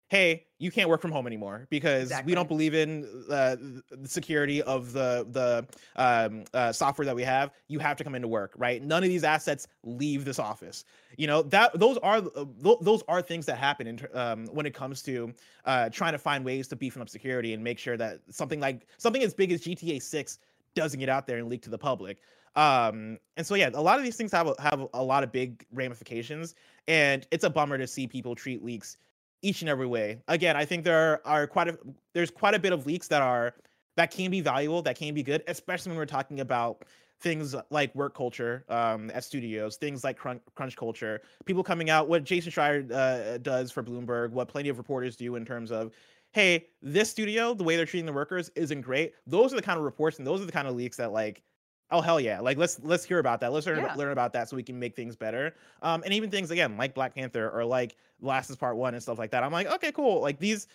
hey 0.10 0.46
you 0.60 0.72
can't 0.72 0.90
work 0.90 1.02
from 1.02 1.12
home 1.12 1.28
anymore 1.28 1.68
because 1.70 2.04
exactly. 2.04 2.32
we 2.32 2.36
don't 2.36 2.48
believe 2.48 2.74
in 2.74 3.06
uh, 3.30 3.56
the 3.92 4.08
security 4.08 4.62
of 4.64 4.92
the 4.94 5.28
the 5.32 5.68
um, 5.96 6.46
uh, 6.54 6.72
software 6.72 7.06
that 7.06 7.16
we 7.16 7.24
have. 7.24 7.52
You 7.68 7.80
have 7.80 7.98
to 7.98 8.04
come 8.04 8.16
into 8.16 8.28
work 8.28 8.54
right? 8.58 8.82
None 8.82 9.04
of 9.04 9.10
these 9.10 9.24
assets 9.24 9.68
leave 9.84 10.26
this 10.26 10.40
office. 10.40 10.86
You 11.18 11.28
know 11.28 11.42
that 11.44 11.78
those 11.78 11.98
are 12.00 12.18
uh, 12.18 12.46
those 12.82 13.04
are 13.08 13.22
things 13.22 13.46
that 13.46 13.58
happen 13.58 13.88
in, 13.88 14.00
um, 14.14 14.48
when 14.48 14.66
it 14.66 14.74
comes 14.74 15.02
to 15.04 15.34
uh, 15.66 15.90
trying 15.90 16.14
to 16.14 16.20
find 16.20 16.44
ways 16.44 16.68
to 16.70 16.76
beefing 16.76 17.02
up 17.02 17.10
security 17.10 17.54
and 17.54 17.64
make 17.64 17.80
sure 17.80 17.98
that 17.98 18.20
something 18.30 18.60
like 18.60 18.88
something 18.98 19.24
as 19.24 19.34
big 19.34 19.52
as 19.52 19.62
gta 19.62 20.02
6 20.02 20.40
doesn't 20.74 21.00
get 21.00 21.10
out 21.10 21.28
there 21.28 21.38
and 21.38 21.48
leak 21.48 21.62
to 21.64 21.70
the 21.70 21.78
public. 21.78 22.20
Um 22.56 23.20
and 23.36 23.46
so 23.46 23.54
yeah 23.54 23.70
a 23.74 23.82
lot 23.82 24.00
of 24.00 24.04
these 24.04 24.16
things 24.16 24.32
have 24.32 24.48
a, 24.48 24.56
have 24.60 24.88
a 24.94 25.04
lot 25.04 25.24
of 25.24 25.32
big 25.32 25.64
ramifications 25.72 26.56
and 26.88 27.28
it's 27.30 27.44
a 27.44 27.50
bummer 27.50 27.78
to 27.78 27.86
see 27.86 28.08
people 28.08 28.34
treat 28.34 28.64
leaks 28.64 28.98
each 29.42 29.62
and 29.62 29.70
every 29.70 29.88
way. 29.88 30.20
Again, 30.28 30.56
I 30.56 30.66
think 30.66 30.84
there 30.84 31.26
are 31.26 31.48
quite 31.48 31.68
a 31.68 31.78
there's 32.14 32.32
quite 32.32 32.54
a 32.54 32.60
bit 32.60 32.74
of 32.74 32.86
leaks 32.86 33.08
that 33.10 33.22
are 33.22 33.54
that 33.96 34.12
can 34.12 34.32
be 34.32 34.42
valuable, 34.42 34.82
that 34.84 34.98
can 34.98 35.14
be 35.14 35.24
good, 35.24 35.44
especially 35.48 35.92
when 35.92 35.98
we're 35.98 36.06
talking 36.06 36.40
about 36.40 36.84
things 37.20 37.56
like 37.72 37.94
work 37.96 38.16
culture 38.16 38.64
um, 38.70 39.10
at 39.14 39.24
studios, 39.24 39.76
things 39.78 40.04
like 40.04 40.18
crunch, 40.18 40.42
crunch 40.56 40.76
culture, 40.76 41.22
people 41.46 41.64
coming 41.64 41.90
out, 41.90 42.08
what 42.08 42.24
Jason 42.24 42.52
Schreier 42.52 42.92
uh, 42.92 43.40
does 43.40 43.72
for 43.72 43.82
Bloomberg, 43.82 44.32
what 44.32 44.48
plenty 44.48 44.70
of 44.70 44.78
reporters 44.78 45.16
do 45.16 45.36
in 45.36 45.44
terms 45.44 45.72
of, 45.72 45.92
hey, 46.32 46.68
this 46.84 47.10
studio, 47.10 47.56
the 47.56 47.64
way 47.64 47.76
they're 47.76 47.88
treating 47.88 48.06
the 48.06 48.14
workers 48.14 48.52
isn't 48.56 48.82
great. 48.82 49.14
Those 49.26 49.52
are 49.52 49.56
the 49.56 49.64
kind 49.64 49.80
of 49.80 49.84
reports 49.84 50.20
and 50.20 50.28
those 50.28 50.42
are 50.42 50.46
the 50.46 50.52
kind 50.52 50.68
of 50.68 50.76
leaks 50.76 50.98
that 50.98 51.12
like 51.12 51.42
oh 51.90 52.02
hell 52.02 52.20
yeah 52.20 52.40
like 52.40 52.58
let's 52.58 52.80
let's 52.84 53.06
hear 53.06 53.20
about 53.20 53.40
that 53.40 53.54
let's 53.54 53.66
learn, 53.66 53.80
yeah. 53.80 53.94
learn 53.96 54.12
about 54.12 54.34
that 54.34 54.50
so 54.50 54.56
we 54.56 54.64
can 54.64 54.78
make 54.78 54.96
things 54.96 55.16
better 55.16 55.56
um 55.82 56.02
and 56.04 56.14
even 56.14 56.30
things 56.30 56.52
again 56.52 56.76
like 56.78 56.94
black 56.94 57.16
panther 57.16 57.50
or 57.50 57.64
like 57.64 57.96
last 58.22 58.50
is 58.50 58.56
part 58.56 58.78
one 58.78 58.94
and 58.94 59.04
stuff 59.04 59.20
like 59.20 59.32
that. 59.32 59.44
I'm 59.44 59.52
like 59.52 59.68
okay 59.68 59.92
cool. 59.92 60.22
Like 60.22 60.40
these 60.40 60.68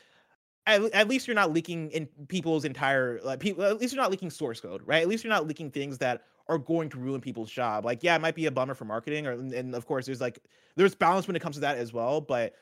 at, 0.67 0.83
at 0.93 1.09
least 1.09 1.27
you're 1.27 1.35
not 1.35 1.53
leaking 1.53 1.91
in 1.91 2.07
people's 2.29 2.65
entire 2.65 3.21
like 3.25 3.41
people 3.41 3.65
at 3.65 3.81
least 3.81 3.93
you're 3.93 4.03
not 4.03 4.11
leaking 4.11 4.31
source 4.31 4.61
code 4.61 4.83
right? 4.85 5.03
At 5.03 5.09
least 5.09 5.25
you're 5.25 5.33
not 5.33 5.47
leaking 5.47 5.71
things 5.71 5.99
that 5.99 6.23
are 6.49 6.59
going 6.59 6.89
to 6.91 6.99
ruin 6.99 7.21
people's 7.21 7.51
job. 7.51 7.85
Like 7.85 8.03
yeah 8.03 8.17
it 8.17 8.21
might 8.21 8.35
be 8.35 8.47
a 8.47 8.51
bummer 8.51 8.75
for 8.75 8.85
marketing 8.85 9.27
or 9.27 9.33
and 9.33 9.75
of 9.75 9.87
course 9.87 10.07
there's 10.07 10.21
like 10.21 10.39
there's 10.77 10.95
balance 10.95 11.27
when 11.27 11.37
it 11.37 11.41
comes 11.41 11.57
to 11.57 11.61
that 11.61 11.79
as 11.79 11.93
well 11.93 12.21
but 12.21 12.55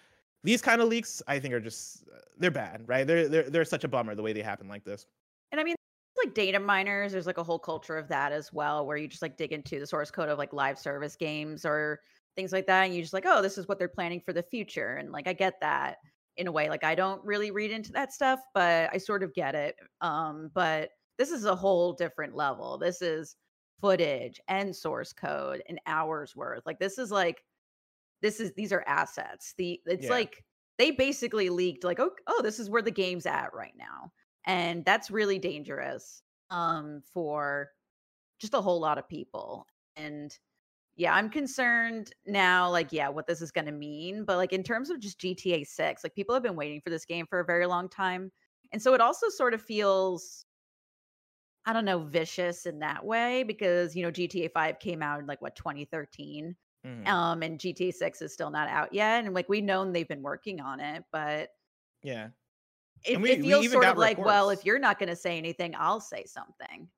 these 0.42 0.62
kind 0.62 0.80
of 0.80 0.88
leaks 0.88 1.22
i 1.28 1.38
think 1.38 1.52
are 1.52 1.60
just 1.60 2.04
uh, 2.14 2.18
they're 2.38 2.50
bad 2.50 2.82
right? 2.86 3.06
They're 3.06 3.28
they're, 3.28 3.50
they're 3.50 3.64
such 3.64 3.84
a 3.84 3.88
bummer 3.88 4.14
the 4.14 4.22
way 4.22 4.32
they 4.32 4.42
happen 4.42 4.68
like 4.68 4.84
this. 4.84 5.06
And 5.52 5.60
i 5.60 5.64
mean 5.64 5.76
like 6.24 6.34
data 6.34 6.60
miners 6.60 7.12
there's 7.12 7.26
like 7.26 7.38
a 7.38 7.42
whole 7.42 7.58
culture 7.58 7.96
of 7.96 8.08
that 8.08 8.32
as 8.32 8.52
well 8.52 8.86
where 8.86 8.96
you 8.96 9.08
just 9.08 9.22
like 9.22 9.36
dig 9.36 9.52
into 9.52 9.78
the 9.78 9.86
source 9.86 10.10
code 10.10 10.28
of 10.28 10.38
like 10.38 10.52
live 10.52 10.78
service 10.78 11.16
games 11.16 11.64
or 11.64 12.00
things 12.36 12.52
like 12.52 12.66
that 12.66 12.84
and 12.84 12.94
you 12.94 13.02
just 13.02 13.12
like 13.12 13.26
oh 13.26 13.42
this 13.42 13.58
is 13.58 13.68
what 13.68 13.78
they're 13.78 13.88
planning 13.88 14.20
for 14.20 14.32
the 14.32 14.42
future 14.42 14.96
and 14.96 15.10
like 15.10 15.26
i 15.26 15.32
get 15.32 15.54
that 15.60 15.96
in 16.36 16.46
a 16.46 16.52
way 16.52 16.68
like 16.68 16.84
i 16.84 16.94
don't 16.94 17.22
really 17.24 17.50
read 17.50 17.70
into 17.70 17.92
that 17.92 18.12
stuff 18.12 18.40
but 18.54 18.88
i 18.92 18.98
sort 18.98 19.22
of 19.22 19.34
get 19.34 19.54
it 19.54 19.74
um 20.00 20.50
but 20.54 20.90
this 21.18 21.30
is 21.30 21.44
a 21.44 21.54
whole 21.54 21.92
different 21.92 22.34
level 22.34 22.78
this 22.78 23.02
is 23.02 23.36
footage 23.80 24.40
and 24.48 24.74
source 24.74 25.12
code 25.12 25.62
and 25.68 25.80
hours 25.86 26.36
worth 26.36 26.62
like 26.66 26.78
this 26.78 26.98
is 26.98 27.10
like 27.10 27.42
this 28.22 28.40
is 28.40 28.52
these 28.54 28.72
are 28.72 28.84
assets 28.86 29.54
the 29.58 29.80
it's 29.86 30.04
yeah. 30.04 30.10
like 30.10 30.44
they 30.78 30.90
basically 30.90 31.50
leaked 31.50 31.84
like 31.84 32.00
oh, 32.00 32.10
oh 32.26 32.40
this 32.42 32.58
is 32.58 32.70
where 32.70 32.82
the 32.82 32.90
game's 32.90 33.26
at 33.26 33.52
right 33.54 33.74
now 33.76 34.10
and 34.46 34.84
that's 34.84 35.10
really 35.10 35.38
dangerous 35.38 36.22
um 36.50 37.02
for 37.12 37.70
just 38.38 38.54
a 38.54 38.60
whole 38.60 38.80
lot 38.80 38.98
of 38.98 39.08
people 39.08 39.66
and 39.96 40.38
yeah 40.96 41.14
i'm 41.14 41.30
concerned 41.30 42.12
now 42.26 42.70
like 42.70 42.92
yeah 42.92 43.08
what 43.08 43.26
this 43.26 43.40
is 43.40 43.50
going 43.50 43.64
to 43.66 43.72
mean 43.72 44.24
but 44.24 44.36
like 44.36 44.52
in 44.52 44.62
terms 44.62 44.90
of 44.90 45.00
just 45.00 45.18
gta 45.20 45.66
6 45.66 46.04
like 46.04 46.14
people 46.14 46.34
have 46.34 46.42
been 46.42 46.56
waiting 46.56 46.80
for 46.82 46.90
this 46.90 47.04
game 47.04 47.26
for 47.28 47.40
a 47.40 47.44
very 47.44 47.66
long 47.66 47.88
time 47.88 48.30
and 48.72 48.80
so 48.80 48.94
it 48.94 49.00
also 49.00 49.28
sort 49.28 49.54
of 49.54 49.62
feels 49.62 50.44
i 51.66 51.72
don't 51.72 51.84
know 51.84 52.00
vicious 52.00 52.66
in 52.66 52.78
that 52.78 53.04
way 53.04 53.42
because 53.42 53.94
you 53.94 54.02
know 54.02 54.10
gta 54.10 54.50
5 54.52 54.78
came 54.78 55.02
out 55.02 55.20
in 55.20 55.26
like 55.26 55.40
what 55.40 55.56
2013 55.56 56.54
mm-hmm. 56.86 57.06
um 57.06 57.42
and 57.42 57.58
gta 57.58 57.92
6 57.92 58.22
is 58.22 58.32
still 58.32 58.50
not 58.50 58.68
out 58.68 58.92
yet 58.92 59.24
and 59.24 59.34
like 59.34 59.48
we've 59.48 59.64
known 59.64 59.92
they've 59.92 60.08
been 60.08 60.22
working 60.22 60.60
on 60.60 60.80
it 60.80 61.04
but 61.12 61.50
yeah 62.02 62.28
it, 63.04 63.20
we, 63.20 63.30
it 63.30 63.42
feels 63.42 63.70
sort 63.70 63.84
of 63.84 63.96
like, 63.96 64.18
reports. 64.18 64.26
well, 64.26 64.50
if 64.50 64.64
you're 64.64 64.78
not 64.78 64.98
going 64.98 65.08
to 65.08 65.16
say 65.16 65.38
anything, 65.38 65.74
I'll 65.78 66.00
say 66.00 66.24
something. 66.26 66.88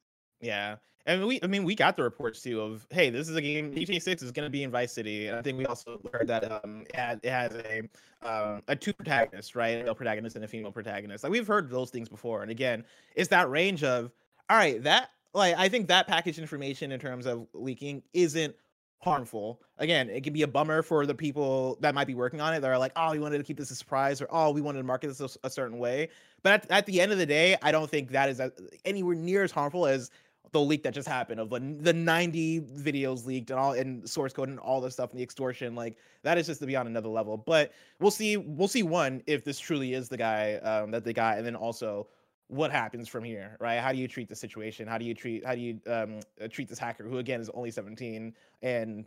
Yeah. 0.40 0.76
And 1.04 1.26
we, 1.26 1.40
I 1.42 1.48
mean, 1.48 1.64
we 1.64 1.74
got 1.74 1.96
the 1.96 2.04
reports 2.04 2.42
too 2.42 2.60
of, 2.60 2.86
hey, 2.90 3.10
this 3.10 3.28
is 3.28 3.34
a 3.34 3.42
game. 3.42 3.74
GTA 3.74 4.00
Six 4.00 4.22
is 4.22 4.30
going 4.30 4.46
to 4.46 4.50
be 4.50 4.62
in 4.62 4.70
Vice 4.70 4.92
City, 4.92 5.26
and 5.26 5.36
I 5.36 5.42
think 5.42 5.58
we 5.58 5.66
also 5.66 6.00
heard 6.12 6.28
that 6.28 6.64
um, 6.64 6.84
it, 6.94 7.28
has 7.28 7.54
a 7.54 7.82
um, 8.22 8.62
a 8.68 8.76
two 8.76 8.92
protagonist, 8.92 9.56
right, 9.56 9.80
a 9.80 9.84
male 9.84 9.94
protagonist 9.96 10.36
and 10.36 10.44
a 10.44 10.48
female 10.48 10.70
protagonist. 10.70 11.24
Like 11.24 11.32
we've 11.32 11.46
heard 11.46 11.70
those 11.70 11.90
things 11.90 12.08
before, 12.08 12.42
and 12.42 12.52
again, 12.52 12.84
it's 13.16 13.28
that 13.30 13.50
range 13.50 13.82
of, 13.82 14.12
all 14.48 14.56
right, 14.56 14.80
that 14.84 15.10
like 15.34 15.56
I 15.58 15.68
think 15.68 15.88
that 15.88 16.06
package 16.06 16.38
information 16.38 16.92
in 16.92 17.00
terms 17.00 17.26
of 17.26 17.48
leaking 17.52 18.02
isn't 18.12 18.54
harmful. 19.02 19.60
Again, 19.78 20.08
it 20.08 20.22
could 20.22 20.32
be 20.32 20.42
a 20.42 20.46
bummer 20.46 20.82
for 20.82 21.04
the 21.04 21.14
people 21.14 21.76
that 21.80 21.94
might 21.94 22.06
be 22.06 22.14
working 22.14 22.40
on 22.40 22.54
it. 22.54 22.60
They're 22.60 22.78
like, 22.78 22.92
oh, 22.94 23.10
we 23.10 23.18
wanted 23.18 23.38
to 23.38 23.44
keep 23.44 23.58
this 23.58 23.72
a 23.72 23.74
surprise, 23.74 24.22
or 24.22 24.28
oh, 24.30 24.52
we 24.52 24.60
wanted 24.60 24.78
to 24.78 24.84
market 24.84 25.08
this 25.08 25.20
a, 25.20 25.46
a 25.46 25.50
certain 25.50 25.78
way. 25.78 26.08
But 26.44 26.52
at, 26.52 26.70
at, 26.70 26.86
the 26.86 27.00
end 27.00 27.10
of 27.10 27.18
the 27.18 27.26
day, 27.26 27.56
I 27.62 27.72
don't 27.72 27.90
think 27.90 28.10
that 28.10 28.28
is 28.28 28.40
anywhere 28.84 29.16
near 29.16 29.42
as 29.42 29.50
harmful 29.50 29.86
as 29.86 30.10
the 30.52 30.60
leak 30.60 30.82
that 30.82 30.94
just 30.94 31.08
happened 31.08 31.40
of 31.40 31.50
the, 31.50 31.60
the 31.80 31.92
90 31.92 32.60
videos 32.60 33.24
leaked 33.24 33.50
and 33.50 33.58
all 33.58 33.72
and 33.72 34.08
source 34.08 34.32
code 34.32 34.48
and 34.48 34.58
all 34.58 34.80
this 34.80 34.94
stuff 34.94 35.10
and 35.10 35.18
the 35.18 35.22
extortion. 35.22 35.74
Like 35.74 35.96
that 36.22 36.38
is 36.38 36.46
just 36.46 36.60
to 36.60 36.66
be 36.66 36.76
on 36.76 36.86
another 36.86 37.08
level. 37.08 37.36
But 37.36 37.72
we'll 37.98 38.10
see. 38.10 38.36
We'll 38.36 38.68
see 38.68 38.82
one 38.82 39.22
if 39.26 39.44
this 39.44 39.58
truly 39.58 39.94
is 39.94 40.08
the 40.08 40.16
guy 40.16 40.54
um, 40.56 40.90
that 40.90 41.04
they 41.04 41.12
got, 41.12 41.38
and 41.38 41.46
then 41.46 41.56
also 41.56 42.06
what 42.48 42.70
happens 42.70 43.08
from 43.08 43.24
here, 43.24 43.56
right? 43.60 43.80
How 43.80 43.92
do 43.92 43.98
you 43.98 44.06
treat 44.06 44.28
the 44.28 44.36
situation? 44.36 44.86
How 44.86 44.98
do 44.98 45.06
you 45.06 45.14
treat 45.14 45.44
how 45.44 45.54
do 45.54 45.60
you 45.60 45.80
um, 45.86 46.20
uh, 46.42 46.48
treat 46.48 46.68
this 46.68 46.78
hacker 46.78 47.04
who 47.04 47.18
again 47.18 47.40
is 47.40 47.48
only 47.54 47.70
17 47.70 48.34
and 48.60 49.06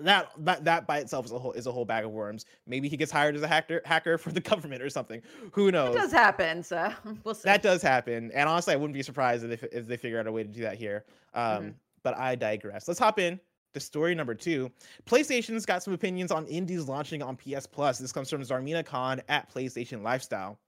that 0.00 0.30
that 0.38 0.64
that 0.64 0.86
by 0.86 0.98
itself 0.98 1.26
is 1.26 1.32
a 1.32 1.38
whole 1.38 1.52
is 1.52 1.66
a 1.66 1.72
whole 1.72 1.84
bag 1.84 2.04
of 2.04 2.10
worms. 2.10 2.46
Maybe 2.66 2.88
he 2.88 2.96
gets 2.96 3.12
hired 3.12 3.36
as 3.36 3.42
a 3.42 3.48
hacker 3.48 3.80
hacker 3.84 4.18
for 4.18 4.32
the 4.32 4.40
government 4.50 4.82
or 4.82 4.90
something. 4.90 5.22
Who 5.52 5.70
knows? 5.70 5.94
That 5.94 6.02
does 6.02 6.12
happen, 6.12 6.62
so 6.62 6.92
we'll 7.24 7.34
see. 7.34 7.42
That 7.44 7.62
does 7.62 7.82
happen, 7.82 8.30
and 8.32 8.48
honestly, 8.48 8.74
I 8.74 8.76
wouldn't 8.76 8.94
be 8.94 9.02
surprised 9.02 9.44
if 9.44 9.62
if 9.64 9.86
they 9.86 9.96
figure 9.96 10.18
out 10.18 10.26
a 10.26 10.32
way 10.32 10.42
to 10.42 10.48
do 10.48 10.62
that 10.62 10.76
here. 10.76 11.04
Um, 11.34 11.44
mm-hmm. 11.44 11.68
But 12.02 12.18
I 12.18 12.34
digress. 12.34 12.86
Let's 12.86 13.00
hop 13.00 13.18
in 13.18 13.40
to 13.72 13.80
story 13.80 14.14
number 14.14 14.34
two. 14.34 14.70
PlayStation's 15.06 15.66
got 15.66 15.82
some 15.82 15.94
opinions 15.94 16.30
on 16.30 16.46
indies 16.46 16.88
launching 16.88 17.22
on 17.22 17.36
PS 17.36 17.66
Plus. 17.66 17.98
This 17.98 18.12
comes 18.12 18.30
from 18.30 18.42
Zarmena 18.42 18.84
Khan 18.84 19.22
at 19.28 19.52
PlayStation 19.52 20.02
Lifestyle. 20.02 20.58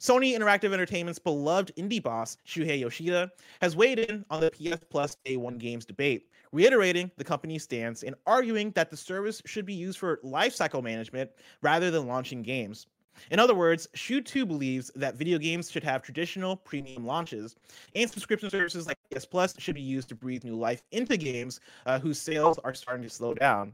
Sony 0.00 0.36
Interactive 0.36 0.72
Entertainment's 0.72 1.18
beloved 1.18 1.72
indie 1.76 2.02
boss, 2.02 2.36
Shuhei 2.46 2.80
Yoshida, 2.80 3.30
has 3.60 3.76
weighed 3.76 3.98
in 3.98 4.24
on 4.30 4.40
the 4.40 4.50
PS 4.50 4.84
Plus 4.90 5.16
Day 5.24 5.36
One 5.36 5.58
games 5.58 5.84
debate, 5.84 6.28
reiterating 6.52 7.10
the 7.16 7.24
company's 7.24 7.62
stance 7.62 8.02
and 8.02 8.14
arguing 8.26 8.70
that 8.72 8.90
the 8.90 8.96
service 8.96 9.40
should 9.46 9.66
be 9.66 9.74
used 9.74 9.98
for 9.98 10.18
lifecycle 10.24 10.82
management 10.82 11.30
rather 11.62 11.90
than 11.90 12.06
launching 12.06 12.42
games. 12.42 12.86
In 13.30 13.38
other 13.38 13.54
words, 13.54 13.88
Shu 13.94 14.20
2 14.20 14.44
believes 14.44 14.90
that 14.96 15.14
video 15.14 15.38
games 15.38 15.70
should 15.70 15.84
have 15.84 16.02
traditional 16.02 16.56
premium 16.56 17.06
launches, 17.06 17.54
and 17.94 18.10
subscription 18.10 18.50
services 18.50 18.86
like 18.86 18.98
PS 19.12 19.24
Plus 19.24 19.54
should 19.58 19.76
be 19.76 19.80
used 19.80 20.08
to 20.08 20.14
breathe 20.14 20.44
new 20.44 20.56
life 20.56 20.82
into 20.90 21.16
games 21.16 21.60
uh, 21.86 21.98
whose 21.98 22.20
sales 22.20 22.58
are 22.64 22.74
starting 22.74 23.04
to 23.04 23.10
slow 23.10 23.34
down. 23.34 23.72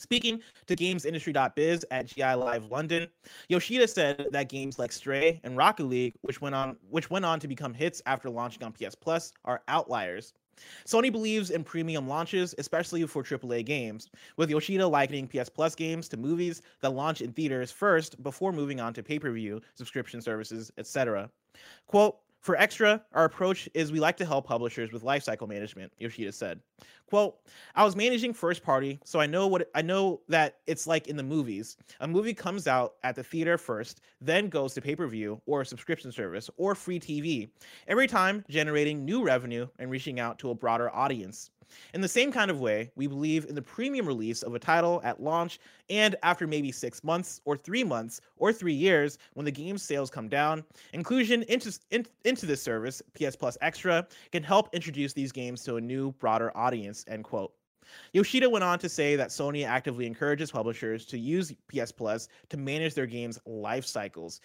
Speaking 0.00 0.40
to 0.66 0.74
GamesIndustry.biz 0.74 1.84
at 1.90 2.06
GI 2.06 2.32
Live 2.32 2.70
London, 2.70 3.06
Yoshida 3.50 3.86
said 3.86 4.28
that 4.32 4.48
games 4.48 4.78
like 4.78 4.92
Stray 4.92 5.42
and 5.44 5.58
Rocket 5.58 5.84
League, 5.84 6.14
which 6.22 6.40
went 6.40 6.54
on 6.54 6.76
which 6.88 7.10
went 7.10 7.26
on 7.26 7.38
to 7.38 7.46
become 7.46 7.74
hits 7.74 8.00
after 8.06 8.30
launching 8.30 8.62
on 8.62 8.72
PS 8.72 8.94
Plus, 8.94 9.30
are 9.44 9.60
outliers. 9.68 10.32
Sony 10.86 11.12
believes 11.12 11.50
in 11.50 11.62
premium 11.62 12.08
launches, 12.08 12.54
especially 12.56 13.06
for 13.06 13.22
AAA 13.22 13.66
games, 13.66 14.08
with 14.38 14.48
Yoshida 14.48 14.86
likening 14.86 15.28
PS 15.28 15.50
Plus 15.50 15.74
games 15.74 16.08
to 16.08 16.16
movies 16.16 16.62
that 16.80 16.94
launch 16.94 17.20
in 17.20 17.30
theaters 17.34 17.70
first 17.70 18.22
before 18.22 18.52
moving 18.52 18.80
on 18.80 18.94
to 18.94 19.02
pay-per-view, 19.02 19.60
subscription 19.74 20.22
services, 20.22 20.72
etc. 20.78 21.30
Quote, 21.86 22.16
For 22.40 22.56
Extra, 22.56 23.04
our 23.12 23.26
approach 23.26 23.68
is 23.74 23.92
we 23.92 24.00
like 24.00 24.16
to 24.16 24.24
help 24.24 24.46
publishers 24.46 24.92
with 24.92 25.02
lifecycle 25.02 25.46
management, 25.46 25.92
Yoshida 25.98 26.32
said. 26.32 26.60
Quote, 27.06 27.36
I 27.74 27.84
was 27.84 27.96
managing 27.96 28.32
first 28.32 28.62
party, 28.62 28.98
so 29.04 29.20
I 29.20 29.26
know 29.26 29.46
what 29.46 29.68
I 29.74 29.82
know 29.82 30.22
that 30.28 30.56
it's 30.66 30.86
like 30.86 31.06
in 31.06 31.16
the 31.16 31.22
movies. 31.22 31.76
A 32.00 32.08
movie 32.08 32.32
comes 32.32 32.66
out 32.66 32.94
at 33.02 33.14
the 33.14 33.22
theater 33.22 33.58
first, 33.58 34.00
then 34.22 34.48
goes 34.48 34.72
to 34.74 34.80
pay-per-view 34.80 35.42
or 35.44 35.60
a 35.60 35.66
subscription 35.66 36.10
service 36.12 36.48
or 36.56 36.74
free 36.74 36.98
TV, 36.98 37.50
every 37.88 38.06
time 38.06 38.42
generating 38.48 39.04
new 39.04 39.22
revenue 39.22 39.66
and 39.78 39.90
reaching 39.90 40.18
out 40.18 40.38
to 40.38 40.48
a 40.48 40.54
broader 40.54 40.88
audience. 40.94 41.50
In 41.94 42.00
the 42.00 42.08
same 42.08 42.32
kind 42.32 42.50
of 42.50 42.60
way, 42.60 42.90
we 42.96 43.06
believe 43.06 43.46
in 43.46 43.54
the 43.54 43.62
premium 43.62 44.06
release 44.06 44.42
of 44.42 44.54
a 44.54 44.58
title 44.58 45.00
at 45.04 45.22
launch 45.22 45.58
and 45.88 46.16
after 46.22 46.46
maybe 46.46 46.72
six 46.72 47.02
months 47.04 47.40
or 47.44 47.56
three 47.56 47.84
months 47.84 48.20
or 48.36 48.52
three 48.52 48.74
years 48.74 49.18
when 49.34 49.44
the 49.44 49.52
game's 49.52 49.82
sales 49.82 50.10
come 50.10 50.28
down. 50.28 50.64
Inclusion 50.92 51.42
into, 51.44 51.76
in, 51.90 52.06
into 52.24 52.46
this 52.46 52.62
service, 52.62 53.02
PS 53.14 53.36
Plus 53.36 53.56
Extra, 53.60 54.06
can 54.32 54.42
help 54.42 54.74
introduce 54.74 55.12
these 55.12 55.32
games 55.32 55.62
to 55.64 55.76
a 55.76 55.80
new, 55.80 56.12
broader 56.12 56.56
audience, 56.56 57.04
end 57.08 57.24
quote. 57.24 57.52
Yoshida 58.12 58.48
went 58.48 58.64
on 58.64 58.78
to 58.78 58.88
say 58.88 59.16
that 59.16 59.30
Sony 59.30 59.66
actively 59.66 60.06
encourages 60.06 60.50
publishers 60.50 61.04
to 61.06 61.18
use 61.18 61.52
PS 61.68 61.92
Plus 61.92 62.28
to 62.48 62.56
manage 62.56 62.94
their 62.94 63.06
games' 63.06 63.38
life 63.46 63.84
cycles. 63.84 64.40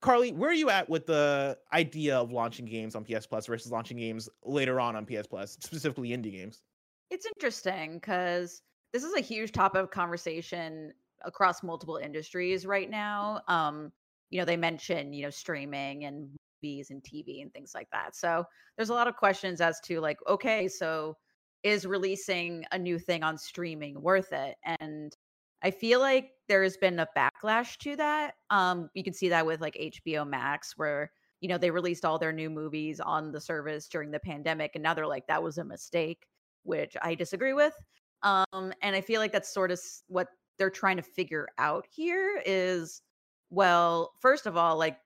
Carli, 0.00 0.32
where 0.32 0.50
are 0.50 0.54
you 0.54 0.70
at 0.70 0.88
with 0.88 1.06
the 1.06 1.58
idea 1.72 2.16
of 2.16 2.30
launching 2.30 2.66
games 2.66 2.94
on 2.94 3.04
PS 3.04 3.26
Plus 3.26 3.46
versus 3.46 3.72
launching 3.72 3.96
games 3.96 4.28
later 4.44 4.80
on 4.80 4.94
on 4.94 5.04
PS 5.04 5.26
Plus, 5.26 5.52
specifically 5.60 6.10
indie 6.10 6.32
games? 6.32 6.62
It's 7.10 7.26
interesting 7.26 7.94
because 7.94 8.62
this 8.92 9.04
is 9.04 9.14
a 9.14 9.20
huge 9.20 9.52
topic 9.52 9.80
of 9.82 9.90
conversation 9.90 10.92
across 11.24 11.62
multiple 11.62 11.96
industries 11.96 12.66
right 12.66 12.88
now. 12.90 13.42
Um, 13.48 13.92
you 14.30 14.38
know, 14.38 14.44
they 14.44 14.56
mention, 14.56 15.12
you 15.12 15.22
know, 15.22 15.30
streaming 15.30 16.04
and 16.04 16.36
movies 16.62 16.90
and 16.90 17.02
TV 17.02 17.40
and 17.40 17.52
things 17.52 17.72
like 17.74 17.88
that. 17.92 18.14
So 18.14 18.44
there's 18.76 18.90
a 18.90 18.94
lot 18.94 19.08
of 19.08 19.16
questions 19.16 19.60
as 19.60 19.80
to 19.80 20.00
like, 20.00 20.18
okay, 20.26 20.68
so 20.68 21.16
is 21.62 21.86
releasing 21.86 22.64
a 22.72 22.78
new 22.78 22.98
thing 22.98 23.22
on 23.22 23.38
streaming 23.38 24.00
worth 24.02 24.32
it? 24.32 24.56
And 24.80 25.16
I 25.62 25.70
feel 25.70 26.00
like 26.00 26.30
there's 26.48 26.76
been 26.76 26.98
a 27.00 27.08
backlash 27.16 27.78
to 27.78 27.96
that. 27.96 28.34
Um, 28.50 28.90
you 28.94 29.02
can 29.02 29.12
see 29.14 29.28
that 29.30 29.46
with 29.46 29.60
like 29.60 29.76
HBO 29.76 30.24
Max, 30.24 30.76
where 30.76 31.10
you 31.40 31.48
know 31.48 31.58
they 31.58 31.70
released 31.70 32.04
all 32.04 32.18
their 32.18 32.32
new 32.32 32.50
movies 32.50 33.00
on 33.00 33.32
the 33.32 33.40
service 33.40 33.88
during 33.88 34.10
the 34.12 34.20
pandemic, 34.20 34.72
and 34.74 34.82
now 34.82 34.94
they're 34.94 35.06
like 35.06 35.26
that 35.26 35.42
was 35.42 35.58
a 35.58 35.64
mistake, 35.64 36.26
which 36.68 36.96
I 37.02 37.14
disagree 37.14 37.54
with. 37.54 37.74
Um, 38.22 38.72
and 38.82 38.94
I 38.94 39.00
feel 39.00 39.20
like 39.20 39.32
that's 39.32 39.52
sort 39.52 39.70
of 39.70 39.80
what 40.08 40.28
they're 40.58 40.70
trying 40.70 40.96
to 40.96 41.02
figure 41.02 41.48
out 41.58 41.86
here 41.90 42.42
is, 42.44 43.02
well, 43.50 44.12
first 44.20 44.46
of 44.46 44.56
all, 44.56 44.76
like 44.76 44.98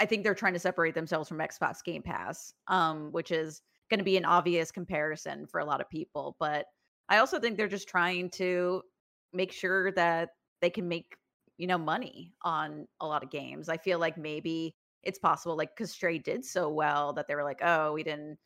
I 0.00 0.06
think 0.06 0.24
they're 0.24 0.34
trying 0.34 0.54
to 0.54 0.58
separate 0.58 0.94
themselves 0.94 1.28
from 1.28 1.38
Xbox 1.38 1.84
Game 1.84 2.02
Pass, 2.02 2.52
um, 2.68 3.12
which 3.12 3.30
is 3.30 3.62
going 3.90 3.98
to 3.98 4.04
be 4.04 4.16
an 4.16 4.24
obvious 4.24 4.72
comparison 4.72 5.46
for 5.46 5.60
a 5.60 5.64
lot 5.64 5.80
of 5.80 5.90
people, 5.90 6.36
but 6.40 6.66
I 7.08 7.18
also 7.18 7.38
think 7.38 7.56
they're 7.56 7.68
just 7.68 7.88
trying 7.88 8.30
to 8.30 8.82
make 9.32 9.52
sure 9.52 9.92
that 9.92 10.30
they 10.60 10.70
can 10.70 10.88
make 10.88 11.16
you 11.58 11.66
know 11.66 11.78
money 11.78 12.32
on 12.42 12.86
a 13.00 13.06
lot 13.06 13.22
of 13.22 13.30
games. 13.30 13.68
I 13.68 13.76
feel 13.76 13.98
like 13.98 14.16
maybe 14.16 14.74
it's 15.02 15.18
possible 15.18 15.56
like 15.56 15.76
cuz 15.76 15.92
Stray 15.92 16.18
did 16.18 16.44
so 16.44 16.70
well 16.70 17.12
that 17.14 17.26
they 17.28 17.34
were 17.34 17.44
like, 17.44 17.60
"Oh, 17.62 17.92
we 17.92 18.02
didn't 18.02 18.38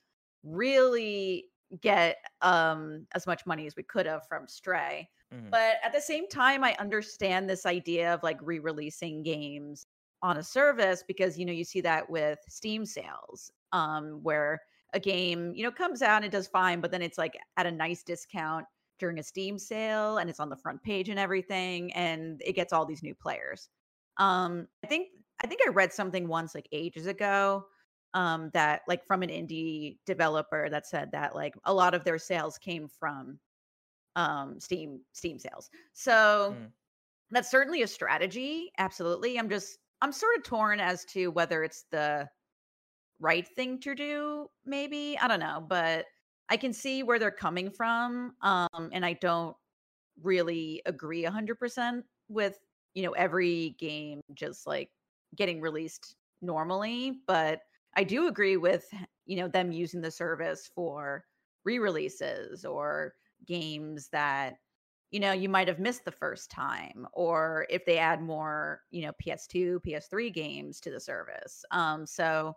really 0.44 1.46
get 1.80 2.16
um 2.42 3.06
as 3.14 3.26
much 3.26 3.44
money 3.46 3.66
as 3.66 3.76
we 3.76 3.82
could 3.82 4.06
have 4.06 4.26
from 4.28 4.46
Stray." 4.48 5.08
Mm-hmm. 5.34 5.50
But 5.50 5.76
at 5.84 5.92
the 5.92 6.00
same 6.00 6.28
time, 6.28 6.62
I 6.62 6.76
understand 6.78 7.48
this 7.48 7.66
idea 7.66 8.14
of 8.14 8.22
like 8.22 8.38
re-releasing 8.42 9.22
games 9.22 9.86
on 10.22 10.38
a 10.38 10.42
service 10.42 11.04
because 11.06 11.38
you 11.38 11.44
know 11.44 11.52
you 11.52 11.64
see 11.64 11.80
that 11.82 12.08
with 12.08 12.38
Steam 12.48 12.86
sales 12.86 13.50
um 13.72 14.20
where 14.22 14.60
a 14.94 15.00
game, 15.00 15.52
you 15.54 15.62
know, 15.62 15.70
comes 15.70 16.00
out 16.00 16.16
and 16.16 16.24
it 16.24 16.30
does 16.30 16.46
fine, 16.46 16.80
but 16.80 16.90
then 16.90 17.02
it's 17.02 17.18
like 17.18 17.36
at 17.56 17.66
a 17.66 17.70
nice 17.70 18.02
discount 18.02 18.64
during 18.98 19.18
a 19.18 19.22
Steam 19.22 19.58
sale 19.58 20.18
and 20.18 20.30
it's 20.30 20.40
on 20.40 20.48
the 20.48 20.56
front 20.56 20.82
page 20.82 21.08
and 21.08 21.18
everything 21.18 21.92
and 21.92 22.40
it 22.44 22.54
gets 22.54 22.72
all 22.72 22.86
these 22.86 23.02
new 23.02 23.14
players. 23.14 23.68
Um 24.16 24.66
I 24.84 24.86
think 24.86 25.08
I 25.42 25.46
think 25.46 25.60
I 25.66 25.70
read 25.70 25.92
something 25.92 26.28
once 26.28 26.54
like 26.54 26.68
ages 26.72 27.06
ago 27.06 27.66
um 28.14 28.50
that 28.54 28.82
like 28.88 29.04
from 29.06 29.22
an 29.22 29.28
indie 29.28 29.98
developer 30.06 30.68
that 30.70 30.86
said 30.86 31.10
that 31.12 31.34
like 31.34 31.54
a 31.64 31.74
lot 31.74 31.94
of 31.94 32.04
their 32.04 32.18
sales 32.18 32.58
came 32.58 32.88
from 32.88 33.38
um 34.16 34.58
Steam 34.60 35.00
Steam 35.12 35.38
sales. 35.38 35.70
So 35.92 36.54
mm. 36.58 36.66
that's 37.30 37.50
certainly 37.50 37.82
a 37.82 37.86
strategy, 37.86 38.70
absolutely. 38.78 39.38
I'm 39.38 39.48
just 39.48 39.78
I'm 40.02 40.12
sort 40.12 40.36
of 40.36 40.44
torn 40.44 40.80
as 40.80 41.04
to 41.06 41.28
whether 41.28 41.64
it's 41.64 41.84
the 41.90 42.28
right 43.18 43.46
thing 43.56 43.80
to 43.80 43.94
do 43.94 44.48
maybe. 44.64 45.18
I 45.20 45.28
don't 45.28 45.40
know, 45.40 45.64
but 45.66 46.06
I 46.48 46.56
can 46.56 46.72
see 46.72 47.02
where 47.02 47.18
they're 47.18 47.30
coming 47.30 47.70
from. 47.70 48.34
Um, 48.42 48.90
and 48.92 49.04
I 49.04 49.14
don't 49.14 49.56
really 50.22 50.82
agree 50.86 51.24
100% 51.24 52.02
with, 52.28 52.58
you 52.94 53.02
know, 53.02 53.12
every 53.12 53.76
game 53.78 54.20
just 54.34 54.66
like 54.66 54.90
getting 55.34 55.60
released 55.60 56.14
normally. 56.42 57.20
But 57.26 57.60
I 57.96 58.04
do 58.04 58.28
agree 58.28 58.56
with, 58.56 58.86
you 59.24 59.36
know, 59.36 59.48
them 59.48 59.72
using 59.72 60.00
the 60.00 60.10
service 60.10 60.70
for 60.74 61.24
re 61.64 61.78
releases 61.78 62.64
or 62.64 63.14
games 63.46 64.08
that, 64.12 64.54
you 65.10 65.20
know, 65.20 65.32
you 65.32 65.48
might 65.48 65.68
have 65.68 65.78
missed 65.78 66.04
the 66.04 66.12
first 66.12 66.50
time, 66.50 67.06
or 67.12 67.66
if 67.70 67.84
they 67.86 67.98
add 67.98 68.20
more, 68.20 68.82
you 68.90 69.02
know, 69.02 69.12
PS2, 69.24 69.80
PS3 69.86 70.32
games 70.32 70.80
to 70.80 70.90
the 70.90 71.00
service. 71.00 71.64
Um, 71.70 72.06
so 72.06 72.54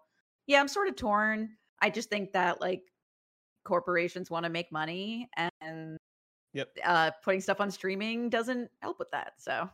yeah, 0.47 0.59
I'm 0.59 0.67
sort 0.67 0.87
of 0.87 0.95
torn. 0.95 1.49
I 1.81 1.89
just 1.89 2.09
think 2.09 2.33
that 2.33 2.59
like 2.59 2.81
corporations 3.63 4.29
want 4.29 4.45
to 4.45 4.49
make 4.49 4.71
money 4.71 5.29
and 5.61 5.97
yep. 6.53 6.69
uh, 6.83 7.11
putting 7.23 7.39
stuff 7.39 7.61
on 7.61 7.71
streaming 7.71 8.29
doesn't 8.29 8.69
help 8.81 8.99
with 8.99 9.11
that. 9.11 9.33
So 9.37 9.69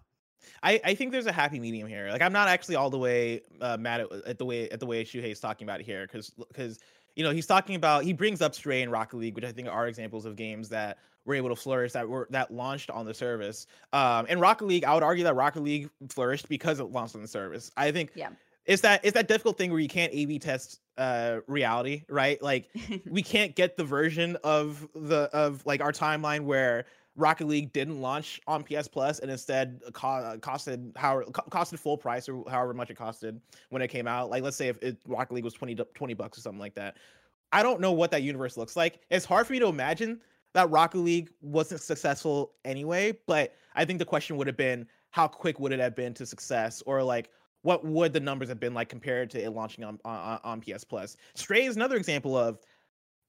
I, 0.64 0.80
I 0.84 0.96
think 0.96 1.12
there's 1.12 1.26
a 1.26 1.32
happy 1.32 1.60
medium 1.60 1.88
here. 1.88 2.10
Like 2.10 2.22
I'm 2.22 2.34
not 2.34 2.48
actually 2.48 2.76
all 2.76 2.90
the 2.90 2.98
way 2.98 3.42
uh, 3.62 3.78
mad 3.78 4.02
at, 4.02 4.12
at 4.26 4.38
the 4.38 4.46
way 4.46 4.70
at 4.70 4.80
the 4.80 4.86
way 4.86 5.04
Shuhei's 5.04 5.40
talking 5.40 5.66
about 5.66 5.82
here 5.82 6.08
because 6.08 6.32
because 6.48 6.80
you 7.16 7.24
know 7.24 7.32
he's 7.32 7.46
talking 7.46 7.76
about 7.76 8.04
he 8.04 8.14
brings 8.14 8.42
up 8.42 8.56
Stray 8.56 8.82
and 8.82 8.92
Rocket 8.92 9.18
League, 9.18 9.36
which 9.36 9.46
I 9.46 9.52
think 9.52 9.68
are 9.68 9.88
examples 9.88 10.26
of 10.26 10.36
games 10.36 10.70
that 10.70 10.98
were 11.26 11.36
able 11.36 11.50
to 11.50 11.56
flourish 11.56 11.92
that 11.94 12.08
were 12.08 12.28
that 12.32 12.52
launched 12.52 12.90
on 12.90 13.06
the 13.06 13.14
service. 13.14 13.68
Um, 13.94 14.26
and 14.30 14.40
Rocket 14.40 14.66
League, 14.66 14.84
I 14.84 14.94
would 14.94 15.04
argue 15.04 15.24
that 15.24 15.36
Rocket 15.36 15.64
League 15.64 15.90
flourished 16.10 16.50
because 16.50 16.80
it 16.80 16.86
launched 16.86 17.16
on 17.16 17.22
the 17.22 17.28
service. 17.28 17.72
I 17.78 17.92
think 17.92 18.12
yeah 18.16 18.30
it's 18.66 18.82
that 18.82 19.02
it's 19.04 19.14
that 19.14 19.28
difficult 19.28 19.58
thing 19.58 19.72
where 19.72 19.80
you 19.80 19.88
can't 19.88 20.14
A/B 20.14 20.40
test 20.40 20.82
uh 20.98 21.40
reality, 21.48 22.04
right? 22.10 22.42
Like 22.42 22.70
we 23.10 23.22
can't 23.22 23.56
get 23.56 23.78
the 23.78 23.84
version 23.84 24.38
of 24.44 24.88
the 24.96 25.30
of 25.34 25.66
like 25.66 25.82
our 25.82 25.92
timeline 25.92 26.42
where 26.42 26.86
Rocket 27.16 27.48
League 27.48 27.72
didn't 27.72 28.02
launch 28.02 28.42
on 28.46 28.64
PS 28.64 28.88
Plus 28.88 29.20
and 29.20 29.32
instead 29.32 29.82
uh, 29.88 29.92
co- 29.92 30.08
uh, 30.08 30.38
costed 30.38 30.96
how 30.98 31.22
costed 31.22 31.80
full 31.80 31.98
price 31.98 32.28
or 32.28 32.44
however 32.50 32.74
much 32.74 32.90
it 32.90 32.98
costed 32.98 33.40
when 33.70 33.82
it 33.82 33.88
came 33.88 34.08
out. 34.08 34.30
Like 34.30 34.44
let's 34.44 34.58
say 34.58 34.68
if 34.68 34.78
it, 34.82 34.98
Rocket 35.08 35.34
League 35.34 35.44
was 35.44 35.54
20 35.54 35.76
20 35.76 36.14
bucks 36.14 36.38
or 36.38 36.42
something 36.42 36.60
like 36.60 36.76
that. 36.76 36.98
I 37.52 37.64
don't 37.64 37.80
know 37.80 37.94
what 37.94 38.12
that 38.12 38.24
universe 38.24 38.58
looks 38.58 38.76
like. 38.76 39.02
It's 39.10 39.26
hard 39.26 39.48
for 39.48 39.54
me 39.54 39.60
to 39.60 39.68
imagine 39.68 40.20
that 40.54 40.70
Rocket 40.70 41.00
League 41.00 41.32
wasn't 41.42 41.82
successful 41.82 42.54
anyway, 42.66 43.18
but 43.28 43.56
I 43.76 43.86
think 43.86 44.00
the 44.00 44.06
question 44.06 44.36
would 44.38 44.48
have 44.48 44.58
been 44.58 44.88
how 45.12 45.28
quick 45.28 45.60
would 45.60 45.72
it 45.72 45.80
have 45.80 45.96
been 45.96 46.14
to 46.16 46.26
success 46.26 46.84
or 46.86 47.02
like 47.02 47.30
what 47.62 47.84
would 47.86 48.14
the 48.14 48.20
numbers 48.20 48.48
have 48.50 48.60
been 48.60 48.74
like 48.74 48.90
compared 48.90 49.30
to 49.32 49.44
it 49.44 49.50
launching 49.52 49.84
on 49.84 50.00
on, 50.04 50.40
on 50.44 50.62
PS 50.62 50.84
Plus? 50.84 51.16
Stray 51.34 51.66
is 51.66 51.76
another 51.76 51.96
example 51.96 52.38
of 52.38 52.60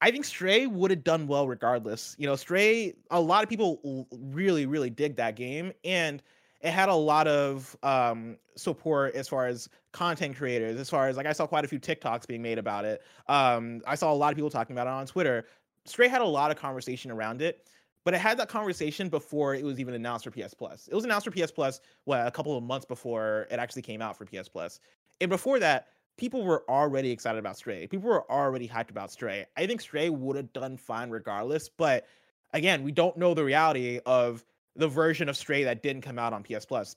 I 0.01 0.11
think 0.11 0.25
Stray 0.25 0.67
would 0.67 0.91
have 0.91 1.03
done 1.03 1.27
well 1.27 1.47
regardless. 1.47 2.15
You 2.19 2.27
know, 2.27 2.35
Stray, 2.35 2.93
a 3.09 3.19
lot 3.19 3.43
of 3.43 3.49
people 3.49 4.07
really, 4.11 4.65
really 4.65 4.89
dig 4.89 5.15
that 5.15 5.35
game, 5.35 5.71
and 5.83 6.21
it 6.61 6.71
had 6.71 6.89
a 6.89 6.95
lot 6.95 7.27
of 7.27 7.75
um, 7.83 8.37
support 8.55 9.15
as 9.15 9.27
far 9.27 9.47
as 9.47 9.69
content 9.91 10.35
creators, 10.35 10.79
as 10.79 10.89
far 10.89 11.07
as 11.07 11.17
like 11.17 11.25
I 11.25 11.33
saw 11.33 11.47
quite 11.47 11.65
a 11.65 11.67
few 11.67 11.79
TikToks 11.79 12.27
being 12.27 12.41
made 12.41 12.59
about 12.59 12.85
it. 12.85 13.01
Um, 13.27 13.81
I 13.87 13.95
saw 13.95 14.11
a 14.11 14.15
lot 14.15 14.31
of 14.31 14.35
people 14.35 14.49
talking 14.49 14.75
about 14.75 14.87
it 14.87 14.91
on 14.91 15.05
Twitter. 15.07 15.45
Stray 15.85 16.07
had 16.07 16.21
a 16.21 16.25
lot 16.25 16.51
of 16.51 16.57
conversation 16.57 17.11
around 17.11 17.41
it 17.41 17.67
but 18.07 18.13
it 18.13 18.21
had 18.21 18.39
that 18.39 18.47
conversation 18.47 19.09
before 19.09 19.53
it 19.53 19.65
was 19.65 19.81
even 19.81 19.93
announced 19.93 20.23
for 20.23 20.31
PS 20.31 20.53
Plus. 20.53 20.87
It 20.87 20.95
was 20.95 21.03
announced 21.03 21.25
for 21.25 21.31
PS 21.31 21.51
Plus 21.51 21.81
what 22.05 22.25
a 22.25 22.31
couple 22.31 22.55
of 22.55 22.63
months 22.63 22.85
before 22.85 23.47
it 23.51 23.59
actually 23.59 23.81
came 23.81 24.01
out 24.01 24.17
for 24.17 24.23
PS 24.23 24.47
Plus. 24.47 24.79
And 25.19 25.29
before 25.29 25.59
that, 25.59 25.89
people 26.17 26.43
were 26.43 26.63
already 26.69 27.11
excited 27.11 27.39
about 27.39 27.57
Stray. 27.57 27.87
People 27.87 28.09
were 28.09 28.29
already 28.31 28.67
hyped 28.67 28.89
about 28.89 29.11
Stray. 29.11 29.45
I 29.55 29.65
think 29.67 29.81
Stray 29.81 30.09
would 30.09 30.35
have 30.35 30.51
done 30.51 30.77
fine 30.77 31.09
regardless, 31.09 31.69
but 31.69 32.05
again, 32.53 32.83
we 32.83 32.91
don't 32.91 33.17
know 33.17 33.33
the 33.33 33.43
reality 33.43 33.99
of 34.05 34.43
the 34.75 34.87
version 34.87 35.29
of 35.29 35.37
Stray 35.37 35.63
that 35.63 35.83
didn't 35.83 36.01
come 36.01 36.19
out 36.19 36.33
on 36.33 36.43
PS 36.43 36.65
Plus. 36.65 36.95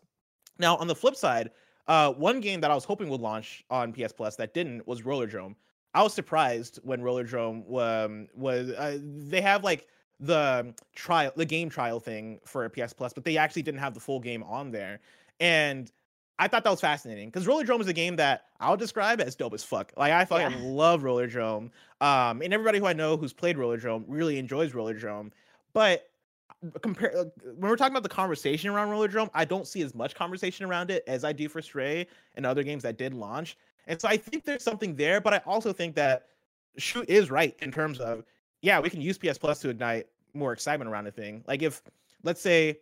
Now, 0.59 0.77
on 0.77 0.87
the 0.87 0.95
flip 0.95 1.17
side, 1.17 1.51
uh, 1.87 2.13
one 2.13 2.41
game 2.41 2.61
that 2.61 2.71
I 2.71 2.75
was 2.75 2.85
hoping 2.85 3.09
would 3.09 3.21
launch 3.21 3.65
on 3.71 3.93
PS 3.93 4.13
Plus 4.13 4.37
that 4.37 4.55
didn't 4.55 4.87
was 4.87 5.05
Roller 5.05 5.27
Rollerdrome. 5.27 5.55
I 5.95 6.03
was 6.03 6.15
surprised 6.15 6.79
when 6.83 7.01
Rollerdrome 7.01 7.65
um, 7.81 8.29
was. 8.35 8.71
Uh, 8.71 8.99
they 9.03 9.41
have 9.41 9.65
like 9.65 9.89
the 10.21 10.73
trial, 10.95 11.33
the 11.35 11.47
game 11.47 11.69
trial 11.69 11.99
thing 11.99 12.39
for 12.45 12.69
PS 12.69 12.93
Plus, 12.93 13.13
but 13.13 13.25
they 13.25 13.37
actually 13.37 13.63
didn't 13.63 13.81
have 13.81 13.95
the 13.95 14.01
full 14.01 14.21
game 14.21 14.43
on 14.45 14.71
there. 14.71 15.01
And 15.41 15.91
I 16.41 16.49
thought 16.49 16.65
that 16.65 16.71
was 16.71 16.81
fascinating 16.81 17.29
because 17.29 17.47
Rollerdrome 17.47 17.81
is 17.83 17.87
a 17.87 17.93
game 17.93 18.17
that 18.17 18.47
I'll 18.61 18.77
describe 18.77 19.21
as 19.21 19.37
dope 19.37 19.53
as 19.53 19.63
fuck. 19.63 19.93
Like 19.97 20.13
I 20.13 20.25
fucking 20.25 20.59
Yeah. 20.59 20.65
love 20.65 21.03
Rollerdrome. 21.03 21.71
Um, 22.01 22.41
and 22.43 22.55
everybody 22.55 22.79
who 22.79 22.87
I 22.87 22.95
know 22.95 23.19
who's 23.19 23.33
played 23.35 23.57
Rollerdrome 23.57 24.05
really 24.09 24.39
enjoys 24.39 24.73
Rollerdrome. 24.73 25.33
But 25.75 26.09
compare 26.81 27.15
uh, 27.17 27.25
when 27.45 27.71
we're 27.71 27.77
talking 27.77 27.93
about 27.93 28.03
the 28.05 28.09
conversation 28.09 28.71
around 28.71 28.89
Rollerdrome, 28.89 29.29
I 29.35 29.45
don't 29.45 29.67
see 29.67 29.83
as 29.83 29.95
much 29.95 30.15
conversation 30.15 30.65
around 30.65 30.91
it 30.91 31.05
as 31.07 31.25
I 31.25 31.33
do 31.33 31.49
for 31.49 31.61
Stray 31.61 32.07
and 32.37 32.47
other 32.47 32.63
games 32.63 32.83
that 32.85 32.97
did 32.97 33.13
launch. 33.13 33.59
And 33.87 34.01
so 34.01 34.09
I 34.09 34.17
think 34.17 34.45
there's 34.45 34.65
something 34.65 34.97
there, 34.97 35.21
but 35.21 35.35
I 35.35 35.43
also 35.47 35.73
think 35.75 35.95
that 35.97 36.27
Shu 36.79 37.05
is 37.07 37.31
right 37.31 37.55
in 37.61 37.71
terms 37.71 38.01
of 38.01 38.25
yeah, 38.63 38.81
we 38.81 38.89
can 38.91 39.01
use 39.01 39.19
PS 39.19 39.37
Plus 39.39 39.61
to 39.61 39.69
ignite 39.69 40.07
more 40.33 40.53
excitement 40.53 40.91
around 40.91 41.05
the 41.05 41.11
thing. 41.13 41.45
Like 41.47 41.61
if 41.63 41.83
let's 42.23 42.41
say 42.41 42.79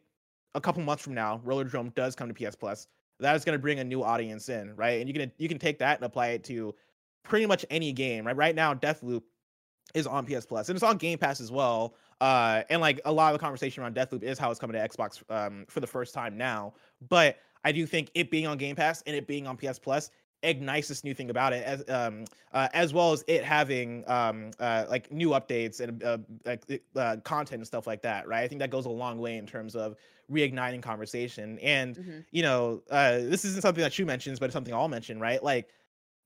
a 0.55 0.61
couple 0.61 0.83
months 0.83 1.03
from 1.03 1.15
now, 1.15 1.41
Rollerdrome 1.45 1.95
does 1.95 2.15
come 2.15 2.33
to 2.33 2.35
PS 2.35 2.55
Plus, 2.57 2.87
that 3.21 3.35
is 3.37 3.45
going 3.45 3.57
to 3.57 3.63
bring 3.63 3.79
a 3.79 3.85
new 3.85 4.03
audience 4.03 4.49
in, 4.49 4.75
right? 4.77 5.01
And 5.01 5.09
you 5.09 5.15
can 5.15 5.33
you 5.39 5.49
can 5.49 5.59
take 5.59 5.79
that 5.79 5.99
and 5.99 6.05
apply 6.05 6.29
it 6.29 6.45
to 6.45 6.75
pretty 7.23 7.47
much 7.47 7.65
any 7.71 7.93
game, 7.93 8.27
right? 8.27 8.37
Right 8.37 8.55
now, 8.55 8.75
Deathloop 8.75 9.23
is 9.95 10.07
on 10.07 10.27
PS 10.27 10.47
Plus 10.47 10.69
and 10.69 10.77
it's 10.77 10.83
on 10.83 10.97
Game 10.97 11.19
Pass 11.19 11.41
as 11.41 11.51
well. 11.51 11.95
Uh, 12.21 12.63
and 12.69 12.81
like 12.81 13.01
a 13.05 13.13
lot 13.13 13.33
of 13.33 13.39
the 13.39 13.43
conversation 13.43 13.83
around 13.83 13.95
Deathloop 13.95 14.23
is 14.23 14.39
how 14.39 14.51
it's 14.51 14.61
coming 14.61 14.75
to 14.75 14.89
Xbox 14.89 15.23
um, 15.31 15.65
for 15.69 15.81
the 15.81 15.87
first 15.87 16.15
time 16.15 16.37
now. 16.37 16.75
But 17.09 17.39
I 17.65 17.73
do 17.73 17.87
think 17.87 18.11
it 18.15 18.31
being 18.31 18.47
on 18.47 18.59
Game 18.59 18.77
Pass 18.77 19.03
and 19.07 19.17
it 19.17 19.27
being 19.27 19.47
on 19.47 19.57
PS 19.57 19.79
Plus 19.79 20.11
ignites 20.43 20.89
this 20.89 21.03
new 21.05 21.15
thing 21.15 21.31
about 21.31 21.53
it 21.53 21.65
as 21.65 21.89
um 21.89 22.25
uh, 22.53 22.69
as 22.73 22.93
well 22.95 23.13
as 23.13 23.25
it 23.27 23.45
having 23.45 24.09
um 24.09 24.51
uh 24.61 24.85
like 24.89 25.11
new 25.11 25.31
updates 25.31 25.81
and 25.81 26.03
uh, 26.05 26.19
like 26.45 26.63
uh, 26.97 27.17
content 27.25 27.59
and 27.61 27.67
stuff 27.67 27.87
like 27.87 28.03
that 28.03 28.27
right? 28.29 28.43
I 28.43 28.49
think 28.49 28.61
that 28.61 28.71
goes 28.71 28.87
a 28.87 28.91
long 28.91 29.19
way 29.19 29.37
in 29.37 29.47
terms 29.47 29.75
of 29.75 29.97
reigniting 30.31 30.83
conversation. 30.83 31.59
And 31.59 31.99
Mhm. 31.99 32.25
you 32.31 32.43
know 32.43 32.83
uh 32.91 33.19
this 33.19 33.45
isn't 33.45 33.63
something 33.63 33.83
that 33.83 33.99
you 33.99 34.07
mentions 34.07 34.39
but 34.39 34.47
it's 34.47 34.55
something 34.55 34.75
i'll 34.75 34.89
mention 34.89 35.19
right? 35.19 35.43
Like 35.43 35.71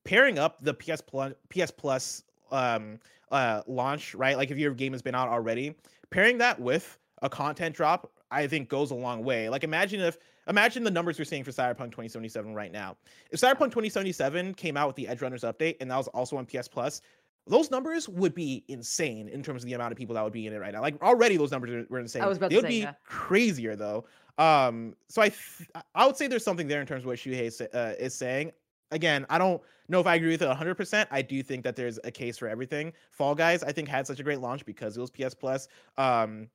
pairing 0.04 0.38
up 0.38 0.60
the 0.62 0.74
ps 0.74 1.00
plus 1.00 1.32
ps 1.48 1.70
plus 1.70 2.22
um 2.50 2.98
uh 3.30 3.62
launch 3.66 4.14
right? 4.14 4.36
Like 4.36 4.50
if 4.50 4.58
your 4.58 4.74
game 4.74 4.92
has 4.92 5.02
been 5.02 5.14
out 5.14 5.28
already 5.28 5.74
pairing 6.10 6.38
that 6.38 6.60
with 6.60 6.98
a 7.22 7.30
content 7.30 7.74
drop 7.74 8.12
i 8.30 8.46
think 8.46 8.68
goes 8.68 8.90
a 8.90 8.94
long 8.94 9.24
way. 9.24 9.48
Like 9.48 9.64
imagine 9.64 10.00
if 10.00 10.18
imagine 10.48 10.82
the 10.82 10.90
numbers 10.90 11.18
we're 11.18 11.24
seeing 11.24 11.44
for 11.44 11.50
cyberpunk 11.50 11.90
2077 11.90 12.54
right 12.54 12.72
now 12.72 12.96
if 13.30 13.40
cyberpunk 13.40 13.70
2077 13.70 14.54
came 14.54 14.76
out 14.76 14.86
with 14.86 14.96
the 14.96 15.06
Edgerunners 15.06 15.42
update 15.42 15.76
and 15.80 15.90
that 15.90 15.96
was 15.96 16.08
also 16.08 16.36
on 16.36 16.46
ps 16.46 16.68
plus 16.68 17.02
those 17.46 17.70
numbers 17.70 18.08
would 18.08 18.34
be 18.34 18.64
insane 18.68 19.28
in 19.28 19.42
terms 19.42 19.62
of 19.62 19.68
the 19.68 19.74
amount 19.74 19.90
of 19.92 19.98
people 19.98 20.14
that 20.14 20.22
would 20.22 20.32
be 20.32 20.46
in 20.46 20.52
it 20.52 20.58
right 20.58 20.72
now 20.72 20.80
like 20.80 21.00
already 21.02 21.36
those 21.36 21.50
numbers 21.50 21.86
were 21.88 21.98
insane 21.98 22.22
I 22.22 22.26
was 22.26 22.38
about 22.38 22.50
they 22.50 22.56
to 22.56 22.62
would 22.62 22.70
say, 22.70 22.80
be 22.80 22.82
yeah. 22.82 22.94
crazier 23.04 23.76
though 23.76 24.04
um 24.38 24.94
so 25.08 25.22
i 25.22 25.28
th- 25.28 25.68
i 25.94 26.06
would 26.06 26.16
say 26.16 26.26
there's 26.26 26.44
something 26.44 26.66
there 26.66 26.80
in 26.80 26.86
terms 26.86 27.02
of 27.02 27.06
what 27.06 27.18
shuhei 27.18 27.68
uh, 27.74 27.94
is 27.98 28.14
saying 28.14 28.52
again, 28.92 29.26
I 29.28 29.38
don't 29.38 29.60
know 29.88 29.98
if 29.98 30.06
I 30.06 30.14
agree 30.14 30.30
with 30.30 30.42
it 30.42 30.48
100%. 30.48 31.06
I 31.10 31.22
do 31.22 31.42
think 31.42 31.64
that 31.64 31.74
there's 31.74 31.98
a 32.04 32.10
case 32.10 32.38
for 32.38 32.46
everything. 32.46 32.92
Fall 33.10 33.34
Guys, 33.34 33.62
I 33.64 33.72
think, 33.72 33.88
had 33.88 34.06
such 34.06 34.20
a 34.20 34.22
great 34.22 34.40
launch 34.40 34.64
because 34.64 34.96
it 34.96 35.00
was 35.00 35.10
PS 35.10 35.34
Plus. 35.34 35.66
Um, 35.96 36.48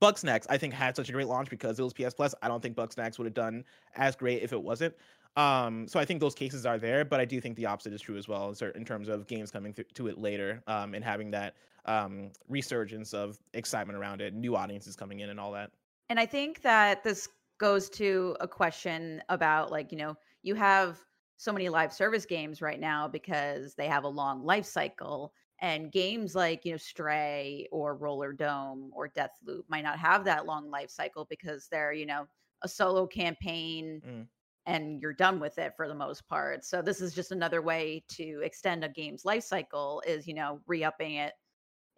Bugsnax, 0.00 0.46
I 0.48 0.58
think, 0.58 0.74
had 0.74 0.96
such 0.96 1.08
a 1.08 1.12
great 1.12 1.26
launch 1.26 1.50
because 1.50 1.78
it 1.78 1.82
was 1.82 1.92
PS 1.92 2.14
Plus. 2.14 2.34
I 2.42 2.48
don't 2.48 2.62
think 2.62 2.76
Bugsnax 2.76 3.18
would 3.18 3.24
have 3.26 3.34
done 3.34 3.64
as 3.94 4.16
great 4.16 4.42
if 4.42 4.52
it 4.52 4.62
wasn't. 4.62 4.94
Um, 5.36 5.86
so 5.86 6.00
I 6.00 6.04
think 6.04 6.20
those 6.20 6.34
cases 6.34 6.64
are 6.64 6.78
there, 6.78 7.04
but 7.04 7.20
I 7.20 7.26
do 7.26 7.40
think 7.40 7.56
the 7.56 7.66
opposite 7.66 7.92
is 7.92 8.00
true 8.00 8.16
as 8.16 8.26
well 8.26 8.54
in, 8.74 8.84
terms 8.84 9.08
of 9.08 9.26
games 9.26 9.50
coming 9.50 9.74
th- 9.74 9.92
to 9.94 10.08
it 10.08 10.18
later 10.18 10.62
um, 10.66 10.94
and 10.94 11.04
having 11.04 11.30
that 11.32 11.56
um, 11.84 12.30
resurgence 12.48 13.12
of 13.12 13.38
excitement 13.52 13.98
around 13.98 14.22
it, 14.22 14.32
new 14.32 14.56
audiences 14.56 14.96
coming 14.96 15.20
in, 15.20 15.28
and 15.28 15.38
all 15.38 15.52
that. 15.52 15.70
And 16.08 16.18
I 16.18 16.24
think 16.24 16.62
that 16.62 17.04
this 17.04 17.28
goes 17.58 17.90
to 17.90 18.36
a 18.40 18.48
question 18.48 19.22
about 19.28 19.70
like, 19.70 19.92
you 19.92 19.98
know, 19.98 20.16
you 20.42 20.54
have 20.54 20.98
so 21.36 21.52
many 21.52 21.68
live 21.68 21.92
service 21.92 22.24
games 22.24 22.62
right 22.62 22.80
now 22.80 23.06
because 23.06 23.74
they 23.74 23.88
have 23.88 24.04
a 24.04 24.08
long 24.08 24.42
life 24.42 24.64
cycle. 24.64 25.34
And 25.60 25.90
games 25.92 26.34
like, 26.34 26.64
you 26.64 26.72
know, 26.72 26.76
Stray 26.78 27.66
or 27.72 27.98
Rollerdrome 27.98 28.90
or 28.92 29.08
Deathloop 29.08 29.64
might 29.68 29.82
not 29.84 29.98
have 29.98 30.24
that 30.24 30.46
long 30.46 30.70
life 30.70 30.90
cycle 30.90 31.24
because 31.24 31.68
they're, 31.68 31.92
you 31.92 32.06
know, 32.06 32.26
a 32.62 32.68
solo 32.68 33.06
campaign 33.06 34.02
Mm. 34.02 34.28
and 34.66 35.00
you're 35.00 35.12
done 35.14 35.40
with 35.40 35.58
it 35.58 35.74
for 35.76 35.88
the 35.88 35.94
most 35.94 36.26
part. 36.28 36.64
So 36.64 36.82
this 36.82 37.00
is 37.00 37.14
just 37.14 37.32
another 37.32 37.62
way 37.62 38.04
to 38.10 38.40
extend 38.42 38.84
a 38.84 38.88
game's 38.88 39.24
life 39.24 39.44
cycle 39.44 40.02
is, 40.06 40.26
you 40.26 40.34
know, 40.34 40.62
re-upping 40.66 41.14
it 41.16 41.34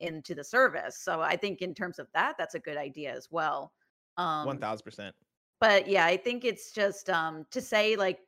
into 0.01 0.35
the 0.35 0.45
service. 0.45 0.99
So 0.99 1.21
I 1.23 1.37
think 1.37 1.63
in 1.63 1.75
terms 1.75 1.99
of 1.99 2.09
that, 2.15 2.37
that's 2.39 2.55
a 2.57 2.61
good 2.61 2.77
idea 2.79 3.15
as 3.15 3.29
well. 3.31 3.75
Um, 4.19 4.67
1000%. 4.81 5.17
but 5.61 5.89
yeah, 5.89 6.07
I 6.07 6.17
think 6.17 6.45
it's 6.45 6.73
just 6.73 7.11
um 7.11 7.47
to 7.51 7.61
say 7.61 7.97
like 7.97 8.21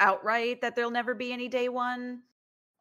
outright 0.00 0.60
that 0.62 0.76
there'll 0.76 0.90
never 0.92 1.14
be 1.14 1.32
any 1.32 1.48
day 1.48 1.68
one 1.70 2.24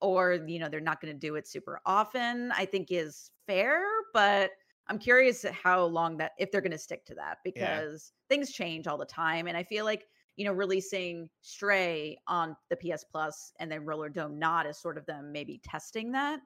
or 0.05 0.39
you 0.47 0.59
know 0.59 0.69
they're 0.69 0.79
not 0.79 1.01
going 1.01 1.13
to 1.13 1.19
do 1.19 1.35
it 1.35 1.47
super 1.47 1.81
often 1.85 2.51
i 2.51 2.63
think 2.63 2.87
is 2.91 3.31
fair 3.47 3.83
but 4.13 4.51
i'm 4.87 4.99
curious 4.99 5.43
how 5.63 5.83
long 5.83 6.15
that 6.17 6.33
if 6.37 6.51
they're 6.51 6.61
going 6.61 6.71
to 6.71 6.77
stick 6.77 7.03
to 7.05 7.15
that 7.15 7.39
because 7.43 8.13
things 8.29 8.51
change 8.51 8.85
all 8.87 8.97
the 8.97 9.05
time 9.05 9.47
and 9.47 9.57
i 9.57 9.63
feel 9.63 9.83
like 9.83 10.05
you 10.35 10.45
know 10.45 10.53
releasing 10.53 11.27
stray 11.41 12.17
on 12.27 12.55
the 12.69 12.75
ps 12.75 13.03
plus 13.03 13.51
and 13.59 13.71
then 13.71 13.85
Rollerdrome 13.85 14.37
not 14.37 14.67
is 14.67 14.77
sort 14.77 14.97
of 14.97 15.05
them 15.07 15.31
maybe 15.31 15.59
testing 15.63 16.11
that 16.11 16.39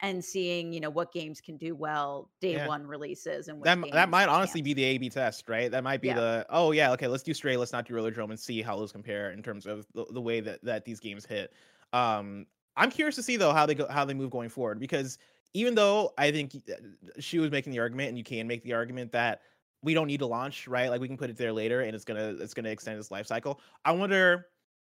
and 0.00 0.24
seeing 0.24 0.72
you 0.72 0.80
know 0.80 0.90
what 0.90 1.12
games 1.12 1.40
can 1.40 1.56
do 1.58 1.74
well 1.74 2.30
day 2.40 2.56
Yeah. 2.56 2.66
one 2.66 2.86
releases 2.86 3.48
and 3.48 3.62
that, 3.62 3.78
that 3.92 4.08
might 4.08 4.28
honestly 4.28 4.58
can't. 4.58 4.64
be 4.64 4.74
the 4.74 4.84
A/B 4.84 5.10
test, 5.10 5.48
right? 5.48 5.70
That 5.70 5.84
might 5.84 6.00
be 6.00 6.08
Yeah. 6.08 6.14
the 6.14 6.46
oh 6.50 6.72
yeah, 6.72 6.92
okay, 6.92 7.06
let's 7.06 7.22
do 7.22 7.34
Stray, 7.34 7.56
let's 7.56 7.72
not 7.72 7.86
do 7.86 7.94
Rollerdrome, 7.94 8.30
and 8.30 8.40
see 8.40 8.62
how 8.62 8.76
those 8.76 8.90
compare 8.92 9.30
in 9.30 9.42
terms 9.42 9.66
of 9.66 9.86
the, 9.94 10.04
the 10.10 10.20
way 10.20 10.40
that 10.40 10.64
that 10.64 10.84
these 10.84 10.98
games 10.98 11.24
hit. 11.26 11.52
Um, 11.92 12.46
I'm 12.76 12.90
curious 12.90 13.16
to 13.16 13.22
see 13.22 13.36
though 13.36 13.52
how 13.52 13.66
they 13.66 13.74
go, 13.74 13.86
how 13.88 14.04
they 14.04 14.14
move 14.14 14.30
going 14.30 14.48
forward 14.48 14.78
because 14.78 15.18
even 15.54 15.74
though 15.74 16.12
I 16.16 16.30
think 16.30 16.54
uh, 16.70 16.74
she 17.20 17.38
was 17.38 17.50
making 17.50 17.72
the 17.72 17.78
argument, 17.78 18.08
and 18.08 18.18
you 18.18 18.24
can 18.24 18.46
make 18.46 18.62
the 18.62 18.72
argument 18.72 19.12
that 19.12 19.42
we 19.82 19.94
don't 19.94 20.06
need 20.06 20.20
to 20.20 20.26
launch, 20.26 20.66
right? 20.68 20.88
Like 20.88 21.00
we 21.00 21.08
can 21.08 21.16
put 21.16 21.30
it 21.30 21.36
there 21.36 21.52
later, 21.52 21.82
and 21.82 21.94
it's 21.94 22.04
gonna 22.04 22.36
it's 22.40 22.54
gonna 22.54 22.70
extend 22.70 22.98
its 22.98 23.10
life 23.10 23.26
cycle. 23.26 23.60
I 23.84 23.92
wonder 23.92 24.46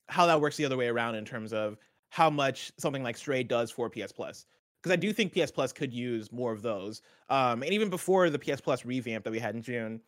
how 0.08 0.26
that 0.26 0.40
works 0.40 0.56
the 0.56 0.64
other 0.64 0.76
way 0.76 0.88
around 0.88 1.14
in 1.14 1.24
terms 1.24 1.52
of 1.52 1.78
how 2.10 2.28
much 2.28 2.72
something 2.78 3.02
like 3.02 3.16
Stray 3.16 3.42
does 3.42 3.70
for 3.70 3.88
PS 3.88 4.12
Plus 4.12 4.46
because 4.82 4.92
I 4.92 4.96
do 4.96 5.12
think 5.12 5.32
PS 5.32 5.50
Plus 5.50 5.72
could 5.72 5.92
use 5.92 6.32
more 6.32 6.52
of 6.52 6.60
those. 6.60 7.02
Um, 7.28 7.62
and 7.62 7.72
even 7.72 7.88
before 7.88 8.28
the 8.30 8.38
PS 8.38 8.60
Plus 8.60 8.84
revamp 8.84 9.24
that 9.24 9.30
we 9.30 9.38
had 9.38 9.54
in 9.54 9.62
June, 9.62 10.00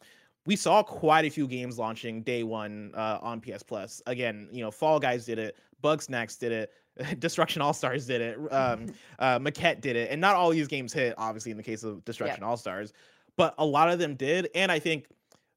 we 0.47 0.57
saw 0.57 0.83
quite 0.83 1.25
a 1.25 1.31
few 1.31 1.47
games 1.47 1.79
launching 1.79 2.23
day 2.23 2.43
one 2.43 2.93
uh, 2.95 3.19
on 3.23 3.41
PS 3.41 3.63
Plus. 3.63 4.03
Again, 4.07 4.49
you 4.53 4.63
know, 4.63 4.71
Fall 4.71 5.01
Guys 5.01 5.25
did 5.25 5.39
it, 5.39 5.57
Bugsnax 5.83 6.39
did 6.39 6.53
it, 6.53 6.73
Destruction 7.19 7.63
All 7.63 7.73
Stars 7.73 8.07
did 8.07 8.21
it, 8.21 8.53
um, 8.53 8.87
uh, 9.19 9.39
Maquette 9.39 9.81
did 9.81 9.97
it, 9.97 10.11
and 10.11 10.21
not 10.21 10.37
all 10.37 10.51
these 10.51 10.69
games 10.69 10.93
hit. 10.93 11.15
Obviously, 11.19 11.51
in 11.51 11.57
the 11.57 11.63
case 11.63 11.83
of 11.83 12.05
Destruction 12.05 12.43
All 12.43 12.57
Stars, 12.57 12.93
but 13.37 13.55
a 13.59 13.65
lot 13.65 13.91
of 13.91 13.99
them 13.99 14.15
did, 14.15 14.49
and 14.55 14.71
I 14.71 14.79
think 14.79 15.07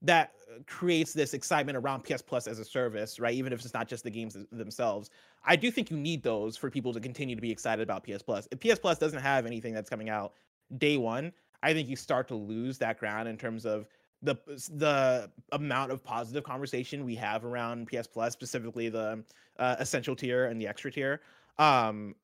that 0.02 0.32
uh, 0.50 0.60
creates 0.68 1.12
this 1.14 1.34
excitement 1.34 1.78
around 1.78 2.04
PS 2.04 2.22
Plus 2.22 2.48
as 2.48 2.60
a 2.60 2.66
service, 2.66 3.20
right? 3.20 3.34
Even 3.34 3.52
if 3.52 3.64
it's 3.64 3.74
not 3.74 3.88
just 3.88 4.04
the 4.04 4.12
games 4.12 4.38
themselves. 4.52 5.10
I 5.44 5.56
do 5.56 5.72
think 5.72 5.90
you 5.90 5.98
need 5.98 6.24
those 6.24 6.56
for 6.56 6.70
people 6.70 6.94
to 6.94 7.00
continue 7.00 7.36
to 7.36 7.42
be 7.42 7.52
excited 7.52 7.82
about 7.82 8.04
PS 8.04 8.22
Plus. 8.22 8.48
If 8.52 8.60
PS 8.60 8.80
Plus 8.80 8.98
doesn't 8.98 9.22
have 9.22 9.46
anything 9.46 9.74
that's 9.74 9.90
coming 9.90 10.10
out 10.10 10.34
day 10.78 10.98
one, 10.98 11.32
I 11.64 11.74
think 11.74 11.90
you 11.90 11.96
start 11.96 12.28
to 12.28 12.36
lose 12.36 12.78
that 12.78 13.00
ground 13.00 13.28
in 13.28 13.38
terms 13.38 13.66
of 13.66 13.88
the 14.22 14.36
the 14.76 15.30
amount 15.52 15.92
of 15.92 16.04
positive 16.04 16.44
conversation 16.44 17.06
we 17.06 17.16
have 17.16 17.46
around 17.46 17.88
PS 17.88 18.08
Plus, 18.08 18.34
specifically 18.34 18.90
the 18.90 19.24
uh, 19.60 19.76
essential 19.80 20.16
tier 20.16 20.46
and 20.46 20.60
the 20.60 20.68
extra 20.68 20.92
tier. 20.92 21.22
Um, 21.58 22.16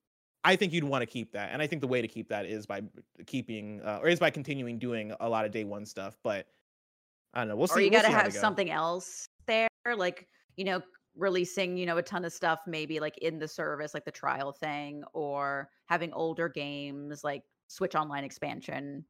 I 0.43 0.55
think 0.55 0.73
you'd 0.73 0.83
want 0.83 1.01
to 1.01 1.05
keep 1.05 1.31
that, 1.33 1.51
and 1.53 1.61
I 1.61 1.67
think 1.67 1.81
the 1.81 1.87
way 1.87 2.01
to 2.01 2.07
keep 2.07 2.29
that 2.29 2.45
is 2.45 2.65
by 2.65 2.81
keeping 3.25 3.81
uh, 3.81 3.99
or 4.01 4.09
is 4.09 4.19
by 4.19 4.29
continuing 4.29 4.79
doing 4.79 5.13
a 5.19 5.29
lot 5.29 5.45
of 5.45 5.51
day 5.51 5.63
one 5.63 5.85
stuff. 5.85 6.17
But 6.23 6.47
I 7.33 7.39
don't 7.41 7.49
know. 7.49 7.55
We'll 7.55 7.67
see. 7.67 7.75
or 7.75 7.81
you 7.81 7.91
we'll 7.91 8.01
got 8.01 8.07
to 8.07 8.13
have 8.13 8.33
something 8.33 8.69
else 8.69 9.27
there 9.45 9.67
like 9.95 10.27
you 10.55 10.65
know 10.65 10.81
releasing 11.15 11.77
you 11.77 11.85
know 11.85 11.97
a 11.97 12.01
ton 12.01 12.25
of 12.25 12.33
stuff 12.33 12.59
maybe 12.65 12.99
like 12.99 13.17
in 13.19 13.37
the 13.37 13.47
service 13.47 13.93
like 13.93 14.05
the 14.05 14.11
trial 14.11 14.51
thing 14.51 15.03
or 15.13 15.69
having 15.85 16.11
older 16.13 16.49
games 16.49 17.23
like 17.23 17.43
switch 17.67 17.95
online 17.95 18.23
expansion 18.23 19.05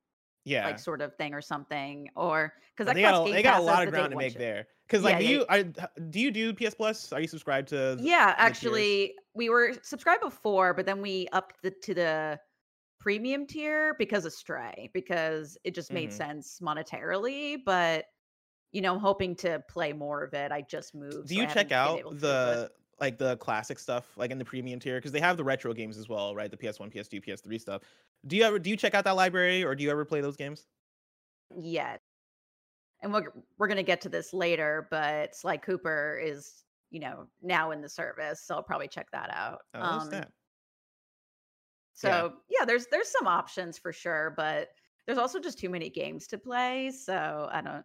Yeah, 0.46 0.66
like 0.66 0.80
sort 0.80 1.02
of 1.02 1.16
thing 1.16 1.34
or 1.34 1.42
something 1.42 2.10
or 2.18 2.54
because 2.76 2.94
they 2.94 3.02
got 3.02 3.28
a, 3.28 3.32
they 3.32 3.42
got 3.44 3.60
a 3.62 3.64
lot 3.64 3.84
of 3.88 3.90
ground 3.94 4.12
to 4.12 4.18
make 4.18 4.34
there. 4.38 4.68
Because 4.88 5.04
like, 5.04 5.14
Yeah, 5.14 5.20
do 5.20 5.26
yeah, 5.26 5.32
you 5.32 5.46
are, 5.50 5.64
do 6.10 6.20
you 6.20 6.32
do 6.32 6.54
PS 6.54 6.74
Plus? 6.76 7.14
Are 7.14 7.22
you 7.22 7.28
subscribed 7.28 7.70
to? 7.70 7.98
yeah 8.00 8.36
actually 8.38 9.16
we 9.34 9.50
were 9.50 9.74
subscribed 9.84 10.22
before 10.22 10.74
but 10.74 10.86
then 10.86 11.02
we 11.02 11.28
upped 11.32 11.62
the, 11.64 11.72
to 11.84 11.94
the 11.94 12.40
premium 13.00 13.46
tier 13.48 13.96
because 14.00 14.26
of 14.26 14.34
stray 14.34 14.90
because 14.94 15.58
it 15.64 15.74
just 15.76 15.92
made 15.92 16.10
Mhm. 16.10 16.14
sense 16.14 16.60
monetarily 16.62 17.58
but 17.66 18.06
you 18.72 18.82
know 18.82 18.94
i'm 18.94 19.00
hoping 19.00 19.36
to 19.36 19.62
play 19.70 19.92
more 19.94 20.24
of 20.24 20.34
it 20.34 20.52
i 20.52 20.62
just 20.62 20.96
moved 20.96 21.28
Do 21.28 21.36
so 21.36 21.42
you 21.42 21.48
check 21.48 21.72
out 21.72 22.00
able 22.00 22.12
to, 22.12 22.16
but- 22.16 22.20
the 22.20 22.72
like 23.04 23.18
the 23.18 23.38
classic 23.38 23.78
stuff 23.80 24.18
like 24.18 24.32
in 24.32 24.38
the 24.38 24.46
premium 24.46 24.80
tier 24.80 24.98
because 24.98 25.12
they 25.12 25.20
have 25.20 25.38
the 25.38 25.44
retro 25.44 25.74
games 25.74 25.98
as 25.98 26.08
well, 26.10 26.34
right? 26.36 26.50
The 26.50 26.58
PS1, 26.58 26.92
PS2, 26.94 27.24
PS3 27.24 27.60
stuff. 27.60 27.82
Do 28.26 28.36
you 28.38 28.44
ever 28.44 28.58
do 28.60 28.70
you 28.70 28.78
check 28.78 28.94
out 28.96 29.04
that 29.04 29.16
library 29.16 29.64
or 29.64 29.76
do 29.76 29.84
you 29.84 29.92
ever 29.92 30.06
play 30.06 30.22
those 30.22 30.38
games? 30.38 30.68
yet. 31.56 32.02
And 33.02 33.14
we're 33.14 33.32
we're 33.58 33.68
gonna 33.68 33.84
get 33.84 34.02
to 34.02 34.10
this 34.10 34.34
later, 34.34 34.88
but 34.90 35.36
Sly 35.36 35.58
Cooper 35.58 36.20
is 36.24 36.64
you 36.90 37.00
know, 37.00 37.28
now 37.42 37.72
in 37.72 37.82
the 37.82 37.90
service. 37.90 38.44
So 38.46 38.56
I'll 38.56 38.64
probably 38.64 38.88
check 38.88 39.08
that 39.12 39.32
out. 39.32 39.62
Oh, 39.74 39.82
Um, 39.82 40.08
snap. 40.08 40.32
so 41.94 42.34
yeah. 42.50 42.66
there's 42.66 42.88
there's 42.88 43.10
some 43.10 43.28
options 43.28 43.78
for 43.78 43.92
sure, 43.92 44.34
but 44.38 44.70
there's 45.06 45.18
also 45.18 45.40
just 45.40 45.60
too 45.60 45.70
many 45.70 45.90
games 45.90 46.28
to 46.28 46.38
play. 46.38 46.92
So 46.92 47.50
I 47.52 47.62
don't 47.62 47.84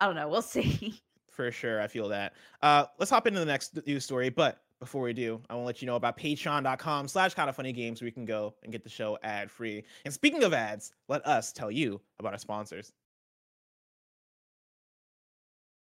I 0.00 0.06
don't 0.06 0.16
know. 0.16 0.28
We'll 0.28 0.42
see. 0.56 1.00
For 1.38 1.52
sure, 1.52 1.80
I 1.80 1.86
feel 1.86 2.08
that. 2.08 2.32
Uh, 2.62 2.86
let's 2.98 3.12
hop 3.12 3.28
into 3.28 3.38
the 3.38 3.46
next 3.46 3.86
news 3.86 4.02
story. 4.02 4.28
But 4.28 4.60
before 4.80 5.02
we 5.02 5.12
do, 5.12 5.40
I 5.48 5.54
want 5.54 5.62
to 5.62 5.66
let 5.66 5.80
you 5.80 5.86
know 5.86 5.94
about 5.94 6.18
patreon.com 6.18 7.06
slash 7.06 7.34
kinda 7.34 7.52
funny 7.52 7.72
games 7.72 8.00
where 8.00 8.06
you 8.06 8.12
can 8.12 8.24
go 8.24 8.54
and 8.64 8.72
get 8.72 8.82
the 8.82 8.90
show 8.90 9.16
ad 9.22 9.48
free. 9.48 9.84
And 10.04 10.12
speaking 10.12 10.42
of 10.42 10.52
ads, 10.52 10.90
let 11.06 11.24
us 11.24 11.52
tell 11.52 11.70
you 11.70 12.00
about 12.18 12.32
our 12.32 12.40
sponsors. 12.40 12.92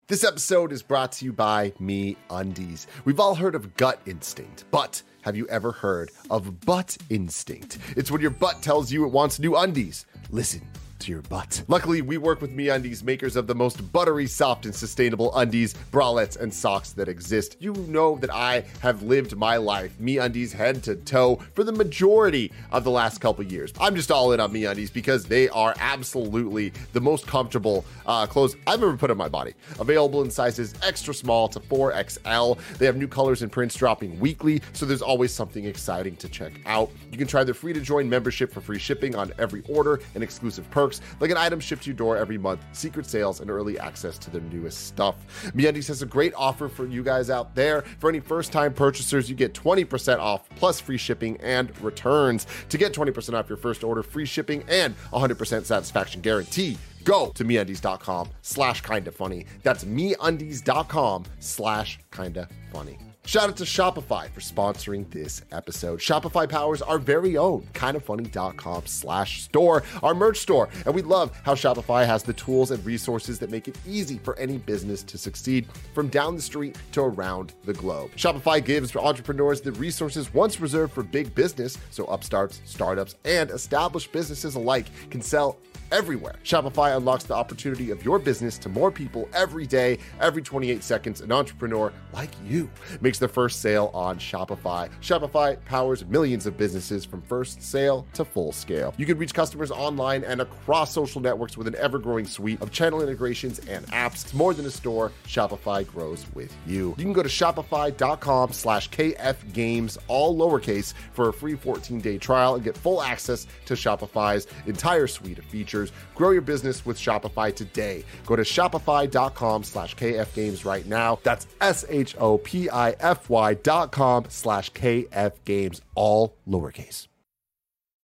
This 0.06 0.22
episode 0.22 0.70
is 0.70 0.80
brought 0.80 1.10
to 1.12 1.24
you 1.24 1.32
by 1.32 1.72
Me 1.80 2.16
Undies. 2.30 2.86
We've 3.04 3.18
all 3.18 3.34
heard 3.34 3.56
of 3.56 3.76
gut 3.76 4.00
instinct, 4.06 4.64
but 4.70 5.02
have 5.22 5.34
you 5.36 5.48
ever 5.48 5.72
heard 5.72 6.12
of 6.30 6.60
butt 6.60 6.96
instinct? 7.10 7.78
It's 7.96 8.12
when 8.12 8.20
your 8.20 8.30
butt 8.30 8.62
tells 8.62 8.92
you 8.92 9.04
it 9.06 9.10
wants 9.10 9.40
new 9.40 9.56
undies. 9.56 10.06
Listen 10.30 10.62
to 11.02 11.12
your 11.12 11.22
butt. 11.22 11.62
Luckily, 11.68 12.02
we 12.02 12.18
work 12.18 12.40
with 12.40 12.54
MeUndies, 12.56 13.02
makers 13.02 13.36
of 13.36 13.46
the 13.46 13.54
most 13.54 13.92
buttery, 13.92 14.26
soft, 14.26 14.64
and 14.64 14.74
sustainable 14.74 15.34
undies, 15.36 15.74
bralettes, 15.90 16.38
and 16.38 16.52
socks 16.52 16.92
that 16.92 17.08
exist. 17.08 17.56
You 17.60 17.72
know 17.88 18.16
that 18.16 18.32
I 18.32 18.64
have 18.80 19.02
lived 19.02 19.36
my 19.36 19.56
life 19.56 19.96
MeUndies 20.00 20.52
head 20.52 20.82
to 20.84 20.96
toe 20.96 21.40
for 21.54 21.64
the 21.64 21.72
majority 21.72 22.52
of 22.70 22.84
the 22.84 22.90
last 22.90 23.20
couple 23.20 23.44
years. 23.44 23.72
I'm 23.80 23.96
just 23.96 24.10
all 24.10 24.32
in 24.32 24.40
on 24.40 24.52
MeUndies 24.52 24.92
because 24.92 25.24
they 25.24 25.48
are 25.48 25.74
absolutely 25.78 26.72
the 26.92 27.00
most 27.00 27.26
comfortable 27.26 27.84
uh, 28.06 28.26
clothes 28.26 28.56
I've 28.66 28.82
ever 28.82 28.96
put 28.96 29.10
on 29.10 29.16
my 29.16 29.28
body. 29.28 29.54
Available 29.80 30.22
in 30.22 30.30
sizes 30.30 30.74
extra 30.82 31.14
small 31.14 31.48
to 31.48 31.60
4XL. 31.60 32.58
They 32.78 32.86
have 32.86 32.96
new 32.96 33.08
colors 33.08 33.42
and 33.42 33.50
prints 33.50 33.74
dropping 33.74 34.18
weekly, 34.20 34.62
so 34.72 34.86
there's 34.86 35.02
always 35.02 35.32
something 35.32 35.64
exciting 35.64 36.16
to 36.16 36.28
check 36.28 36.52
out. 36.66 36.90
You 37.10 37.18
can 37.18 37.26
try 37.26 37.44
their 37.44 37.54
free 37.54 37.72
to 37.72 37.80
join 37.80 38.08
membership 38.08 38.52
for 38.52 38.60
free 38.60 38.78
shipping 38.78 39.14
on 39.14 39.32
every 39.38 39.62
order 39.68 40.00
and 40.14 40.22
exclusive 40.22 40.70
perks 40.70 40.91
like 41.20 41.30
an 41.30 41.36
item 41.36 41.60
shipped 41.60 41.84
to 41.84 41.90
your 41.90 41.96
door 41.96 42.16
every 42.16 42.38
month, 42.38 42.60
secret 42.72 43.06
sales, 43.06 43.40
and 43.40 43.50
early 43.50 43.78
access 43.78 44.18
to 44.18 44.30
their 44.30 44.40
newest 44.42 44.86
stuff. 44.86 45.16
MeUndies 45.54 45.88
has 45.88 46.02
a 46.02 46.06
great 46.06 46.34
offer 46.36 46.68
for 46.68 46.86
you 46.86 47.02
guys 47.02 47.30
out 47.30 47.54
there. 47.54 47.82
For 47.98 48.08
any 48.08 48.20
first-time 48.20 48.74
purchasers, 48.74 49.28
you 49.28 49.36
get 49.36 49.54
20% 49.54 50.18
off 50.18 50.48
plus 50.56 50.80
free 50.80 50.98
shipping 50.98 51.36
and 51.40 51.78
returns. 51.82 52.46
To 52.68 52.78
get 52.78 52.92
20% 52.92 53.34
off 53.34 53.48
your 53.48 53.58
first 53.58 53.84
order, 53.84 54.02
free 54.02 54.26
shipping, 54.26 54.64
and 54.68 54.94
100% 55.12 55.64
satisfaction 55.64 56.20
guarantee, 56.20 56.78
go 57.04 57.30
to 57.34 57.44
meundies.com 57.44 58.28
slash 58.42 58.80
kinda 58.82 59.12
funny. 59.12 59.46
That's 59.62 59.84
meundies.com 59.84 61.24
slash 61.40 61.98
kinda 62.10 62.48
funny. 62.72 63.11
Shout 63.24 63.50
out 63.50 63.56
to 63.58 63.64
Shopify 63.64 64.28
for 64.30 64.40
sponsoring 64.40 65.08
this 65.10 65.42
episode. 65.52 66.00
Shopify 66.00 66.48
powers 66.48 66.82
our 66.82 66.98
very 66.98 67.36
own 67.36 67.62
kindafunny.com 67.72 68.86
slash 68.86 69.42
store, 69.42 69.84
our 70.02 70.12
merch 70.12 70.38
store. 70.38 70.68
And 70.84 70.94
we 70.94 71.02
love 71.02 71.30
how 71.44 71.54
Shopify 71.54 72.04
has 72.04 72.24
the 72.24 72.32
tools 72.32 72.72
and 72.72 72.84
resources 72.84 73.38
that 73.38 73.50
make 73.50 73.68
it 73.68 73.78
easy 73.86 74.18
for 74.18 74.36
any 74.40 74.58
business 74.58 75.04
to 75.04 75.16
succeed 75.16 75.68
from 75.94 76.08
down 76.08 76.34
the 76.34 76.42
street 76.42 76.76
to 76.92 77.02
around 77.02 77.54
the 77.64 77.72
globe. 77.72 78.10
Shopify 78.16 78.62
gives 78.62 78.94
entrepreneurs 78.96 79.60
the 79.60 79.72
resources 79.72 80.34
once 80.34 80.60
reserved 80.60 80.92
for 80.92 81.04
big 81.04 81.32
business, 81.32 81.78
so 81.90 82.04
upstarts, 82.06 82.60
startups, 82.64 83.14
and 83.24 83.50
established 83.50 84.10
businesses 84.10 84.56
alike 84.56 84.86
can 85.10 85.22
sell 85.22 85.58
everywhere. 85.92 86.34
Shopify 86.42 86.96
unlocks 86.96 87.24
the 87.24 87.34
opportunity 87.34 87.90
of 87.90 88.04
your 88.04 88.18
business 88.18 88.58
to 88.58 88.68
more 88.68 88.90
people 88.90 89.28
every 89.34 89.66
day. 89.66 89.98
Every 90.20 90.42
28 90.42 90.82
seconds, 90.82 91.20
an 91.20 91.30
entrepreneur 91.30 91.92
like 92.12 92.30
you 92.44 92.68
makes 93.00 93.18
their 93.18 93.28
first 93.28 93.60
sale 93.60 93.90
on 93.94 94.18
Shopify. 94.18 94.90
Shopify 95.00 95.62
powers 95.66 96.04
millions 96.06 96.46
of 96.46 96.56
businesses 96.56 97.04
from 97.04 97.22
first 97.22 97.62
sale 97.62 98.06
to 98.14 98.24
full 98.24 98.52
scale. 98.52 98.94
You 98.96 99.06
can 99.06 99.18
reach 99.18 99.34
customers 99.34 99.70
online 99.70 100.24
and 100.24 100.40
across 100.40 100.92
social 100.92 101.20
networks 101.20 101.56
with 101.56 101.66
an 101.66 101.76
ever 101.76 101.98
growing 101.98 102.26
suite 102.26 102.60
of 102.62 102.70
channel 102.70 103.02
integrations 103.02 103.58
and 103.60 103.86
apps. 103.88 104.24
It's 104.24 104.34
more 104.34 104.54
than 104.54 104.66
a 104.66 104.70
store. 104.70 105.12
Shopify 105.26 105.86
grows 105.86 106.24
with 106.34 106.54
you. 106.66 106.94
You 106.96 107.04
can 107.04 107.12
go 107.12 107.22
to 107.22 107.28
shopify.com 107.28 108.52
slash 108.52 108.88
KF 108.90 109.52
Games, 109.52 109.98
all 110.08 110.36
lowercase, 110.36 110.94
for 111.12 111.28
a 111.28 111.32
free 111.32 111.54
14 111.54 112.00
day 112.00 112.18
trial 112.18 112.54
and 112.54 112.64
get 112.64 112.76
full 112.76 113.02
access 113.02 113.46
to 113.66 113.74
Shopify's 113.74 114.46
entire 114.66 115.06
suite 115.06 115.38
of 115.38 115.44
features. 115.44 115.81
Grow 116.14 116.30
your 116.30 116.42
business 116.42 116.84
with 116.86 116.98
Shopify 116.98 117.54
today. 117.54 118.04
Go 118.26 118.36
to 118.36 118.42
shopify.com 118.42 119.64
slash 119.64 119.96
KF 119.96 120.32
Games 120.34 120.64
right 120.64 120.86
now. 120.86 121.18
That's 121.22 121.46
S 121.60 121.84
H 121.88 122.14
O 122.18 122.38
P 122.38 122.68
I 122.70 122.90
F 123.00 123.28
Y 123.28 123.54
dot 123.54 123.90
com 123.90 124.26
slash 124.28 124.70
KF 124.72 125.32
Games, 125.44 125.80
all 125.94 126.36
lowercase. 126.48 127.08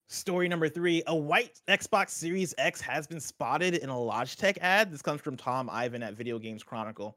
Story 0.08 0.46
number 0.46 0.68
three 0.68 1.02
A 1.06 1.16
white 1.16 1.58
Xbox 1.68 2.10
Series 2.10 2.54
X 2.58 2.82
has 2.82 3.06
been 3.06 3.18
spotted 3.18 3.76
in 3.76 3.88
a 3.88 3.94
Logitech 3.94 4.58
ad. 4.60 4.92
This 4.92 5.00
comes 5.00 5.22
from 5.22 5.38
Tom 5.38 5.70
Ivan 5.70 6.02
at 6.02 6.12
Video 6.12 6.38
Games 6.38 6.62
Chronicle. 6.62 7.16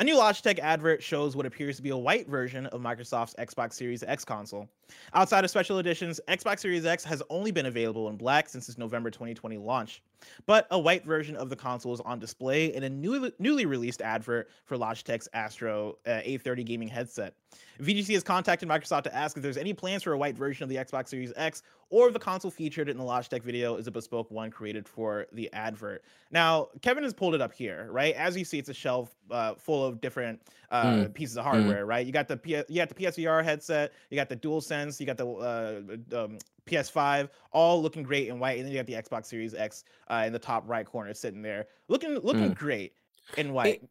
A 0.00 0.04
new 0.04 0.16
Logitech 0.16 0.58
advert 0.58 1.02
shows 1.02 1.34
what 1.34 1.46
appears 1.46 1.76
to 1.76 1.82
be 1.82 1.88
a 1.88 1.96
white 1.96 2.28
version 2.28 2.66
of 2.66 2.82
Microsoft's 2.82 3.34
Xbox 3.38 3.72
Series 3.72 4.02
X 4.02 4.22
console. 4.26 4.68
Outside 5.14 5.44
of 5.44 5.50
special 5.50 5.78
editions, 5.78 6.20
Xbox 6.28 6.60
Series 6.60 6.84
X 6.86 7.04
has 7.04 7.22
only 7.30 7.50
been 7.50 7.66
available 7.66 8.08
in 8.08 8.16
black 8.16 8.48
since 8.48 8.68
its 8.68 8.78
November 8.78 9.10
2020 9.10 9.56
launch. 9.58 10.02
But 10.46 10.66
a 10.70 10.78
white 10.78 11.04
version 11.04 11.36
of 11.36 11.50
the 11.50 11.56
console 11.56 11.92
is 11.94 12.00
on 12.00 12.18
display 12.18 12.74
in 12.74 12.82
a 12.84 12.88
newly, 12.88 13.32
newly 13.38 13.66
released 13.66 14.00
advert 14.02 14.48
for 14.64 14.76
Logitech's 14.76 15.28
Astro 15.34 15.98
uh, 16.06 16.20
A30 16.24 16.64
gaming 16.64 16.88
headset. 16.88 17.34
VGC 17.80 18.14
has 18.14 18.22
contacted 18.22 18.68
Microsoft 18.68 19.02
to 19.04 19.14
ask 19.14 19.36
if 19.36 19.42
there's 19.42 19.56
any 19.58 19.72
plans 19.74 20.02
for 20.02 20.12
a 20.12 20.18
white 20.18 20.36
version 20.36 20.62
of 20.62 20.68
the 20.68 20.76
Xbox 20.76 21.08
Series 21.08 21.32
X 21.36 21.62
or 21.90 22.08
if 22.08 22.12
the 22.14 22.18
console 22.18 22.50
featured 22.50 22.88
in 22.88 22.96
the 22.96 23.04
Logitech 23.04 23.42
video 23.42 23.76
is 23.76 23.86
a 23.86 23.90
bespoke 23.92 24.28
one 24.30 24.50
created 24.50 24.88
for 24.88 25.26
the 25.32 25.52
advert. 25.52 26.02
Now, 26.32 26.68
Kevin 26.82 27.04
has 27.04 27.14
pulled 27.14 27.34
it 27.34 27.40
up 27.40 27.52
here, 27.52 27.86
right? 27.92 28.14
As 28.16 28.36
you 28.36 28.44
see, 28.44 28.58
it's 28.58 28.68
a 28.68 28.74
shelf 28.74 29.14
uh, 29.30 29.54
full 29.54 29.84
of 29.84 30.00
different 30.00 30.40
uh, 30.72 30.84
Mm. 30.86 31.14
pieces 31.14 31.36
of 31.36 31.44
hardware, 31.44 31.86
right? 31.86 32.04
You 32.04 32.12
got 32.12 32.26
the 32.26 32.36
P- 32.36 32.56
you 32.68 32.76
got 32.76 32.88
the 32.88 32.94
PSVR 32.96 33.44
headset, 33.44 33.92
you 34.10 34.16
got 34.16 34.28
the 34.28 34.34
DualSense, 34.36 34.66
you 34.98 35.06
got 35.06 35.16
the 35.16 35.26
uh, 35.26 36.24
um, 36.24 36.38
PS5, 36.66 37.28
all 37.52 37.82
looking 37.82 38.02
great 38.02 38.28
in 38.28 38.38
white, 38.38 38.58
and 38.58 38.66
then 38.66 38.72
you 38.72 38.78
got 38.78 38.86
the 38.86 38.94
Xbox 38.94 39.26
Series 39.26 39.54
X 39.54 39.84
uh, 40.08 40.24
in 40.26 40.32
the 40.32 40.38
top 40.38 40.64
right 40.68 40.86
corner 40.86 41.14
sitting 41.14 41.42
there, 41.42 41.66
looking 41.88 42.18
looking 42.18 42.52
great 42.52 42.92
in 43.36 43.52
white. 43.52 43.82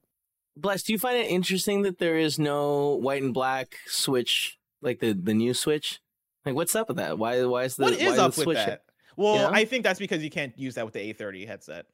Bless, 0.58 0.84
do 0.84 0.94
you 0.94 1.00
find 1.00 1.18
it 1.18 1.28
interesting 1.28 1.82
that 1.82 2.00
there 2.00 2.18
is 2.18 2.40
no 2.40 2.96
white 2.96 3.22
and 3.22 3.34
black 3.34 3.76
switch, 3.88 4.58
like 4.82 5.00
the 5.00 5.14
the 5.14 5.34
new 5.34 5.54
switch? 5.54 6.00
Like, 6.46 6.56
what's 6.56 6.76
up 6.76 6.88
with 6.88 6.98
that? 6.98 7.18
Why 7.18 7.44
why 7.46 7.64
is 7.64 7.76
the 7.76 7.84
what 7.84 7.94
is 7.94 8.18
up 8.18 8.38
with 8.38 8.44
switch 8.44 8.58
that? 8.58 8.84
Well, 9.18 9.50
know? 9.50 9.52
I 9.52 9.66
think 9.66 9.84
that's 9.84 10.00
because 10.00 10.24
you 10.24 10.30
can't 10.30 10.58
use 10.58 10.76
that 10.76 10.86
with 10.86 10.94
the 10.94 11.14
A30 11.14 11.48
headset. 11.48 11.86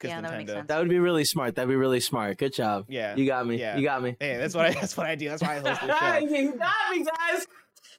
'Cause 0.00 0.08
yeah, 0.10 0.20
that 0.20 0.30
would 0.30 0.38
make 0.38 0.48
sense. 0.48 0.68
That 0.68 0.78
would 0.80 0.88
be 0.88 0.98
really 0.98 1.24
smart. 1.24 1.54
That'd 1.54 1.68
be 1.68 1.76
really 1.76 2.00
smart. 2.00 2.36
Good 2.38 2.52
job. 2.52 2.86
Yeah, 2.88 3.14
You 3.16 3.26
got 3.26 3.46
me. 3.46 3.58
yeah. 3.58 3.76
You 3.76 3.84
got 3.84 4.02
me. 4.02 4.16
Hey, 4.20 4.36
that's 4.36 4.54
what 4.54 4.66
I 4.66 4.70
that's 4.80 4.96
what 4.96 5.06
I 5.06 5.14
do. 5.14 5.28
That's 5.28 5.42
why 5.42 5.56
I 5.56 5.60
host 5.60 5.80
the 5.80 5.98
show. 5.98 6.18
you 6.36 6.52
got 6.56 6.74
me, 6.96 7.04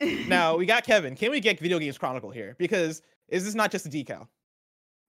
guys. 0.02 0.28
now 0.28 0.58
we 0.58 0.66
got 0.66 0.84
Kevin. 0.84 1.16
Can 1.16 1.32
we 1.32 1.39
get 1.39 1.60
Video 1.60 1.80
Games 1.80 1.98
Chronicle 1.98 2.30
here? 2.32 2.56
Because 2.60 3.02
is 3.30 3.46
this 3.46 3.56
not 3.56 3.72
just 3.72 3.86
a 3.86 3.89
decal? 3.89 4.28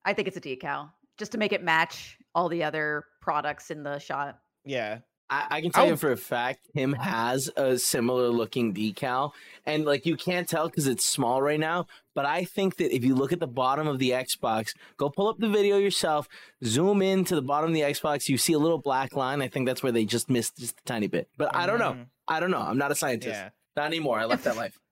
I 0.04 0.12
think 0.14 0.28
it's 0.28 0.36
a 0.36 0.40
decal 0.40 0.90
just 1.18 1.32
to 1.32 1.38
make 1.38 1.52
it 1.52 1.62
match 1.62 2.16
all 2.34 2.48
the 2.48 2.62
other 2.62 3.04
products 3.20 3.70
in 3.70 3.82
the 3.82 3.98
shot. 3.98 4.38
Yeah. 4.64 4.98
I, 5.28 5.46
I 5.50 5.60
can 5.60 5.72
tell 5.72 5.84
you 5.86 5.90
I'll- 5.92 5.96
for 5.96 6.12
a 6.12 6.16
fact, 6.16 6.60
him 6.72 6.92
has 6.92 7.50
a 7.56 7.78
similar 7.78 8.28
looking 8.28 8.72
decal, 8.72 9.32
and 9.64 9.84
like 9.84 10.06
you 10.06 10.16
can't 10.16 10.48
tell 10.48 10.68
because 10.68 10.86
it's 10.86 11.04
small 11.04 11.42
right 11.42 11.58
now. 11.58 11.86
But 12.14 12.26
I 12.26 12.44
think 12.44 12.76
that 12.76 12.94
if 12.94 13.04
you 13.04 13.14
look 13.14 13.32
at 13.32 13.40
the 13.40 13.46
bottom 13.46 13.86
of 13.88 13.98
the 13.98 14.10
Xbox, 14.10 14.72
go 14.96 15.10
pull 15.10 15.28
up 15.28 15.38
the 15.38 15.48
video 15.48 15.78
yourself, 15.78 16.28
zoom 16.64 17.02
in 17.02 17.24
to 17.26 17.34
the 17.34 17.42
bottom 17.42 17.70
of 17.70 17.74
the 17.74 17.80
Xbox, 17.82 18.28
you 18.28 18.38
see 18.38 18.52
a 18.52 18.58
little 18.58 18.78
black 18.78 19.14
line. 19.16 19.42
I 19.42 19.48
think 19.48 19.66
that's 19.66 19.82
where 19.82 19.92
they 19.92 20.04
just 20.04 20.30
missed 20.30 20.56
just 20.58 20.78
a 20.78 20.84
tiny 20.84 21.08
bit. 21.08 21.28
But 21.36 21.54
I 21.54 21.66
don't 21.66 21.78
know. 21.78 21.92
Mhm. 21.92 22.06
I 22.28 22.40
don't 22.40 22.50
know. 22.50 22.60
I'm 22.60 22.78
not 22.78 22.90
a 22.92 22.94
scientist. 22.94 23.34
Yeah. 23.34 23.50
Not 23.76 23.86
anymore. 23.86 24.18
I 24.18 24.24
left 24.26 24.44
that 24.44 24.56
life. 24.56 24.78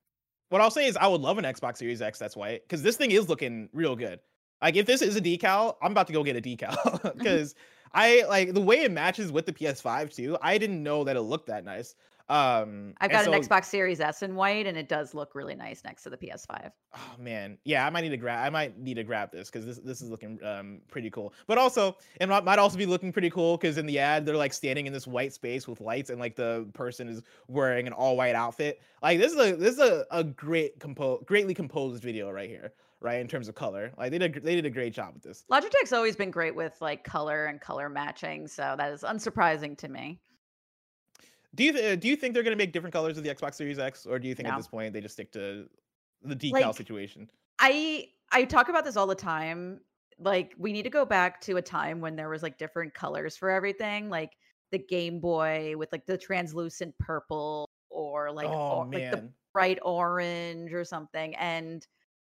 What 0.49 0.61
I'll 0.61 0.69
say 0.71 0.85
is 0.85 0.95
I 0.95 1.07
would 1.07 1.21
love 1.21 1.39
an 1.39 1.43
Xbox 1.43 1.77
Series 1.77 2.03
X 2.03 2.19
that's 2.19 2.35
white 2.37 2.61
because 2.61 2.83
this 2.83 2.97
thing 2.97 3.09
is 3.09 3.27
looking 3.27 3.67
real 3.73 3.95
good. 3.95 4.19
Like 4.61 4.75
if 4.75 4.85
this 4.85 5.01
is 5.01 5.15
a 5.15 5.21
decal, 5.21 5.75
I'm 5.81 5.91
about 5.91 6.05
to 6.07 6.13
go 6.13 6.23
get 6.23 6.37
a 6.37 6.41
decal 6.41 7.15
because 7.17 7.55
I 7.95 8.23
like 8.27 8.53
the 8.53 8.61
way 8.61 8.83
it 8.83 8.91
matches 8.91 9.31
with 9.31 9.45
the 9.45 9.53
PS5 9.53 10.13
too. 10.13 10.37
I 10.41 10.57
didn't 10.57 10.83
know 10.83 11.03
that 11.05 11.15
it 11.15 11.21
looked 11.21 11.47
that 11.47 11.63
nice. 11.63 11.95
Um, 12.27 12.95
I've 12.99 13.11
got 13.11 13.27
an 13.27 13.33
Xbox 13.33 13.65
Series 13.65 13.99
S 13.99 14.23
in 14.23 14.33
white, 14.33 14.65
and 14.65 14.75
it 14.75 14.89
does 14.89 15.13
look 15.13 15.35
really 15.35 15.53
nice 15.53 15.83
next 15.83 16.01
to 16.03 16.09
the 16.09 16.17
PS5. 16.17 16.71
Oh 16.95 17.15
man, 17.19 17.57
yeah, 17.65 17.85
I 17.85 17.91
might 17.91 18.01
need 18.01 18.09
to 18.09 18.17
grab. 18.17 18.43
I 18.43 18.49
might 18.49 18.79
need 18.79 18.95
to 18.95 19.03
grab 19.03 19.31
this 19.31 19.51
because 19.51 19.63
this 19.63 19.77
this 19.77 20.01
is 20.01 20.09
looking 20.09 20.43
um 20.43 20.81
pretty 20.89 21.11
cool. 21.11 21.33
But 21.45 21.59
also, 21.59 21.97
it 22.19 22.27
might, 22.27 22.43
might 22.43 22.57
also 22.57 22.77
be 22.77 22.87
looking 22.87 23.13
pretty 23.13 23.29
cool 23.29 23.57
because 23.57 23.77
in 23.77 23.85
the 23.85 23.99
ad 23.99 24.25
they're 24.25 24.35
like 24.35 24.53
standing 24.53 24.87
in 24.87 24.93
this 24.93 25.05
white 25.05 25.33
space 25.33 25.67
with 25.67 25.81
lights, 25.81 26.09
and 26.09 26.19
like 26.19 26.35
the 26.35 26.67
person 26.73 27.07
is 27.07 27.21
wearing 27.47 27.85
an 27.85 27.93
all 27.93 28.17
white 28.17 28.33
outfit. 28.33 28.81
Like 29.03 29.19
this 29.19 29.31
is 29.31 29.37
a 29.37 29.55
this 29.55 29.75
is 29.75 29.79
a, 29.79 30.05
a 30.09 30.23
great 30.23 30.79
compo 30.79 31.19
greatly 31.19 31.53
composed 31.53 32.01
video 32.01 32.31
right 32.31 32.49
here, 32.49 32.73
right 33.05 33.21
in 33.21 33.27
terms 33.27 33.47
of 33.47 33.55
color. 33.55 33.93
Like 33.97 34.11
they 34.11 34.17
did 34.17 34.35
a- 34.35 34.39
they 34.39 34.55
did 34.55 34.65
a 34.65 34.69
great 34.69 34.93
job 34.93 35.13
with 35.13 35.23
this. 35.23 35.45
Logitech's 35.49 35.93
always 35.93 36.15
been 36.15 36.31
great 36.31 36.55
with 36.55 36.75
like 36.81 37.03
color 37.03 37.45
and 37.45 37.61
color 37.61 37.87
matching, 37.87 38.47
so 38.47 38.75
that 38.77 38.91
is 38.91 39.03
unsurprising 39.03 39.77
to 39.77 39.87
me. 39.87 40.19
Do 41.53 41.63
you 41.63 41.71
th- 41.71 41.99
do 42.01 42.07
you 42.09 42.15
think 42.17 42.33
they're 42.33 42.43
gonna 42.43 42.55
make 42.55 42.73
different 42.73 42.93
colors 42.93 43.17
of 43.17 43.23
the 43.23 43.33
Xbox 43.33 43.53
Series 43.53 43.79
X, 43.79 44.05
or 44.05 44.19
do 44.19 44.27
you 44.27 44.35
think 44.35 44.49
at 44.49 44.57
this 44.57 44.67
point 44.67 44.91
they 44.91 45.01
just 45.01 45.13
stick 45.13 45.31
to 45.33 45.69
the 46.23 46.35
decal 46.35 46.51
Like, 46.51 46.75
situation? 46.75 47.29
I 47.59 48.09
I 48.31 48.43
talk 48.43 48.67
about 48.67 48.83
this 48.83 48.97
all 48.97 49.07
the 49.07 49.15
time. 49.15 49.79
Like 50.17 50.53
we 50.57 50.73
need 50.73 50.83
to 50.83 50.89
go 50.89 51.05
back 51.05 51.39
to 51.41 51.57
a 51.57 51.61
time 51.61 52.01
when 52.01 52.15
there 52.15 52.29
was 52.29 52.41
like 52.43 52.57
different 52.57 52.93
colors 52.93 53.37
for 53.37 53.49
everything, 53.49 54.09
like 54.09 54.31
the 54.71 54.79
Game 54.79 55.19
Boy 55.19 55.75
with 55.77 55.91
like 55.91 56.05
the 56.05 56.17
translucent 56.17 56.97
purple 56.97 57.69
or 57.89 58.31
like 58.31 58.47
oh 58.47 58.79
or, 58.79 58.85
like 58.85 59.11
the 59.11 59.29
bright 59.53 59.79
orange 59.83 60.73
or 60.73 60.83
something. 60.83 61.35
And 61.35 61.85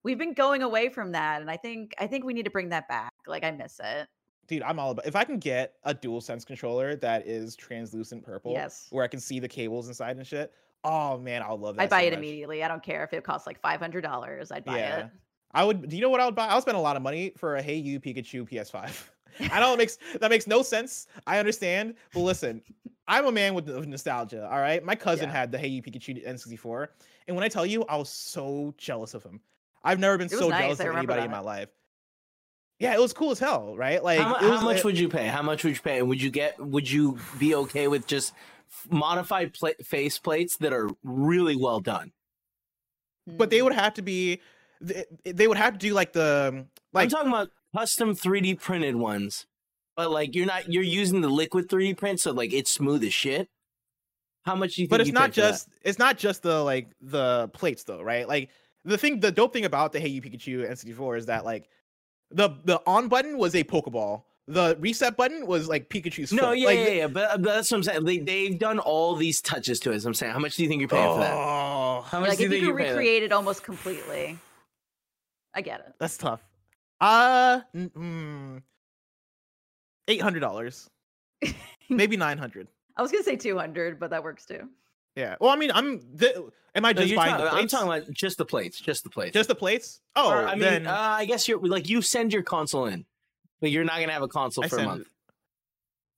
we've 0.06 0.18
been 0.18 0.34
going 0.34 0.62
away 0.62 0.88
from 0.88 1.12
that. 1.12 1.42
And 1.42 1.52
I 1.52 1.58
think 1.58 1.94
I 2.00 2.08
think 2.08 2.24
we 2.24 2.34
need 2.34 2.46
to 2.46 2.52
bring 2.52 2.70
that 2.70 2.88
back. 2.88 3.12
Like 3.28 3.44
I 3.44 3.52
miss 3.52 3.82
it. 3.84 4.08
dude, 4.48 4.62
I'm 4.62 4.80
all 4.80 4.92
about. 4.92 5.06
If 5.06 5.16
I 5.18 5.24
can 5.26 5.40
get 5.40 5.74
a 5.84 5.94
dual 5.94 6.22
sense 6.22 6.46
controller 6.46 6.96
that 6.98 7.28
is 7.28 7.56
translucent 7.58 8.24
purple, 8.24 8.54
Yes. 8.54 8.88
where 8.92 9.04
I 9.04 9.08
can 9.08 9.20
see 9.20 9.40
the 9.40 9.48
cables 9.50 9.88
inside 9.90 10.16
and 10.16 10.26
shit. 10.26 10.54
Oh 10.84 11.18
man, 11.18 11.42
I 11.42 11.52
would 11.52 11.60
love 11.60 11.76
that. 11.78 11.82
I'd 11.82 11.90
buy 11.90 12.02
so 12.02 12.08
it 12.08 12.10
much. 12.12 12.18
immediately. 12.20 12.64
I 12.64 12.68
don't 12.68 12.84
care 12.84 13.04
if 13.04 13.12
it 13.12 13.24
costs 13.24 13.48
like 13.48 13.60
five 13.60 13.80
hundred 13.82 14.02
dollars. 14.02 14.52
I'd 14.52 14.64
buy 14.64 14.78
Yeah. 14.78 14.98
it. 15.00 15.06
I 15.52 15.64
would. 15.64 15.90
Do 15.90 15.96
you 15.96 16.02
know 16.02 16.10
what 16.10 16.22
I 16.22 16.26
would 16.26 16.36
buy? 16.36 16.46
I 16.48 16.54
would 16.54 16.62
spend 16.62 16.78
a 16.78 16.82
lot 16.82 16.96
of 16.96 17.02
money 17.02 17.34
for 17.38 17.56
a 17.56 17.62
Hey 17.62 17.76
You 17.78 18.00
Pikachu 18.00 18.48
PS5. 18.48 19.10
I 19.52 19.60
know 19.60 19.74
it 19.74 19.78
makes 19.78 19.98
that 20.22 20.30
makes 20.30 20.46
no 20.48 20.62
sense. 20.62 21.08
I 21.26 21.40
understand, 21.40 21.96
but 22.14 22.20
listen, 22.22 22.62
I'm 23.08 23.26
a 23.26 23.32
man 23.32 23.54
with, 23.56 23.68
with 23.68 23.88
nostalgia. 23.88 24.48
All 24.50 24.60
right, 24.60 24.84
my 24.84 24.96
cousin 24.96 25.28
Yeah. 25.30 25.36
had 25.36 25.52
the 25.52 25.58
Hey 25.58 25.68
You 25.70 25.82
Pikachu 25.82 26.26
N64, 26.26 26.88
and 27.28 27.36
when 27.36 27.44
I 27.44 27.48
tell 27.50 27.66
you, 27.66 27.84
I 27.90 27.98
was 27.98 28.10
so 28.10 28.74
jealous 28.78 29.14
of 29.16 29.24
him. 29.24 29.42
I've 29.86 30.00
never 30.00 30.18
been 30.18 30.30
so 30.30 30.50
nice, 30.50 30.62
jealous 30.62 30.80
of 30.82 30.96
anybody 30.96 31.22
in 31.24 31.32
my 31.32 31.40
life. 31.40 31.70
Yeah, 32.80 32.94
it 32.94 33.00
was 33.00 33.14
cool 33.14 33.32
as 33.32 33.40
hell, 33.40 33.76
right? 33.78 34.04
Like, 34.04 34.20
how, 34.20 34.30
mu- 34.30 34.36
it 34.36 34.42
how 34.42 34.52
was, 34.52 34.64
much 34.64 34.78
it- 34.80 34.84
would 34.86 35.00
you 35.00 35.08
pay? 35.08 35.28
How 35.28 35.42
much 35.42 35.64
would 35.64 35.74
you 35.76 35.82
pay? 35.82 36.00
And 36.00 36.10
would 36.10 36.22
you 36.22 36.30
get? 36.30 36.60
Would 36.60 36.90
you 36.92 37.18
be 37.40 37.56
okay 37.56 37.88
with 37.88 38.06
just 38.08 38.34
modified 38.90 39.54
pla- 39.54 39.70
face 39.84 40.20
plates 40.20 40.58
that 40.58 40.74
are 40.74 40.90
really 41.04 41.56
well 41.56 41.80
done? 41.80 42.12
but 43.28 43.50
they 43.50 43.58
Hmm. 43.60 43.66
would 43.66 43.74
have 43.74 43.94
to 43.96 44.02
be. 44.02 44.40
They, 44.82 45.06
they 45.24 45.48
would 45.48 45.58
have 45.58 45.74
to 45.74 45.80
do 45.80 45.94
like 45.94 46.14
the 46.14 46.66
Like, 46.94 47.04
I'm 47.06 47.10
talking 47.10 47.30
about 47.30 47.50
custom 47.76 48.14
3D 48.14 48.60
printed 48.60 48.96
ones, 48.98 49.48
but 49.96 50.12
like 50.12 50.36
you're 50.36 50.46
not 50.46 50.72
you're 50.72 50.84
using 50.84 51.22
the 51.22 51.30
liquid 51.30 51.68
3D 51.70 51.98
print, 51.98 52.20
so 52.20 52.32
like 52.34 52.54
it's 52.54 52.70
smooth 52.72 53.04
as 53.04 53.14
shit. 53.14 53.50
How 54.44 54.56
much 54.56 54.76
do 54.76 54.82
you 54.82 54.86
think? 54.88 54.90
but 54.92 55.02
it's 55.02 55.08
you 55.08 55.14
not 55.14 55.30
pay 55.32 55.42
just 55.42 55.70
it's 55.82 55.98
not 55.98 56.18
just 56.20 56.44
the 56.44 56.62
like 56.64 56.90
the 57.02 57.48
plates 57.54 57.84
though 57.86 58.02
right 58.02 58.28
like 58.28 58.50
the 58.86 58.98
thing 58.98 59.20
the 59.20 59.32
dope 59.32 59.52
thing 59.54 59.66
about 59.66 59.92
the 59.92 60.00
hey 60.00 60.08
you 60.08 60.22
pikachu 60.22 60.70
n64 60.70 61.18
is 61.18 61.26
that 61.26 61.44
like 61.44 61.68
the 62.32 62.50
the 62.64 62.82
on 62.88 63.08
button 63.10 63.38
was 63.38 63.54
a 63.56 63.64
pokeball 63.64 64.24
the 64.48 64.78
reset 64.80 65.18
button 65.18 65.48
was 65.48 65.68
like 65.68 65.90
pikachu's 65.90 66.32
No, 66.32 66.50
foot. 66.50 66.60
yeah, 66.60 66.66
like, 66.68 66.78
yeah, 66.80 66.88
yeah, 66.90 67.08
but, 67.08 67.42
but 67.42 67.44
that's 67.56 67.72
what 67.72 67.78
I'm 67.78 67.84
saying. 67.84 68.06
They, 68.06 68.20
they've 68.20 68.60
done 68.60 68.78
all 68.78 69.16
these 69.16 69.42
touches 69.42 69.80
to 69.80 69.92
it. 69.92 69.96
as 69.96 70.06
I'm 70.06 70.14
saying, 70.14 70.34
how 70.34 70.38
much 70.40 70.56
do 70.56 70.62
you 70.62 70.70
think 70.70 70.82
you're 70.82 70.88
paying 70.88 71.12
for 71.12 71.20
that? 71.20 71.34
oh 71.34 72.06
How 72.08 72.20
much 72.20 72.30
like 72.30 72.38
do 72.38 72.44
you 72.44 72.50
if 72.50 72.52
think 72.52 72.62
you 72.62 72.68
you're 72.68 72.78
could 72.78 72.90
recreate 72.90 73.24
it 73.24 73.32
almost 73.32 73.64
completely. 73.64 74.38
I 75.56 75.62
get 75.62 75.80
it. 75.80 75.94
that's 76.00 76.16
tough 76.18 76.42
uh 77.02 77.62
n- 77.74 77.90
mm, 77.98 78.62
$800 80.08 80.90
maybe 81.90 82.18
900 82.18 82.68
I 82.98 83.02
was 83.02 83.12
gonna 83.12 83.24
say 83.24 83.36
two 83.36 83.58
hundred, 83.58 84.00
but 84.00 84.12
that 84.12 84.24
works 84.24 84.46
too. 84.46 84.70
Yeah 85.16 85.36
well 85.40 85.50
i 85.52 85.56
mean 85.56 85.72
i'm 85.74 86.02
the, 86.14 86.50
am 86.76 86.86
i 86.86 86.94
just 86.94 87.08
you're 87.08 87.18
buying 87.18 87.36
talking- 87.38 87.58
I'm 87.60 87.68
talking 87.68 87.88
about 87.88 88.12
just 88.14 88.38
the 88.38 88.46
plates, 88.46 88.80
just 88.80 89.04
the 89.04 89.10
plates. 89.10 89.34
just 89.34 89.48
the 89.50 89.56
plates 89.56 90.02
oh 90.16 90.30
Or, 90.32 90.46
I 90.48 90.52
mean, 90.52 90.60
then 90.62 90.88
uh, 90.88 90.96
I 90.98 91.26
guess 91.26 91.48
you're 91.48 91.60
like 91.60 91.88
you 91.90 92.02
send 92.02 92.34
your 92.34 92.44
console 92.44 92.86
in, 92.88 93.06
but 93.62 93.72
you're 93.72 93.84
not 93.84 94.00
gonna 94.00 94.12
have 94.14 94.22
a 94.24 94.28
console 94.28 94.64
I 94.66 94.68
for 94.68 94.80
a 94.80 94.84
month. 94.86 95.08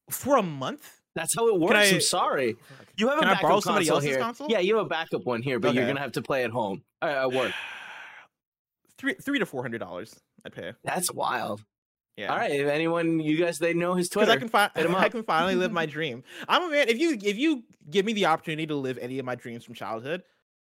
for 0.10 0.38
a 0.38 0.43
month 0.43 1.00
That's 1.16 1.34
how 1.36 1.48
it 1.48 1.60
works. 1.60 1.76
I- 1.76 1.95
I'm 1.95 2.02
sorry. 2.02 2.56
You 2.95 3.08
have 3.10 3.20
a 3.20 3.22
backup 3.22 3.64
somebody 3.64 3.86
console 3.86 3.95
else's 3.98 4.10
here. 4.10 4.20
console? 4.20 4.48
Yeah, 4.50 4.60
you 4.60 4.76
have 4.78 4.86
a 4.86 4.89
backup 4.89 5.24
one 5.26 5.41
here, 5.43 5.60
but 5.60 5.74
you're 5.76 5.86
gonna 5.88 6.00
have 6.00 6.14
to 6.14 6.22
play 6.22 6.43
at 6.43 6.52
home 6.52 6.84
uh, 7.02 7.06
at 7.26 7.32
work. 7.32 7.54
three 8.98 9.14
three 9.16 9.38
to 9.39 9.45
four 9.45 9.62
hundred 9.62 9.78
dollars 9.80 10.16
i'd 10.45 10.52
pay 10.54 10.74
That's 10.84 11.12
wild. 11.14 11.64
Yeah 12.18 12.32
All 12.32 12.38
right, 12.38 12.51
if 12.51 12.68
anyone 12.68 13.20
you 13.20 13.38
guys 13.38 13.59
they 13.59 13.74
know 13.74 13.93
his 13.93 14.09
because 14.09 14.26
Twitter. 14.26 14.32
I 14.32 14.38
can 14.38 14.49
fi- 14.49 14.72
Hit 14.76 14.86
'em 14.86 14.95
I 14.95 15.05
up. 15.05 15.11
can 15.11 15.24
finally 15.24 15.55
live 15.55 15.72
my 15.72 15.86
dream. 15.86 16.24
I'm 16.47 16.63
a 16.63 16.70
man. 16.70 16.89
If 16.89 16.97
you 16.99 17.18
if 17.24 17.38
you 17.38 17.63
give 17.89 18.05
me 18.05 18.13
the 18.13 18.26
opportunity 18.26 18.68
to 18.68 18.76
live 18.76 18.97
any 18.97 19.20
of 19.20 19.26
my 19.26 19.36
dreams 19.36 19.63
from 19.63 19.74
childhood, 19.76 20.24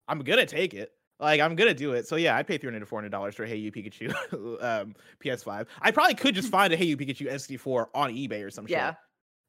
I'm 0.07 0.19
gonna 0.19 0.45
take 0.45 0.73
it. 0.73 0.91
Like 1.19 1.39
I'm 1.39 1.55
gonna 1.55 1.73
do 1.73 1.93
it. 1.93 2.07
So 2.07 2.15
yeah, 2.15 2.35
I'd 2.35 2.47
pay 2.47 2.57
three 2.57 2.67
hundred 2.69 2.79
to 2.79 2.85
four 2.87 2.97
hundred 2.99 3.11
dollars 3.11 3.35
for 3.35 3.43
a 3.43 3.47
Hey 3.47 3.57
You 3.57 3.71
Pikachu 3.71 4.09
um, 4.63 4.95
PS5. 5.23 5.67
I 5.81 5.91
probably 5.91 6.15
could 6.15 6.33
just 6.35 6.49
find 6.49 6.73
a 6.73 6.75
Hey 6.75 6.85
You 6.85 6.97
Pikachu 6.97 7.31
SD4 7.31 7.87
on 7.93 8.11
eBay 8.11 8.43
or 8.45 8.49
some 8.49 8.65
shit. 8.65 8.71
Yeah. 8.77 8.93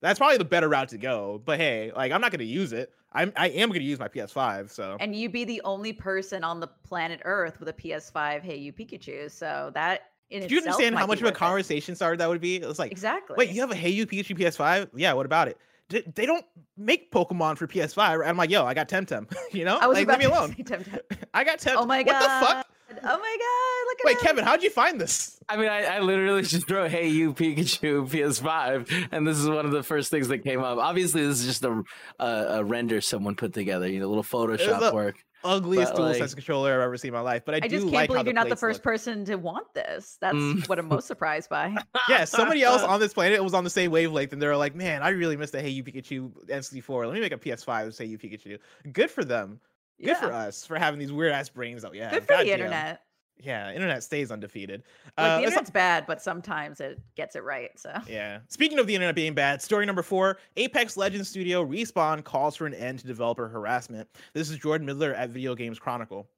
That's 0.03 0.19
probably 0.19 0.37
the 0.39 0.45
better 0.45 0.69
route 0.69 0.89
to 0.91 0.99
go. 0.99 1.41
But 1.45 1.59
hey, 1.61 1.93
like 1.97 2.13
I'm 2.13 2.21
not 2.21 2.31
gonna 2.33 2.45
use 2.45 2.73
it. 2.73 2.93
I'm 3.15 3.33
I 3.37 3.49
am 3.51 3.69
gonna 3.71 3.81
use 3.81 3.99
my 3.99 4.09
PS5. 4.09 4.71
So 4.71 4.97
And 5.01 5.15
you 5.17 5.29
be 5.31 5.45
the 5.45 5.63
only 5.65 5.93
person 5.93 6.45
on 6.45 6.61
the 6.61 6.67
planet 6.67 7.21
Earth 7.25 7.59
with 7.61 7.69
a 7.69 7.73
PS5 7.73 8.43
Hey 8.43 8.57
You 8.57 8.73
Pikachu. 8.73 9.31
So 9.31 9.71
that 9.75 10.12
in 10.33 10.47
do 10.49 10.55
you 10.55 10.59
itself 10.59 10.75
understand 10.77 10.95
might 10.95 11.01
how 11.03 11.07
much 11.07 11.21
of 11.21 11.27
a 11.27 11.33
conversation 11.33 11.95
starter 11.95 12.17
that 12.17 12.29
would 12.29 12.41
be? 12.41 12.57
It's 12.57 12.79
like 12.79 12.91
Exactly. 12.93 13.37
Wait, 13.39 13.51
you 13.51 13.61
have 13.61 13.71
a 13.71 13.77
Hey 13.77 13.91
You 13.91 14.07
Pikachu 14.07 14.37
PS5? 14.39 14.89
Yeah, 14.95 15.13
what 15.13 15.27
about 15.27 15.49
it? 15.49 15.59
D- 15.89 16.03
they 16.15 16.27
don't 16.27 16.45
make 16.77 17.11
Pokemon 17.11 17.59
for 17.59 17.67
PS5. 17.67 18.19
right? 18.19 18.29
I'm 18.29 18.37
like, 18.37 18.51
yo, 18.51 18.65
I 18.65 18.75
got 18.75 18.89
Temtem. 18.89 19.31
you 19.53 19.65
know, 19.65 19.79
I 19.79 19.87
was 19.87 19.97
like, 19.99 20.09
leave 20.09 20.19
me 20.19 20.25
alone. 20.35 20.53
Temtem. 20.55 20.99
I 21.35 21.45
got 21.45 21.59
Temtem. 21.59 21.77
Oh 21.79 21.87
my 21.87 22.03
god. 22.03 22.13
what 22.15 22.21
god. 22.23 22.41
the 22.41 22.47
fuck? 22.47 22.67
Oh 22.95 22.95
my 23.05 23.07
god, 23.09 23.87
look 23.89 24.01
at 24.01 24.05
Wait, 24.05 24.17
him. 24.17 24.21
Kevin, 24.27 24.45
how'd 24.45 24.63
you 24.63 24.69
find 24.71 25.01
this? 25.01 25.41
I 25.49 25.57
mean, 25.57 25.69
I, 25.69 25.97
I 25.97 25.99
literally 26.01 26.43
just 26.43 26.71
wrote 26.71 26.91
"Hey 26.91 27.09
you 27.09 27.33
Pikachu" 27.33 28.07
PS5, 28.07 29.09
and 29.11 29.27
this 29.27 29.39
is 29.39 29.49
one 29.49 29.65
of 29.65 29.73
the 29.73 29.83
first 29.83 30.11
things 30.11 30.29
that 30.29 30.39
came 30.45 30.63
up. 30.63 30.77
Obviously, 30.79 31.27
this 31.27 31.41
is 31.41 31.47
just 31.47 31.65
a 31.65 31.83
a, 32.21 32.27
a 32.59 32.65
render 32.65 33.01
someone 33.01 33.35
put 33.35 33.55
together, 33.55 33.89
you 33.89 33.99
know, 33.99 34.07
a 34.07 34.09
little 34.09 34.23
Photoshop 34.23 34.91
a- 34.91 34.95
work. 34.95 35.17
Ugliest 35.45 35.93
But, 35.93 35.97
dual 35.97 36.07
like- 36.09 36.17
sense 36.19 36.35
controller 36.35 36.75
I've 36.75 36.81
ever 36.81 36.97
seen 36.97 37.09
in 37.09 37.15
my 37.15 37.21
life. 37.21 37.43
But 37.45 37.55
I, 37.55 37.57
I 37.59 37.61
do 37.61 37.69
just 37.69 37.83
can't 37.85 37.93
like 37.95 38.09
believe 38.09 38.25
you're 38.27 38.35
not 38.35 38.49
the 38.49 38.57
first 38.57 38.79
look. 38.79 38.85
person 38.85 39.25
to 39.27 39.37
want 39.37 39.73
this. 39.75 40.19
That's 40.21 40.35
Mm. 40.37 40.69
what 40.69 40.79
I'm 40.79 40.89
most 40.89 41.07
surprised 41.07 41.49
by. 41.49 41.77
Yeah, 42.09 42.25
somebody 42.25 42.63
else 42.63 42.83
on 42.83 43.01
this 43.01 43.13
planet 43.15 43.43
was 43.43 43.55
on 43.55 43.65
the 43.65 43.71
same 43.71 43.91
wavelength, 43.91 44.33
and 44.33 44.41
they're 44.43 44.57
like, 44.57 44.75
"Man, 44.75 45.03
I 45.03 45.11
really 45.11 45.37
miss 45.37 45.51
the 45.51 45.61
Hey 45.61 45.71
You 45.71 45.85
Pikachu 45.85 46.31
N64. 46.49 47.07
Let 47.07 47.15
me 47.15 47.21
make 47.21 47.33
a 47.33 47.39
PS5 47.39 47.87
with 47.87 47.99
Hey 47.99 48.07
You 48.07 48.19
Pikachu." 48.19 48.59
Good 48.93 49.11
for 49.11 49.25
them. 49.25 49.61
Good 49.99 50.09
yeah. 50.09 50.21
for 50.21 50.33
us 50.33 50.67
for 50.67 50.79
having 50.79 50.99
these 50.99 51.13
weird 51.13 51.33
ass 51.33 51.49
brains 51.49 51.83
that 51.83 51.93
we 51.93 51.99
have. 51.99 52.11
Good 52.13 52.23
for 52.23 52.27
the 52.29 52.33
Goddamn. 52.39 52.53
internet. 52.55 53.03
Yeah, 53.39 53.73
internet 53.73 54.03
stays 54.03 54.31
undefeated. 54.31 54.85
Like, 55.19 55.27
Uh, 55.27 55.37
the 55.39 55.45
internet's 55.45 55.71
bad, 55.71 56.07
but 56.07 56.23
sometimes 56.23 56.81
it 56.81 57.01
gets 57.17 57.35
it 57.35 57.43
right. 57.43 57.71
So 57.79 57.93
Yeah. 58.07 58.41
Speaking 58.49 58.79
of 58.79 58.87
the 58.87 58.95
internet 58.95 59.15
being 59.15 59.35
bad, 59.35 59.61
story 59.61 59.85
number 59.85 60.03
four 60.03 60.39
Apex 60.57 60.97
Legends 60.97 61.29
studio 61.29 61.65
Respawn 61.65 62.23
calls 62.23 62.57
for 62.57 62.67
an 62.67 62.75
end 62.75 63.01
to 63.01 63.07
developer 63.07 63.49
harassment. 63.49 64.09
This 64.33 64.49
is 64.51 64.59
Jordan 64.59 64.87
Middler 64.87 65.15
at 65.15 65.31
Video 65.31 65.55
Games 65.55 65.79
Chronicle. 65.79 66.29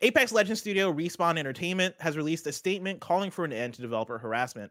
Apex 0.00 0.32
Legends 0.32 0.60
studio 0.60 0.92
Respawn 0.92 1.38
Entertainment 1.38 1.94
has 2.00 2.16
released 2.16 2.46
a 2.46 2.52
statement 2.52 3.00
calling 3.00 3.30
for 3.30 3.44
an 3.44 3.52
end 3.52 3.74
to 3.74 3.82
developer 3.82 4.16
harassment. 4.16 4.70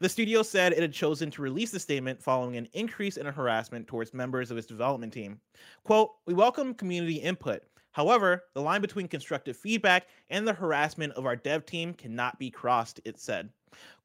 The 0.00 0.08
studio 0.08 0.42
said 0.42 0.72
it 0.72 0.80
had 0.80 0.92
chosen 0.92 1.30
to 1.32 1.42
release 1.42 1.70
the 1.72 1.80
statement 1.80 2.22
following 2.22 2.56
an 2.56 2.68
increase 2.72 3.16
in 3.18 3.26
harassment 3.26 3.86
towards 3.86 4.14
members 4.14 4.50
of 4.50 4.56
its 4.56 4.66
development 4.66 5.12
team. 5.12 5.40
Quote, 5.84 6.12
We 6.26 6.32
welcome 6.34 6.72
community 6.72 7.16
input. 7.16 7.64
However, 7.98 8.44
the 8.54 8.62
line 8.62 8.80
between 8.80 9.08
constructive 9.08 9.56
feedback 9.56 10.06
and 10.30 10.46
the 10.46 10.52
harassment 10.52 11.14
of 11.14 11.26
our 11.26 11.34
dev 11.34 11.66
team 11.66 11.92
cannot 11.92 12.38
be 12.38 12.48
crossed, 12.48 13.00
it 13.04 13.18
said. 13.18 13.50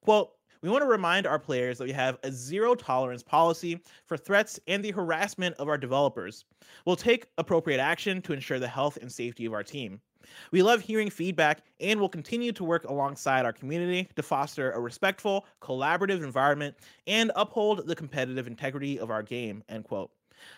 Quote, 0.01 0.31
we 0.63 0.69
want 0.69 0.81
to 0.81 0.87
remind 0.87 1.27
our 1.27 1.37
players 1.37 1.77
that 1.77 1.83
we 1.83 1.91
have 1.91 2.17
a 2.23 2.31
zero 2.31 2.73
tolerance 2.73 3.21
policy 3.21 3.83
for 4.07 4.17
threats 4.17 4.59
and 4.65 4.83
the 4.83 4.89
harassment 4.89 5.55
of 5.57 5.69
our 5.69 5.77
developers. 5.77 6.43
We'll 6.87 6.95
take 6.95 7.27
appropriate 7.37 7.79
action 7.79 8.19
to 8.23 8.33
ensure 8.33 8.57
the 8.57 8.67
health 8.67 8.97
and 8.97 9.11
safety 9.11 9.45
of 9.45 9.53
our 9.53 9.61
team. 9.61 10.01
We 10.49 10.63
love 10.63 10.81
hearing 10.81 11.11
feedback 11.11 11.61
and 11.79 11.99
will 11.99 12.09
continue 12.09 12.51
to 12.53 12.63
work 12.63 12.85
alongside 12.85 13.45
our 13.45 13.53
community 13.53 14.09
to 14.15 14.23
foster 14.23 14.71
a 14.71 14.79
respectful, 14.79 15.45
collaborative 15.61 16.23
environment 16.23 16.75
and 17.05 17.31
uphold 17.35 17.85
the 17.85 17.95
competitive 17.95 18.47
integrity 18.47 18.99
of 18.99 19.11
our 19.11 19.21
game. 19.21 19.63
End 19.69 19.83
quote. 19.83 20.09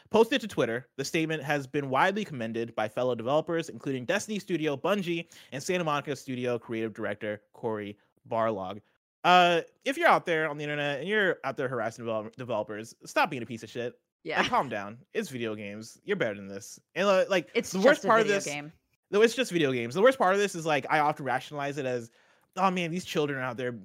Posted 0.10 0.42
to 0.42 0.48
Twitter, 0.48 0.88
the 0.98 1.06
statement 1.06 1.44
has 1.44 1.68
been 1.68 1.90
widely 1.90 2.24
commended 2.24 2.74
by 2.76 2.88
fellow 2.88 3.16
developers, 3.16 3.70
including 3.70 4.06
Destiny 4.06 4.40
Studio 4.40 4.78
Bungie 4.78 5.28
and 5.52 5.62
Santa 5.62 5.84
Monica 5.84 6.16
Studio 6.16 6.58
creative 6.60 6.94
director 6.94 7.42
Cory 7.54 7.98
Barlog. 8.30 8.82
Uh, 9.24 9.62
if 9.86 9.98
you're 9.98 10.08
out 10.08 10.26
there 10.26 10.48
on 10.50 10.58
the 10.58 10.64
internet 10.64 11.00
and 11.00 11.10
you're 11.10 11.38
out 11.44 11.58
there 11.58 11.68
harassing 11.68 12.06
develop- 12.06 12.36
developers, 12.36 12.96
stop 13.06 13.30
being 13.30 13.42
a 13.44 13.46
piece 13.46 13.64
of 13.64 13.70
shit. 13.70 13.98
yeah, 14.24 14.40
Like, 14.42 14.50
calm 14.50 14.70
down. 14.70 14.98
It's 15.14 15.30
video 15.30 15.56
games. 15.56 16.00
You're 16.06 16.16
better 16.18 16.36
than 16.36 16.48
this. 16.48 16.80
And 16.94 17.08
uh, 17.08 17.26
like, 17.30 17.50
it's 17.56 17.72
the 17.72 17.80
just 17.80 17.86
worst 17.88 18.06
part 18.06 18.22
of 18.22 18.28
this, 18.28 18.46
game. 18.46 18.72
though, 19.10 19.24
it's 19.24 19.34
just 19.36 19.52
video 19.52 19.72
games. 19.72 19.96
The 19.96 20.02
worst 20.02 20.20
part 20.20 20.34
of 20.36 20.40
this 20.40 20.54
is 20.54 20.66
like 20.66 20.86
I 20.92 21.00
often 21.00 21.26
rationalize 21.26 21.78
it 21.80 21.88
as, 21.88 22.12
oh 22.56 22.70
man, 22.70 22.92
these 22.92 23.04
children 23.04 23.40
are 23.40 23.44
out 23.44 23.58
there 23.58 23.76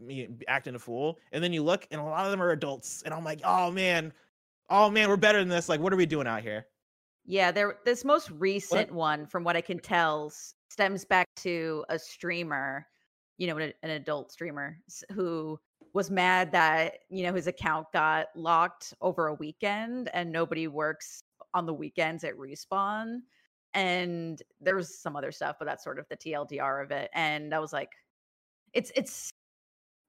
acting 0.46 0.74
a 0.74 0.78
fool, 0.78 1.18
and 1.32 1.42
then 1.42 1.52
you 1.54 1.62
look 1.62 1.88
and 1.90 2.00
a 2.00 2.04
lot 2.04 2.26
of 2.26 2.30
them 2.30 2.42
are 2.42 2.50
adults, 2.50 3.02
and 3.04 3.14
I'm 3.14 3.24
like, 3.24 3.40
oh 3.42 3.70
man, 3.70 4.12
oh 4.70 4.90
man, 4.90 5.08
we're 5.08 5.16
better 5.16 5.38
than 5.38 5.48
this. 5.48 5.68
Like, 5.68 5.80
what 5.80 5.92
are 5.92 5.96
we 5.96 6.06
doing 6.06 6.26
out 6.26 6.42
here? 6.42 6.66
Yeah, 7.26 7.52
there. 7.52 7.78
This 7.84 8.04
most 8.04 8.30
recent 8.30 8.92
one, 8.92 9.26
from 9.26 9.44
what 9.44 9.56
I 9.56 9.60
can 9.60 9.78
tell, 9.78 10.32
stems 10.70 11.04
back 11.04 11.26
to 11.36 11.84
a 11.88 11.98
streamer, 11.98 12.86
you 13.36 13.46
know, 13.46 13.58
an, 13.58 13.72
an 13.82 13.90
adult 13.90 14.32
streamer 14.32 14.78
who 15.12 15.58
was 15.92 16.10
mad 16.10 16.52
that 16.52 16.98
you 17.08 17.22
know 17.22 17.32
his 17.32 17.46
account 17.46 17.86
got 17.92 18.26
locked 18.36 18.94
over 19.00 19.28
a 19.28 19.34
weekend 19.34 20.08
and 20.14 20.30
nobody 20.30 20.68
works 20.68 21.22
on 21.54 21.66
the 21.66 21.74
weekends 21.74 22.24
at 22.24 22.36
respawn 22.36 23.18
and 23.74 24.42
there 24.60 24.76
was 24.76 24.98
some 24.98 25.16
other 25.16 25.32
stuff 25.32 25.56
but 25.58 25.64
that's 25.64 25.84
sort 25.84 25.98
of 25.98 26.06
the 26.08 26.16
tldr 26.16 26.82
of 26.82 26.90
it 26.90 27.10
and 27.14 27.54
i 27.54 27.58
was 27.58 27.72
like 27.72 27.90
it's 28.72 28.92
it's 28.94 29.30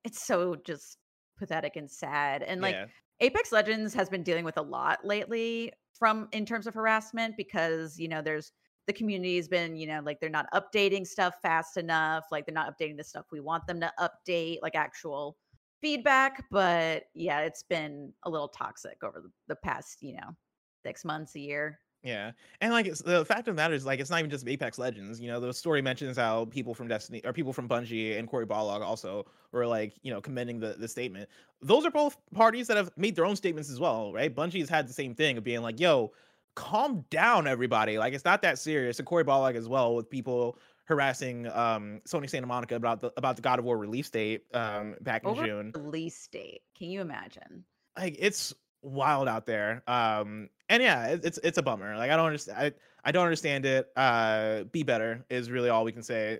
it's 0.03 0.21
so 0.23 0.55
just 0.65 0.97
pathetic 1.37 1.75
and 1.75 1.89
sad 1.89 2.43
and 2.43 2.61
like 2.61 2.75
yeah. 2.75 2.85
Apex 3.21 3.51
legends 3.51 3.93
has 3.93 4.09
been 4.09 4.23
dealing 4.23 4.43
with 4.43 4.57
a 4.57 4.61
lot 4.61 5.05
lately 5.05 5.71
from 5.93 6.27
in 6.31 6.45
terms 6.45 6.67
of 6.67 6.73
harassment 6.73 7.37
because 7.37 7.97
you 7.99 8.07
know 8.07 8.21
there's 8.21 8.51
the 8.87 8.93
community 8.93 9.37
has 9.37 9.47
been 9.47 9.75
you 9.75 9.87
know 9.87 10.01
like 10.03 10.19
they're 10.19 10.29
not 10.29 10.47
updating 10.53 11.05
stuff 11.05 11.35
fast 11.41 11.77
enough 11.77 12.25
like 12.31 12.45
they're 12.45 12.53
not 12.53 12.75
updating 12.75 12.97
the 12.97 13.03
stuff 13.03 13.25
we 13.31 13.39
want 13.39 13.65
them 13.67 13.79
to 13.79 13.91
update 13.99 14.57
like 14.61 14.75
actual 14.75 15.37
feedback 15.81 16.43
but 16.51 17.03
yeah 17.13 17.39
it's 17.39 17.63
been 17.63 18.11
a 18.23 18.29
little 18.29 18.49
toxic 18.49 18.97
over 19.03 19.21
the, 19.21 19.29
the 19.47 19.55
past 19.55 20.01
you 20.01 20.13
know 20.13 20.35
six 20.83 21.05
months 21.05 21.35
a 21.35 21.39
year 21.39 21.79
Yeah, 22.03 22.31
and 22.61 22.73
like 22.73 22.87
it's, 22.87 23.01
the 23.01 23.23
fact 23.25 23.47
of 23.47 23.55
the 23.55 23.61
matter 23.61 23.75
is, 23.75 23.85
like 23.85 23.99
it's 23.99 24.09
not 24.09 24.19
even 24.19 24.31
just 24.31 24.47
Apex 24.47 24.79
Legends. 24.79 25.21
You 25.21 25.27
know, 25.27 25.39
the 25.39 25.53
story 25.53 25.81
mentions 25.81 26.17
how 26.17 26.45
people 26.45 26.73
from 26.73 26.87
Destiny 26.87 27.21
or 27.23 27.31
people 27.31 27.53
from 27.53 27.69
Bungie 27.69 28.17
and 28.17 28.27
Cory 28.27 28.47
Barlog 28.47 28.81
also 28.81 29.25
were 29.51 29.67
like, 29.67 29.93
you 30.01 30.11
know, 30.11 30.19
commending 30.19 30.59
the 30.59 30.75
the 30.79 30.87
statement. 30.87 31.29
Those 31.61 31.85
are 31.85 31.91
both 31.91 32.17
parties 32.33 32.67
that 32.67 32.77
have 32.77 32.91
made 32.97 33.15
their 33.15 33.25
own 33.25 33.35
statements 33.35 33.69
as 33.69 33.79
well, 33.79 34.11
right? 34.11 34.35
Bungie's 34.35 34.67
had 34.67 34.87
the 34.87 34.93
same 34.93 35.13
thing 35.13 35.37
of 35.37 35.43
being 35.43 35.61
like, 35.61 35.79
"Yo, 35.79 36.11
calm 36.55 37.05
down, 37.11 37.45
everybody. 37.45 37.99
Like 37.99 38.13
it's 38.13 38.25
not 38.25 38.41
that 38.41 38.57
serious." 38.57 38.97
And 38.97 39.05
Cory 39.05 39.23
Barlog 39.23 39.55
as 39.55 39.67
well 39.67 39.95
with 39.95 40.09
people 40.09 40.57
harassing 40.85 41.47
um 41.47 42.01
Sony 42.07 42.29
Santa 42.29 42.47
Monica 42.47 42.75
about 42.75 42.99
the 42.99 43.13
about 43.15 43.35
the 43.35 43.41
God 43.41 43.59
of 43.59 43.65
War 43.65 43.77
release 43.77 44.09
date 44.09 44.43
um 44.53 44.95
back 45.01 45.23
in 45.23 45.35
June. 45.35 45.71
release 45.75 46.27
date 46.27 46.63
can 46.77 46.89
you 46.89 46.99
imagine 46.99 47.63
like 47.97 48.15
it's 48.19 48.53
wild 48.81 49.27
out 49.27 49.45
there 49.45 49.83
um 49.87 50.49
and 50.69 50.81
yeah 50.81 51.07
it, 51.07 51.23
it's 51.23 51.39
it's 51.43 51.57
a 51.57 51.61
bummer 51.61 51.95
like 51.97 52.09
i 52.11 52.15
don't 52.15 52.25
understand 52.25 52.57
I, 52.57 52.71
I 53.07 53.11
don't 53.11 53.23
understand 53.25 53.65
it 53.65 53.89
uh 53.95 54.63
be 54.71 54.83
better 54.83 55.23
is 55.29 55.51
really 55.51 55.69
all 55.69 55.83
we 55.83 55.91
can 55.91 56.03
say 56.03 56.39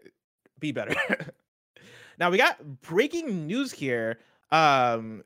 be 0.60 0.72
better. 0.72 0.96
Now 2.20 2.30
we 2.30 2.38
got 2.38 2.82
breaking 2.82 3.48
news 3.48 3.72
here 3.72 4.20
um 4.52 5.24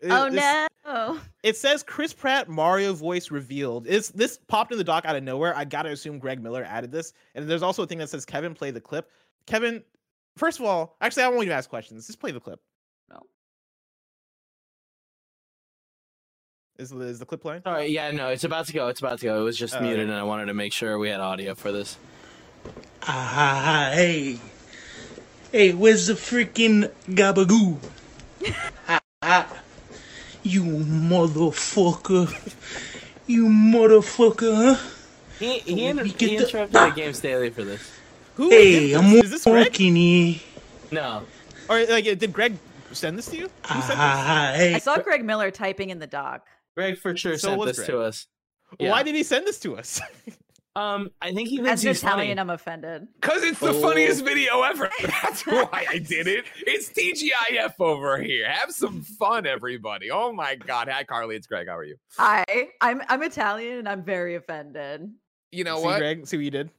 it- 0.00 0.10
oh 0.10 0.30
this- 0.30 0.68
no. 0.86 1.18
it 1.42 1.56
says 1.56 1.82
chris 1.82 2.14
pratt 2.14 2.48
mario 2.48 2.94
voice 2.94 3.30
revealed 3.30 3.86
is 3.86 4.08
this 4.10 4.38
popped 4.48 4.72
in 4.72 4.78
the 4.78 4.84
doc 4.84 5.04
out 5.04 5.16
of 5.16 5.22
nowhere 5.22 5.54
i 5.54 5.64
gotta 5.64 5.90
assume 5.90 6.18
greg 6.18 6.42
miller 6.42 6.64
added 6.64 6.90
this 6.90 7.12
and 7.34 7.46
there's 7.48 7.62
also 7.62 7.82
a 7.82 7.86
thing 7.86 7.98
that 7.98 8.08
says 8.08 8.24
kevin 8.24 8.54
play 8.54 8.70
the 8.70 8.80
clip. 8.80 9.10
Kevin 9.46 9.82
first 10.36 10.58
of 10.58 10.64
all 10.64 10.96
actually 11.02 11.24
i 11.24 11.28
won't 11.28 11.42
even 11.42 11.52
ask 11.56 11.68
questions 11.68 12.06
just 12.06 12.18
play 12.20 12.30
the 12.30 12.40
clip. 12.40 12.60
No 13.10 13.20
is, 16.80 16.92
is 16.92 17.18
the 17.18 17.26
clip 17.26 17.42
playing 17.42 17.62
Sorry, 17.62 17.88
yeah, 17.88 18.10
no, 18.10 18.28
it's 18.28 18.44
about 18.44 18.66
to 18.66 18.72
go. 18.72 18.88
It's 18.88 19.00
about 19.00 19.18
to 19.20 19.26
go. 19.26 19.40
It 19.40 19.44
was 19.44 19.56
just 19.56 19.76
Oh, 19.76 19.80
muted, 19.82 20.08
and 20.08 20.12
I 20.14 20.22
wanted 20.22 20.46
to 20.46 20.54
make 20.54 20.72
sure 20.72 20.98
we 20.98 21.08
had 21.10 21.20
audio 21.20 21.54
for 21.54 21.70
this. 21.72 21.96
Ah, 23.02 23.90
hey. 23.92 24.38
Hey, 25.52 25.72
where's 25.72 26.06
the 26.06 26.14
freaking 26.14 26.90
gabagoo? 27.08 27.78
ah, 28.88 29.00
ah. 29.22 29.62
You 30.42 30.62
motherfucker. 30.64 32.28
You 33.26 33.46
motherfucker, 33.46 34.76
huh? 34.76 34.90
He 35.38 35.58
he, 35.60 35.86
inter- 35.86 36.02
We 36.04 36.10
get 36.12 36.30
he 36.30 36.36
the- 36.36 36.44
interrupted 36.46 36.74
the 36.74 36.90
Games 36.90 37.20
Daily 37.20 37.50
for 37.50 37.64
this. 37.64 37.90
Who 38.36 38.48
Hey, 38.50 38.88
did 38.88 38.96
I'm 38.96 39.10
this? 39.12 39.24
is 39.24 39.30
this 39.30 39.44
greg 39.44 39.66
working 39.68 39.96
here. 39.96 40.40
No, 40.90 41.22
Or 41.68 41.84
like, 41.84 42.04
did 42.04 42.32
Greg 42.32 42.56
send 42.92 43.16
this 43.18 43.26
to 43.26 43.36
you? 43.36 43.42
Who 43.44 43.74
sent 43.82 43.86
this? 43.88 43.96
Ah, 43.98 44.52
hey. 44.56 44.74
i 44.74 44.78
saw 44.78 44.98
greg 44.98 45.24
miller 45.24 45.50
typing 45.52 45.90
in 45.90 45.98
the 46.00 46.06
doc 46.06 46.46
Greg 46.76 46.98
for 46.98 47.16
sure 47.16 47.36
So 47.38 47.48
sent 47.50 47.64
this 47.66 47.76
Greg. 47.78 47.88
to 47.90 48.00
us. 48.00 48.26
Why 48.78 49.02
did 49.02 49.14
he 49.14 49.22
send 49.22 49.46
this 49.46 49.58
to 49.60 49.76
us? 49.76 50.00
Um, 50.76 51.10
I 51.20 51.32
think 51.34 51.48
he 51.48 51.56
thinks 51.56 51.72
as 51.72 51.82
an 51.84 51.88
he's 51.88 52.00
funny. 52.00 52.12
italian 52.12 52.38
i'm 52.38 52.48
offended 52.50 53.08
Cause 53.20 53.42
it's 53.42 53.58
the 53.58 53.70
Oh. 53.70 53.82
funniest 53.82 54.24
video 54.24 54.62
ever. 54.62 54.88
That's 55.02 55.44
why 55.44 55.84
I 55.90 55.98
did 55.98 56.28
it. 56.28 56.44
It's 56.64 56.88
TGIF 56.90 57.74
over 57.80 58.22
here. 58.22 58.48
Have 58.48 58.70
some 58.70 59.02
fun, 59.02 59.46
everybody. 59.48 60.12
Oh 60.12 60.32
my 60.32 60.54
god. 60.54 60.88
Hi 60.88 61.02
Carli, 61.02 61.34
it's 61.34 61.48
Greg. 61.48 61.66
How 61.66 61.76
are 61.76 61.82
you? 61.84 61.96
hi 62.16 62.44
i'm 62.80 63.02
i'm 63.08 63.20
italian 63.24 63.78
and 63.78 63.88
i'm 63.88 64.04
very 64.04 64.36
offended 64.36 65.10
You 65.50 65.64
know 65.64 65.78
see, 65.78 65.84
what? 65.86 65.98
Greg, 65.98 66.24
see 66.28 66.36
what 66.36 66.44
you 66.44 66.52
did. 66.52 66.70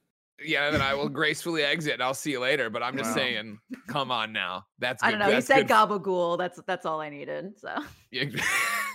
Yeah, 0.42 0.70
then 0.70 0.80
I 0.80 0.94
will 0.94 1.10
gracefully 1.10 1.62
exit 1.62 1.92
and 1.92 2.02
I'll 2.02 2.14
see 2.14 2.30
you 2.30 2.40
later. 2.40 2.70
But 2.70 2.82
I'm 2.82 2.96
just 2.96 3.10
Wow. 3.10 3.16
saying, 3.16 3.58
come 3.88 4.10
on 4.10 4.32
now. 4.32 4.64
That's 4.78 5.02
i 5.02 5.10
don't 5.10 5.20
know 5.20 5.30
he 5.30 5.42
said 5.42 5.68
good 5.68 5.70
f- 5.70 5.88
gabagool 5.90 6.38
that's 6.38 6.58
that's 6.66 6.86
all 6.86 7.02
i 7.02 7.10
needed 7.10 7.58
so 7.58 7.76
Yeah. 8.10 8.24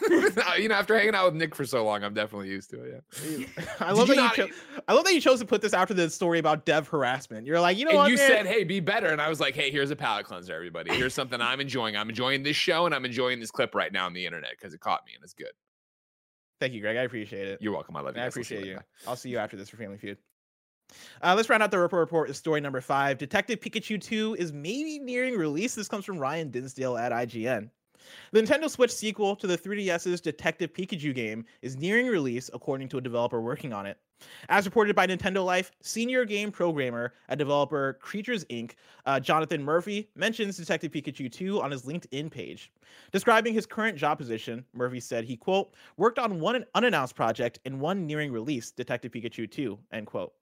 you 0.60 0.70
know, 0.70 0.76
after 0.76 0.98
hanging 0.98 1.16
out 1.16 1.26
with 1.26 1.36
Nick 1.36 1.56
for 1.56 1.66
so 1.66 1.84
long, 1.84 2.04
I'm 2.04 2.14
definitely 2.14 2.50
used 2.50 2.70
to 2.72 2.82
it. 2.84 3.04
Yeah. 3.28 3.64
I 3.80 3.92
love 3.92 4.08
that 4.08 4.16
not- 4.18 4.38
you. 4.38 4.48
Cho- 4.48 4.54
I 4.88 4.94
love 4.94 5.06
that 5.06 5.14
you 5.14 5.22
chose 5.22 5.40
to 5.40 5.46
put 5.46 5.62
this 5.62 5.74
after 5.74 5.94
the 5.94 6.10
story 6.10 6.40
about 6.40 6.66
dev 6.66 6.88
harassment. 6.88 7.46
You're 7.46 7.60
like, 7.60 7.78
you 7.78 7.86
know 7.86 7.92
and 7.92 7.98
what? 8.00 8.12
you 8.12 8.18
man? 8.18 8.30
said, 8.30 8.46
"Hey, 8.46 8.64
be 8.64 8.80
better," 8.80 9.08
and 9.08 9.22
I 9.22 9.30
was 9.30 9.40
like, 9.40 9.56
"Hey, 9.56 9.72
here's 9.72 9.92
a 9.92 9.96
palate 9.96 10.26
cleanser, 10.26 10.54
everybody. 10.54 10.96
Here's 10.96 11.14
something 11.14 11.42
I'm 11.42 11.60
enjoying. 11.60 11.98
I'm 11.98 12.10
enjoying 12.10 12.44
this 12.44 12.56
show, 12.56 12.86
and 12.86 12.94
I'm 12.96 13.06
enjoying 13.06 13.40
this 13.40 13.52
clip 13.52 13.76
right 13.76 13.92
now 13.92 14.06
on 14.06 14.14
the 14.14 14.26
internet 14.26 14.52
because 14.52 14.74
it 14.74 14.80
caught 14.80 15.02
me 15.06 15.14
and 15.16 15.24
it's 15.24 15.34
good. 15.34 15.52
Thank 16.60 16.74
you, 16.74 16.82
Greg. 16.82 16.98
I 16.98 17.02
appreciate 17.04 17.48
it. 17.48 17.62
You're 17.62 17.74
welcome. 17.74 17.96
I 17.96 18.02
love 18.02 18.16
you. 18.16 18.22
I 18.22 18.26
guys. 18.26 18.38
I'll 18.38 18.44
see 18.44 18.56
appreciate 18.56 18.66
you. 18.66 18.80
I'll 19.08 19.16
see 19.16 19.30
you 19.30 19.38
after 19.38 19.58
this 19.58 19.70
for 19.70 19.78
Family 19.78 19.98
Feud. 19.98 20.18
Uh, 21.22 21.34
let's 21.36 21.50
round 21.50 21.62
out 21.62 21.72
the 21.72 21.78
report 21.78 22.00
report. 22.00 22.28
with 22.28 22.38
Story 22.38 22.62
number 22.62 22.82
five: 22.82 23.18
Detective 23.18 23.60
Pikachu 23.60 24.02
2 24.02 24.38
is 24.40 24.54
maybe 24.54 25.00
nearing 25.00 25.36
release. 25.36 25.76
This 25.76 25.88
comes 25.88 26.06
from 26.06 26.18
Ryan 26.18 26.50
Dinsdale 26.50 26.98
at 26.98 27.12
IGN. 27.12 27.70
The 28.32 28.42
Nintendo 28.42 28.70
Switch 28.70 28.92
sequel 28.92 29.36
to 29.36 29.48
the 29.48 29.58
3DS's 29.58 30.22
Detective 30.22 30.74
Pikachu 30.74 31.14
game 31.14 31.46
is 31.62 31.78
nearing 31.78 32.08
release, 32.08 32.50
according 32.54 32.90
to 32.90 32.98
a 32.98 33.02
developer 33.02 33.42
working 33.42 33.74
on 33.74 33.86
it. 33.86 33.98
As 34.50 34.66
reported 34.66 34.96
by 34.96 35.06
Nintendo 35.06 35.46
Life, 35.46 35.72
senior 35.82 36.26
game 36.26 36.52
programmer 36.52 37.14
at 37.30 37.38
developer 37.38 37.94
Creatures 38.02 38.46
Inc., 38.46 38.72
uh, 39.06 39.20
Jonathan 39.20 39.64
Murphy, 39.64 40.10
mentions 40.16 40.58
Detective 40.58 40.92
Pikachu 40.92 41.32
2 41.32 41.62
on 41.62 41.72
his 41.72 41.84
LinkedIn 41.84 42.32
page. 42.32 42.72
Describing 43.12 43.54
his 43.54 43.66
current 43.66 43.98
job 43.98 44.18
position, 44.18 44.66
Murphy 44.74 45.00
said 45.00 45.24
he, 45.24 45.38
quote, 45.38 45.74
worked 45.98 46.20
on 46.20 46.40
one 46.40 46.66
unannounced 46.74 47.16
project 47.16 47.60
and 47.66 47.80
one 47.80 48.08
nearing 48.08 48.32
release, 48.32 48.72
Detective 48.72 49.12
Pikachu 49.12 49.50
2, 49.50 49.78
end 49.92 50.08
quote. 50.08 50.34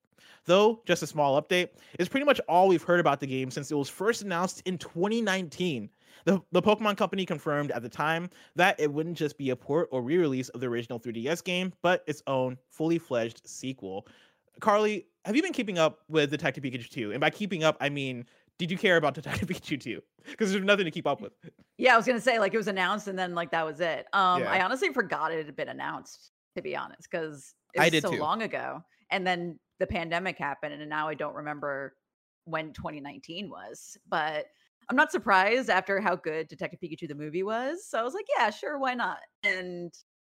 Though, 0.45 0.82
just 0.86 1.03
a 1.03 1.07
small 1.07 1.41
update, 1.41 1.70
is 1.97 2.07
pretty 2.07 2.26
much 2.26 2.39
all 2.47 2.68
we've 2.68 2.84
heard 2.84 2.99
about 2.99 3.20
the 3.20 3.28
game 3.28 3.49
since 3.49 3.72
it 3.72 3.76
was 3.76 3.89
first 3.89 4.22
announced 4.22 4.61
in 4.66 4.78
2019. 4.78 5.89
The, 6.26 6.41
the 6.51 6.61
Pokemon 6.61 6.97
Company 6.97 7.26
confirmed 7.26 7.71
at 7.71 7.82
the 7.82 7.89
time 7.89 8.30
that 8.55 8.80
it 8.80 8.91
wouldn't 8.91 9.17
just 9.17 9.38
be 9.38 9.51
a 9.51 9.55
port 9.55 9.89
or 9.91 10.01
re 10.01 10.17
release 10.17 10.49
of 10.49 10.61
the 10.61 10.67
original 10.67 10.99
3DS 10.99 11.43
game, 11.43 11.71
but 11.82 12.03
its 12.07 12.21
own 12.28 12.57
fully 12.69 12.97
fledged 12.97 13.47
sequel. 13.47 14.07
Carli, 14.59 15.05
have 15.26 15.36
you 15.36 15.41
been 15.41 15.53
keeping 15.53 15.78
up 15.78 15.99
with 16.07 16.32
Detective 16.32 16.63
Pikachu 16.63 16.89
2? 16.89 17.11
And 17.11 17.21
by 17.21 17.30
keeping 17.30 17.63
up, 17.63 17.78
I 17.80 17.89
mean, 17.89 18.26
did 18.57 18.71
you 18.71 18.78
care 18.78 18.97
about 18.97 19.13
Detective 19.13 19.47
Pikachu 19.49 19.80
2? 19.80 20.01
Because 20.26 20.51
there's 20.51 20.63
nothing 20.63 20.86
to 20.86 20.91
keep 20.91 21.05
up 21.05 21.21
with. 21.21 21.34
Yeah, 21.78 21.93
I 21.93 21.97
was 21.97 22.05
gonna 22.05 22.21
say 22.21 22.39
like 22.39 22.53
it 22.53 22.57
was 22.57 22.67
announced 22.67 23.07
and 23.07 23.19
then 23.19 23.36
like 23.36 23.51
that 23.51 23.65
was 23.65 23.80
it. 23.80 24.07
Um, 24.13 24.41
Yeah. 24.41 24.51
I 24.51 24.63
honestly 24.63 24.89
forgot 24.93 25.32
it 25.32 25.45
had 25.45 25.55
been 25.55 25.69
announced 25.69 26.32
to 26.55 26.61
be 26.61 26.76
honest, 26.76 27.09
because 27.11 27.53
it 27.73 27.82
I 27.82 27.86
was 27.86 27.91
did 27.91 28.01
so 28.03 28.11
too. 28.11 28.19
long 28.19 28.41
ago. 28.41 28.82
And 29.11 29.28
then 29.28 29.59
the 29.80 29.86
pandemic 29.86 30.38
happened, 30.38 30.73
and 30.73 30.89
now 30.89 31.07
I 31.07 31.13
don't 31.13 31.36
remember 31.36 31.95
when 32.45 32.71
2019 32.73 33.49
was. 33.49 33.97
But 34.07 34.45
I'm 34.89 34.95
not 34.95 35.11
surprised 35.11 35.69
after 35.69 35.99
how 35.99 36.15
good 36.15 36.47
Detective 36.47 36.79
Pikachu 36.79 37.07
the 37.07 37.15
movie 37.15 37.43
was. 37.43 37.88
So 37.88 37.99
I 37.99 38.03
was 38.03 38.13
like, 38.13 38.25
yeah, 38.38 38.49
sure, 38.49 38.77
why 38.77 38.93
not? 38.93 39.19
And 39.43 39.93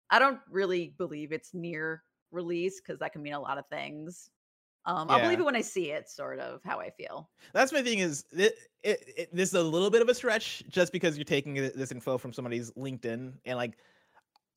I 0.10 0.20
don't 0.20 0.40
really 0.50 0.94
believe 0.98 1.32
it's 1.32 1.54
near 1.54 2.04
release 2.32 2.80
because 2.80 3.00
that 3.00 3.14
can 3.14 3.24
mean 3.24 3.34
a 3.34 3.40
lot 3.40 3.58
of 3.58 3.66
things. 3.68 4.30
Um, 4.88 5.10
I'll 5.10 5.20
believe 5.20 5.40
it 5.40 5.46
when 5.46 5.56
I 5.56 5.62
see 5.62 5.92
it, 5.92 6.10
sort 6.10 6.40
of 6.40 6.62
how 6.64 6.80
I 6.80 6.92
feel. 6.92 7.28
That's 7.54 7.74
my 7.74 7.82
thing 7.82 8.00
is 8.00 8.24
it, 8.32 8.54
it, 8.84 9.04
it, 9.18 9.36
this 9.36 9.50
is 9.50 9.56
a 9.56 9.64
little 9.64 9.90
bit 9.90 10.04
of 10.04 10.10
a 10.10 10.14
stretch 10.14 10.64
just 10.70 10.92
because 10.92 11.18
you're 11.18 11.26
taking 11.26 11.56
this 11.56 11.92
info 11.92 12.20
from 12.20 12.32
somebody's 12.32 12.70
LinkedIn 12.72 13.34
and 13.46 13.58
like 13.58 13.80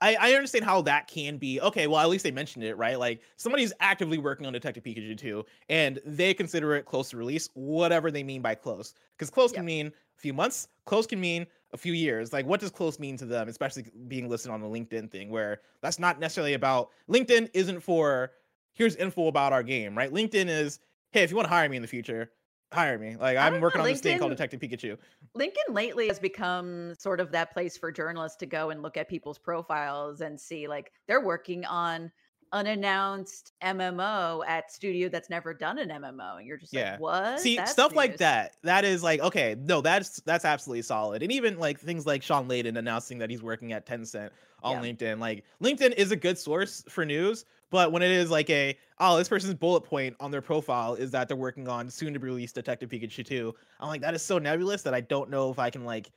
I, 0.00 0.16
I 0.20 0.32
understand 0.34 0.64
how 0.64 0.82
that 0.82 1.08
can 1.08 1.38
be 1.38 1.60
okay. 1.60 1.86
Well, 1.86 2.00
at 2.00 2.08
least 2.08 2.24
they 2.24 2.30
mentioned 2.30 2.64
it, 2.64 2.76
right? 2.76 2.98
Like 2.98 3.20
somebody's 3.36 3.72
actively 3.80 4.18
working 4.18 4.46
on 4.46 4.52
Detective 4.52 4.84
Pikachu 4.84 5.16
2 5.16 5.44
and 5.68 6.00
they 6.04 6.34
consider 6.34 6.76
it 6.76 6.84
close 6.84 7.10
to 7.10 7.16
release, 7.16 7.48
whatever 7.54 8.10
they 8.10 8.22
mean 8.22 8.42
by 8.42 8.54
close. 8.54 8.94
Because 9.16 9.30
close 9.30 9.50
can 9.52 9.64
mean 9.64 9.88
a 9.88 10.20
few 10.20 10.32
months, 10.32 10.68
close 10.84 11.06
can 11.06 11.20
mean 11.20 11.46
a 11.72 11.76
few 11.76 11.92
years. 11.92 12.32
Like, 12.32 12.46
what 12.46 12.60
does 12.60 12.70
close 12.70 12.98
mean 12.98 13.16
to 13.18 13.26
them, 13.26 13.48
especially 13.48 13.86
being 14.06 14.28
listed 14.28 14.50
on 14.50 14.60
the 14.60 14.68
LinkedIn 14.68 15.10
thing, 15.10 15.30
where 15.30 15.60
that's 15.82 15.98
not 15.98 16.20
necessarily 16.20 16.54
about 16.54 16.90
LinkedIn 17.08 17.50
isn't 17.52 17.80
for 17.80 18.32
here's 18.72 18.94
info 18.96 19.26
about 19.26 19.52
our 19.52 19.62
game, 19.62 19.96
right? 19.98 20.12
LinkedIn 20.12 20.48
is, 20.48 20.78
hey, 21.10 21.22
if 21.22 21.30
you 21.30 21.36
want 21.36 21.46
to 21.46 21.52
hire 21.52 21.68
me 21.68 21.76
in 21.76 21.82
the 21.82 21.88
future, 21.88 22.30
hire 22.72 22.98
me. 22.98 23.16
Like 23.16 23.36
I'm 23.36 23.60
working 23.60 23.78
know, 23.78 23.84
on 23.84 23.90
this 23.90 24.00
thing 24.00 24.18
called 24.18 24.30
Detective 24.30 24.60
Pikachu. 24.60 24.96
LinkedIn 25.36 25.70
lately 25.74 26.08
has 26.08 26.18
become 26.18 26.94
sort 26.98 27.20
of 27.20 27.32
that 27.32 27.52
place 27.52 27.76
for 27.76 27.90
journalists 27.92 28.36
to 28.38 28.46
go 28.46 28.70
and 28.70 28.82
look 28.82 28.96
at 28.96 29.08
people's 29.08 29.38
profiles 29.38 30.20
and 30.20 30.38
see 30.40 30.68
like 30.68 30.92
they're 31.06 31.24
working 31.24 31.64
on 31.64 32.10
unannounced 32.52 33.52
MMO 33.62 34.42
at 34.46 34.72
studio 34.72 35.08
that's 35.10 35.28
never 35.28 35.52
done 35.52 35.78
an 35.78 35.90
MMO 35.90 36.38
and 36.38 36.46
you're 36.46 36.56
just 36.56 36.72
Yeah. 36.72 36.92
like 36.92 37.00
what? 37.00 37.40
See, 37.40 37.56
That's 37.56 37.72
stuff 37.72 37.94
like 37.94 38.16
that. 38.18 38.56
That 38.62 38.84
is 38.84 39.02
like 39.02 39.20
okay, 39.20 39.54
no, 39.58 39.80
that's 39.80 40.20
that's 40.22 40.44
absolutely 40.44 40.82
solid. 40.82 41.22
And 41.22 41.30
even 41.32 41.58
like 41.58 41.78
things 41.78 42.06
like 42.06 42.22
Shawn 42.22 42.48
Layden 42.48 42.78
announcing 42.78 43.18
that 43.18 43.30
he's 43.30 43.42
working 43.42 43.72
at 43.72 43.86
Tencent 43.86 44.30
on 44.62 44.82
Yeah. 44.82 44.90
LinkedIn. 44.90 45.20
Like 45.20 45.44
LinkedIn 45.62 45.94
is 45.94 46.10
a 46.10 46.16
good 46.16 46.38
source 46.38 46.82
for 46.88 47.04
news, 47.04 47.44
But 47.70 47.92
when 47.92 48.02
it 48.02 48.10
is 48.10 48.30
like 48.30 48.48
a 48.50 48.76
oh 48.98 49.16
this 49.18 49.28
person's 49.28 49.54
bullet 49.54 49.82
point 49.82 50.16
on 50.20 50.30
their 50.30 50.40
profile 50.42 50.94
is 50.94 51.10
that 51.10 51.28
they're 51.28 51.36
working 51.36 51.68
on 51.68 51.90
soon 51.90 52.12
to 52.14 52.18
be 52.18 52.26
released 52.26 52.54
Detective 52.54 52.88
Pikachu 52.88 53.24
2, 53.24 53.54
I'm 53.80 53.88
like 53.88 54.00
that 54.00 54.14
is 54.14 54.22
so 54.22 54.38
nebulous 54.38 54.82
that 54.82 54.94
I 54.94 55.00
don't 55.00 55.30
know 55.30 55.50
if 55.50 55.58
I 55.58 55.70
can 55.70 55.84
like 55.84 56.10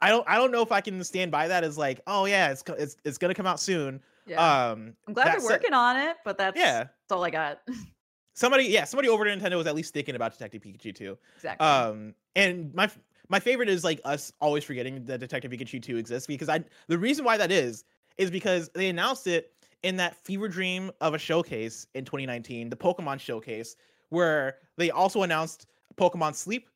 I 0.00 0.10
don't 0.10 0.24
I 0.28 0.36
don't 0.36 0.52
know 0.52 0.62
if 0.62 0.72
I 0.72 0.80
can 0.80 1.02
stand 1.02 1.30
by 1.30 1.48
that 1.48 1.64
as 1.64 1.76
like 1.76 2.00
oh 2.06 2.26
yeah 2.26 2.50
it's 2.50 2.62
it's 2.78 2.96
it's 3.04 3.18
gonna 3.18 3.34
come 3.34 3.46
out 3.46 3.60
soon. 3.60 4.00
Yeah. 4.26 4.38
Um, 4.70 4.94
I'm 5.06 5.14
glad 5.14 5.32
they're 5.38 5.44
working 5.44 5.72
on 5.72 5.96
it, 5.96 6.16
but 6.24 6.36
that's 6.38 6.58
Yeah. 6.58 6.78
that's 6.84 7.12
all 7.12 7.24
I 7.24 7.30
got. 7.30 7.60
somebody 8.34 8.64
yeah 8.64 8.84
somebody 8.84 9.08
over 9.08 9.26
at 9.26 9.38
Nintendo 9.38 9.56
was 9.56 9.66
at 9.66 9.74
least 9.74 9.94
thinking 9.94 10.14
about 10.14 10.32
Detective 10.32 10.62
Pikachu 10.62 10.94
2. 10.94 11.18
exactly. 11.36 11.66
Um, 11.66 12.14
and 12.34 12.72
my 12.74 12.90
my 13.28 13.40
favorite 13.40 13.68
is 13.68 13.82
like 13.82 14.00
us 14.04 14.32
always 14.40 14.62
forgetting 14.62 15.04
that 15.06 15.18
Detective 15.18 15.50
Pikachu 15.50 15.82
2 15.82 15.96
exists 15.96 16.26
because 16.26 16.48
I 16.48 16.62
the 16.86 16.98
reason 16.98 17.24
why 17.24 17.36
that 17.38 17.50
is 17.50 17.84
is 18.18 18.30
because 18.30 18.70
they 18.74 18.88
announced 18.88 19.26
it 19.26 19.52
in 19.82 19.96
that 19.96 20.16
fever 20.24 20.48
dream 20.48 20.90
of 21.00 21.14
a 21.14 21.18
showcase 21.18 21.86
in 21.94 22.04
2019, 22.04 22.70
the 22.70 22.76
Pokemon 22.76 23.20
showcase, 23.20 23.76
where 24.08 24.56
they 24.76 24.90
also 24.90 25.22
announced 25.22 25.66
Pokemon 25.96 26.34
Sleep. 26.34 26.68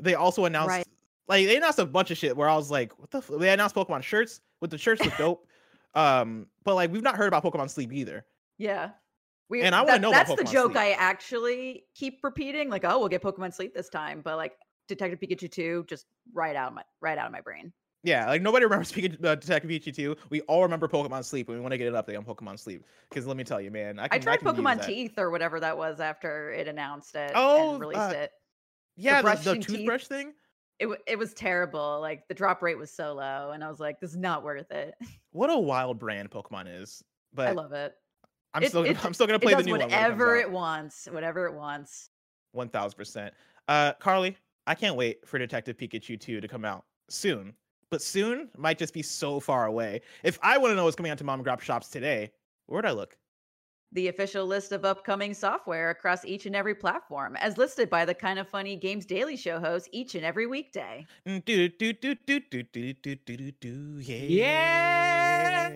They 0.00 0.14
also 0.14 0.44
announced 0.44 0.68
Right. 0.70 0.86
like 1.28 1.46
they 1.46 1.56
announced 1.56 1.78
a 1.78 1.86
bunch 1.86 2.10
of 2.10 2.18
shit 2.18 2.36
where 2.36 2.48
I 2.48 2.56
was 2.56 2.70
like, 2.70 2.98
what 2.98 3.10
the 3.10 3.18
f-? 3.18 3.30
they 3.38 3.50
announced 3.50 3.74
Pokemon 3.74 4.02
shirts 4.02 4.40
with 4.60 4.70
the 4.70 4.78
shirts 4.78 5.04
look 5.04 5.16
dope. 5.18 5.46
Um, 5.94 6.46
but 6.64 6.74
like 6.74 6.92
we've 6.92 7.02
not 7.02 7.16
heard 7.16 7.28
about 7.28 7.42
Pokemon 7.44 7.70
Sleep 7.70 7.92
either. 7.92 8.24
yeah. 8.58 8.90
We, 9.48 9.62
and 9.62 9.76
I 9.76 9.82
wanna 9.82 9.92
that- 9.92 10.00
know 10.00 10.08
about 10.10 10.26
That's 10.26 10.40
the 10.42 10.52
joke 10.52 10.72
Sleep. 10.72 10.76
I 10.78 10.90
actually 10.94 11.84
keep 11.94 12.18
repeating. 12.24 12.68
Like, 12.68 12.84
oh, 12.84 12.98
we'll 12.98 13.08
get 13.08 13.22
Pokemon 13.22 13.54
Sleep 13.54 13.72
this 13.74 13.88
time, 13.88 14.20
but 14.20 14.36
like 14.36 14.54
Detective 14.88 15.20
Pikachu 15.20 15.48
2, 15.48 15.84
just 15.88 16.06
right 16.34 16.56
out 16.56 16.68
of 16.68 16.74
my 16.74 16.82
right 17.00 17.16
out 17.16 17.26
of 17.26 17.32
my 17.32 17.40
brain. 17.42 17.72
Yeah, 18.06 18.26
like 18.28 18.40
nobody 18.40 18.64
remembers 18.64 18.92
Pikachu, 18.92 19.22
uh, 19.24 19.34
Detective 19.34 19.68
Pikachu 19.68 19.92
2. 19.94 20.16
We 20.30 20.40
all 20.42 20.62
remember 20.62 20.86
Pokemon 20.86 21.24
Sleep, 21.24 21.48
and 21.48 21.56
we 21.58 21.60
want 21.60 21.72
to 21.72 21.78
get 21.78 21.88
an 21.88 21.94
update 21.94 22.16
on 22.16 22.24
Pokemon 22.24 22.56
Sleep. 22.56 22.84
Because 23.10 23.26
let 23.26 23.36
me 23.36 23.42
tell 23.42 23.60
you, 23.60 23.72
man, 23.72 23.98
I, 23.98 24.04
I 24.04 24.08
can, 24.08 24.20
tried 24.22 24.36
can 24.38 24.54
Pokemon. 24.54 24.86
Teeth 24.86 25.18
or 25.18 25.30
whatever 25.30 25.58
that 25.58 25.76
was 25.76 25.98
after 25.98 26.52
it 26.52 26.68
announced 26.68 27.16
it 27.16 27.32
Oh, 27.34 27.72
and 27.72 27.80
released 27.80 27.98
uh, 28.00 28.12
it. 28.14 28.30
Yeah, 28.96 29.22
the, 29.22 29.34
the 29.34 29.54
teeth. 29.56 29.66
toothbrush 29.66 30.06
thing. 30.06 30.32
It 30.78 30.88
it 31.08 31.18
was 31.18 31.34
terrible. 31.34 31.98
Like 32.00 32.28
the 32.28 32.34
drop 32.34 32.62
rate 32.62 32.78
was 32.78 32.92
so 32.92 33.12
low, 33.14 33.50
and 33.52 33.64
I 33.64 33.68
was 33.68 33.80
like, 33.80 33.98
this 33.98 34.10
is 34.10 34.16
not 34.16 34.44
worth 34.44 34.70
it. 34.70 34.94
What 35.32 35.50
a 35.50 35.58
wild 35.58 35.98
brand 35.98 36.30
Pokemon 36.30 36.80
is. 36.80 37.02
But 37.34 37.48
I 37.48 37.52
love 37.52 37.72
it. 37.72 37.92
I'm 38.54 38.62
It- 38.62 38.68
still 38.70 38.84
it- 38.84 39.04
I'm 39.04 39.12
still 39.14 39.26
gonna 39.26 39.36
It 39.36 39.42
play 39.42 39.52
the 39.54 39.64
new 39.64 39.72
one. 39.72 39.80
whatever 39.80 40.36
it 40.36 40.50
wants. 40.50 41.08
Whatever 41.10 41.46
it 41.46 41.54
wants. 41.54 42.08
One 42.52 42.68
thousand 42.68 42.96
percent. 42.96 43.34
Uh, 43.68 43.92
Carli, 44.00 44.36
I 44.66 44.74
can't 44.76 44.94
wait 44.96 45.26
for 45.26 45.38
Detective 45.38 45.76
Pikachu 45.76 46.18
2 46.20 46.40
to 46.40 46.46
come 46.48 46.64
out 46.64 46.84
soon. 47.10 47.52
But 47.90 48.02
soon 48.02 48.50
might 48.56 48.78
just 48.78 48.94
be 48.94 49.02
so 49.02 49.40
far 49.40 49.66
away. 49.66 50.02
If 50.22 50.38
I 50.42 50.58
want 50.58 50.72
to 50.72 50.76
know 50.76 50.84
what's 50.84 50.96
coming 50.96 51.10
out 51.12 51.18
to 51.18 51.24
mom 51.24 51.40
and 51.40 51.46
grop 51.46 51.60
shops 51.60 51.88
today, 51.88 52.32
where'd 52.66 52.86
I 52.86 52.92
look? 52.92 53.18
The 53.90 54.06
official 54.06 54.46
list 54.46 54.70
of 54.70 54.84
upcoming 54.84 55.34
software 55.34 55.90
across 55.90 56.24
each 56.24 56.46
and 56.46 56.54
every 56.54 56.76
platform, 56.76 57.34
as 57.34 57.58
listed 57.58 57.90
by 57.90 58.04
the 58.04 58.14
Kinda 58.14 58.44
Funny 58.44 58.76
Games 58.76 59.04
Daily 59.06 59.36
Show 59.36 59.58
host 59.58 59.88
each 59.90 60.14
and 60.14 60.24
every 60.24 60.46
weekday. 60.46 61.08
Mm, 61.26 61.44
Do 61.44 61.68
do 61.68 61.92
do 61.92 62.14
do 62.14 62.40
do 62.40 62.62
do 62.62 62.92
do 62.94 63.14
do 63.16 63.36
do 63.36 63.52
do 63.52 63.98
yeah. 64.00 65.68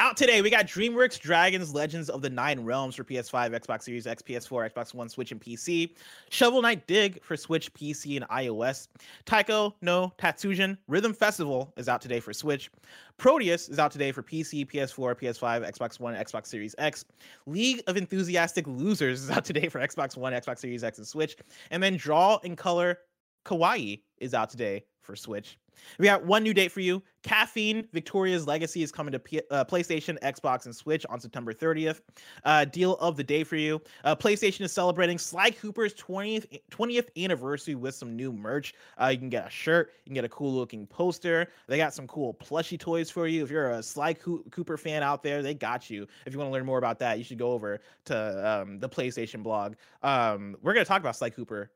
Out 0.00 0.16
today, 0.16 0.42
we 0.42 0.50
got 0.50 0.66
DreamWorks 0.66 1.20
Dragons 1.20 1.72
Legends 1.72 2.10
of 2.10 2.20
the 2.20 2.28
Nine 2.28 2.64
Realms 2.64 2.96
for 2.96 3.04
PS5, 3.04 3.60
Xbox 3.60 3.84
Series 3.84 4.08
X, 4.08 4.22
PS4, 4.22 4.72
Xbox 4.72 4.92
One, 4.92 5.08
Switch, 5.08 5.30
and 5.30 5.40
PC. 5.40 5.94
Shovel 6.30 6.62
Knight 6.62 6.84
Dig 6.88 7.22
for 7.22 7.36
Switch, 7.36 7.72
PC, 7.74 8.16
and 8.16 8.28
iOS. 8.28 8.88
Taiko 9.24 9.72
no 9.82 10.12
Tatsujin 10.18 10.76
Rhythm 10.88 11.14
Festival 11.14 11.72
is 11.76 11.88
out 11.88 12.00
today 12.00 12.18
for 12.18 12.32
Switch. 12.32 12.72
Proteus 13.18 13.68
is 13.68 13.78
out 13.78 13.92
today 13.92 14.10
for 14.10 14.24
PC, 14.24 14.68
PS4, 14.68 15.14
PS5, 15.14 15.70
Xbox 15.70 16.00
One, 16.00 16.14
Xbox 16.14 16.48
Series 16.48 16.74
X. 16.78 17.04
League 17.46 17.80
of 17.86 17.96
Enthusiastic 17.96 18.66
Losers 18.66 19.22
is 19.22 19.30
out 19.30 19.44
today 19.44 19.68
for 19.68 19.78
Xbox 19.78 20.16
One, 20.16 20.32
Xbox 20.32 20.58
Series 20.58 20.82
X, 20.82 20.98
and 20.98 21.06
Switch. 21.06 21.36
And 21.70 21.80
then 21.80 21.96
Draw 21.96 22.40
and 22.42 22.58
Color 22.58 22.98
Kawaii 23.46 24.00
is 24.18 24.34
out 24.34 24.50
today 24.50 24.86
for 25.04 25.14
Switch. 25.16 25.58
We 25.98 26.04
got 26.04 26.24
one 26.24 26.42
new 26.42 26.54
date 26.54 26.72
for 26.72 26.80
you. 26.80 27.02
Caffeine 27.22 27.86
Victoria's 27.92 28.46
Legacy 28.46 28.82
is 28.82 28.92
coming 28.92 29.12
to 29.12 29.18
P- 29.18 29.40
uh, 29.50 29.64
PlayStation, 29.64 30.18
Xbox, 30.20 30.66
and 30.66 30.74
Switch 30.74 31.04
on 31.08 31.20
September 31.20 31.52
30th. 31.52 32.00
Uh, 32.44 32.64
deal 32.64 32.96
of 32.96 33.16
the 33.16 33.24
day 33.24 33.44
for 33.44 33.56
you. 33.56 33.80
Uh, 34.04 34.14
PlayStation 34.14 34.62
is 34.62 34.72
celebrating 34.72 35.18
Sly 35.18 35.50
Cooper's 35.50 35.94
20th 35.94 36.46
20th 36.70 37.08
anniversary 37.22 37.74
with 37.74 37.94
some 37.94 38.14
new 38.14 38.32
merch. 38.32 38.74
Uh, 39.00 39.06
you 39.06 39.18
can 39.18 39.30
get 39.30 39.46
a 39.46 39.50
shirt, 39.50 39.92
you 40.04 40.10
can 40.10 40.14
get 40.14 40.24
a 40.24 40.28
cool 40.28 40.52
looking 40.52 40.86
poster. 40.86 41.48
They 41.66 41.76
got 41.76 41.94
some 41.94 42.06
cool 42.06 42.34
plushie 42.34 42.78
toys 42.78 43.10
for 43.10 43.26
you. 43.26 43.42
If 43.42 43.50
you're 43.50 43.70
a 43.70 43.82
Sly 43.82 44.14
Coo- 44.14 44.44
Cooper 44.50 44.76
fan 44.76 45.02
out 45.02 45.22
there, 45.22 45.42
they 45.42 45.54
got 45.54 45.90
you. 45.90 46.06
If 46.26 46.32
you 46.32 46.38
want 46.38 46.48
to 46.48 46.52
learn 46.52 46.66
more 46.66 46.78
about 46.78 46.98
that, 47.00 47.18
you 47.18 47.24
should 47.24 47.38
go 47.38 47.52
over 47.52 47.80
to 48.06 48.62
um, 48.62 48.78
the 48.78 48.88
PlayStation 48.88 49.42
blog. 49.42 49.74
Um, 50.02 50.56
we're 50.62 50.74
gonna 50.74 50.84
talk 50.84 51.00
about 51.00 51.16
Sly 51.16 51.30
Cooper 51.30 51.70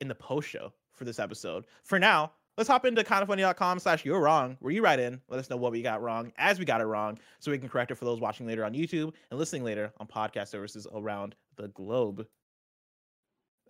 in 0.00 0.08
the 0.08 0.14
post 0.14 0.48
show 0.48 0.72
for 0.92 1.04
this 1.04 1.18
episode. 1.18 1.64
For 1.82 1.98
now, 1.98 2.32
let's 2.56 2.68
hop 2.68 2.84
into 2.84 3.02
kindafunny.com 3.02 3.78
slash 3.78 4.04
you're 4.04 4.20
wrong, 4.20 4.56
where 4.60 4.72
you 4.72 4.82
write 4.82 5.00
in, 5.00 5.20
let 5.28 5.40
us 5.40 5.50
know 5.50 5.56
what 5.56 5.72
we 5.72 5.82
got 5.82 6.02
wrong 6.02 6.32
as 6.36 6.58
we 6.58 6.64
got 6.64 6.80
it 6.80 6.84
wrong, 6.84 7.18
so 7.40 7.50
we 7.50 7.58
can 7.58 7.68
correct 7.68 7.90
it 7.90 7.96
for 7.96 8.04
those 8.04 8.20
watching 8.20 8.46
later 8.46 8.64
on 8.64 8.72
YouTube 8.72 9.12
and 9.30 9.38
listening 9.38 9.64
later 9.64 9.92
on 9.98 10.06
podcast 10.06 10.48
services 10.48 10.86
around 10.94 11.34
the 11.56 11.68
globe. 11.68 12.26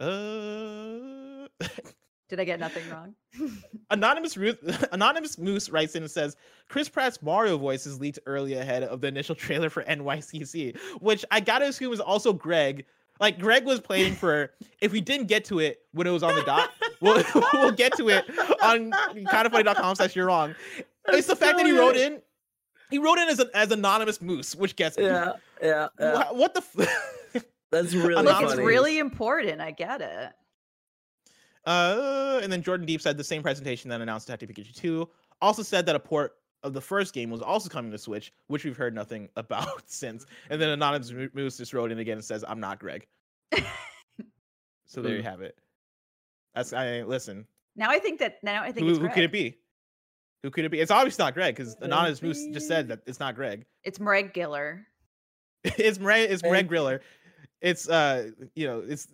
Uh 0.01 1.49
Did 2.29 2.41
I 2.41 2.45
get 2.45 2.59
nothing 2.59 2.83
wrong? 2.91 3.15
Anonymous 3.91 4.37
Ruth, 4.37 4.59
Anonymous 4.93 5.39
Moose 5.39 5.69
writes 5.69 5.95
in 5.95 6.03
and 6.03 6.11
says 6.11 6.37
Chris 6.69 6.89
Pratt's 6.89 7.23
Mario 7.23 7.59
voice 7.59 7.87
is 7.87 8.01
leaked 8.01 8.19
early 8.27 8.55
ahead 8.55 8.83
of 8.83 9.01
the 9.01 9.09
initial 9.09 9.35
trailer 9.35 9.69
for 9.69 9.83
NYCC, 9.85 10.77
which 11.01 11.25
I 11.31 11.41
gotta 11.41 11.67
assume 11.67 11.93
is 11.93 12.01
also 12.01 12.33
Greg. 12.33 12.87
Like 13.21 13.39
Greg 13.39 13.65
was 13.65 13.81
playing 13.81 14.15
for. 14.15 14.53
If 14.81 14.93
we 14.93 15.01
didn't 15.01 15.29
get 15.29 15.45
to 15.47 15.61
it 15.61 15.81
when 15.93 16.07
it 16.07 16.11
was 16.11 16.23
on 16.23 16.35
the 16.35 16.43
dot, 16.43 16.71
we'll, 17.01 17.23
we'll 17.55 17.71
get 17.73 17.97
to 17.97 18.09
it 18.09 18.25
on 18.63 18.91
kindafunny.com 18.91 19.95
slash 19.97 20.17
you're 20.17 20.27
wrong. 20.27 20.55
It's 21.09 21.27
the 21.29 21.37
fact 21.37 21.57
that 21.59 21.67
he 21.67 21.73
wrote 21.73 21.97
in. 21.97 22.21
He 22.91 22.99
wrote 22.99 23.19
in 23.19 23.29
as 23.29 23.39
an 23.39 23.49
as 23.55 23.71
anonymous 23.73 24.21
moose, 24.21 24.55
which 24.55 24.77
gets 24.77 24.97
me. 24.99 25.05
Yeah, 25.05 25.33
yeah, 25.63 25.89
yeah. 25.99 26.31
Wha- 26.31 26.39
What, 26.39 26.55
the? 26.55 26.61
F- 26.61 27.45
That's 27.71 27.93
really 27.95 28.15
Look, 28.15 28.25
Look, 28.27 28.35
funny. 28.35 28.47
it's 28.47 28.57
really 28.57 28.99
important. 28.99 29.61
I 29.61 29.71
get 29.73 30.01
it. 30.01 30.33
Uh, 31.67 32.41
and 32.43 32.53
then 32.53 32.63
Jordan 32.63 32.87
Deep 32.87 33.01
said 33.01 33.17
the 33.17 33.25
same 33.25 33.43
presentation 33.43 33.89
that 33.91 34.01
announced 34.01 34.27
Detective 34.27 34.51
Pikachu 34.51 34.75
2 34.75 35.09
also 35.41 35.63
said 35.63 35.87
that 35.87 35.97
a 35.97 35.99
port 35.99 36.35
of 36.65 36.73
the 36.73 36.81
first 36.81 37.15
game 37.15 37.31
was 37.31 37.43
also 37.43 37.69
coming 37.69 37.93
to 37.93 37.99
Switch, 37.99 38.33
which 38.49 38.65
we've 38.65 38.77
heard 38.77 38.95
nothing 38.95 39.29
about 39.37 39.83
since. 39.87 40.27
And 40.51 40.61
then 40.61 40.71
Anonymous 40.71 41.13
Mo- 41.13 41.29
Moose 41.35 41.59
just 41.59 41.73
wrote 41.73 41.93
in 41.93 41.99
again 41.99 42.17
and 42.17 42.25
says, 42.25 42.45
"I'm 42.47 42.59
not 42.59 42.81
Greg." 42.81 43.07
so 44.87 45.01
there 45.01 45.15
you 45.15 45.23
have 45.23 45.43
it. 45.43 45.57
That's 46.55 46.73
I 46.73 47.03
listen. 47.03 47.47
Now 47.77 47.91
I 47.91 47.99
think 47.99 48.19
that 48.21 48.39
now 48.43 48.63
I 48.63 48.73
think 48.73 48.87
Who, 48.87 48.91
it's 48.91 48.99
who 48.99 49.09
could 49.09 49.25
it 49.25 49.33
be? 49.33 49.59
Who 50.43 50.51
could 50.51 50.65
it 50.65 50.71
be? 50.71 50.81
It's 50.81 50.91
obviously 50.91 51.25
not 51.25 51.35
Greg 51.35 51.57
because 51.57 51.77
Anonymous 51.81 52.23
Moose 52.23 52.47
just 52.53 52.69
said 52.69 52.89
that 52.89 53.01
it's 53.07 53.21
not 53.21 53.35
Greg. 53.35 53.65
It's 53.83 53.99
Mareg 53.99 54.35
Giller. 54.35 54.81
it's 55.65 55.99
Greg. 55.99 56.31
It's 56.31 56.43
Greg 56.43 56.69
Thank. 56.69 56.71
Griller. 56.71 57.01
It's 57.65 57.89
uh, 57.89 58.31
you 58.55 58.67
know, 58.67 58.85
it's 58.87 59.09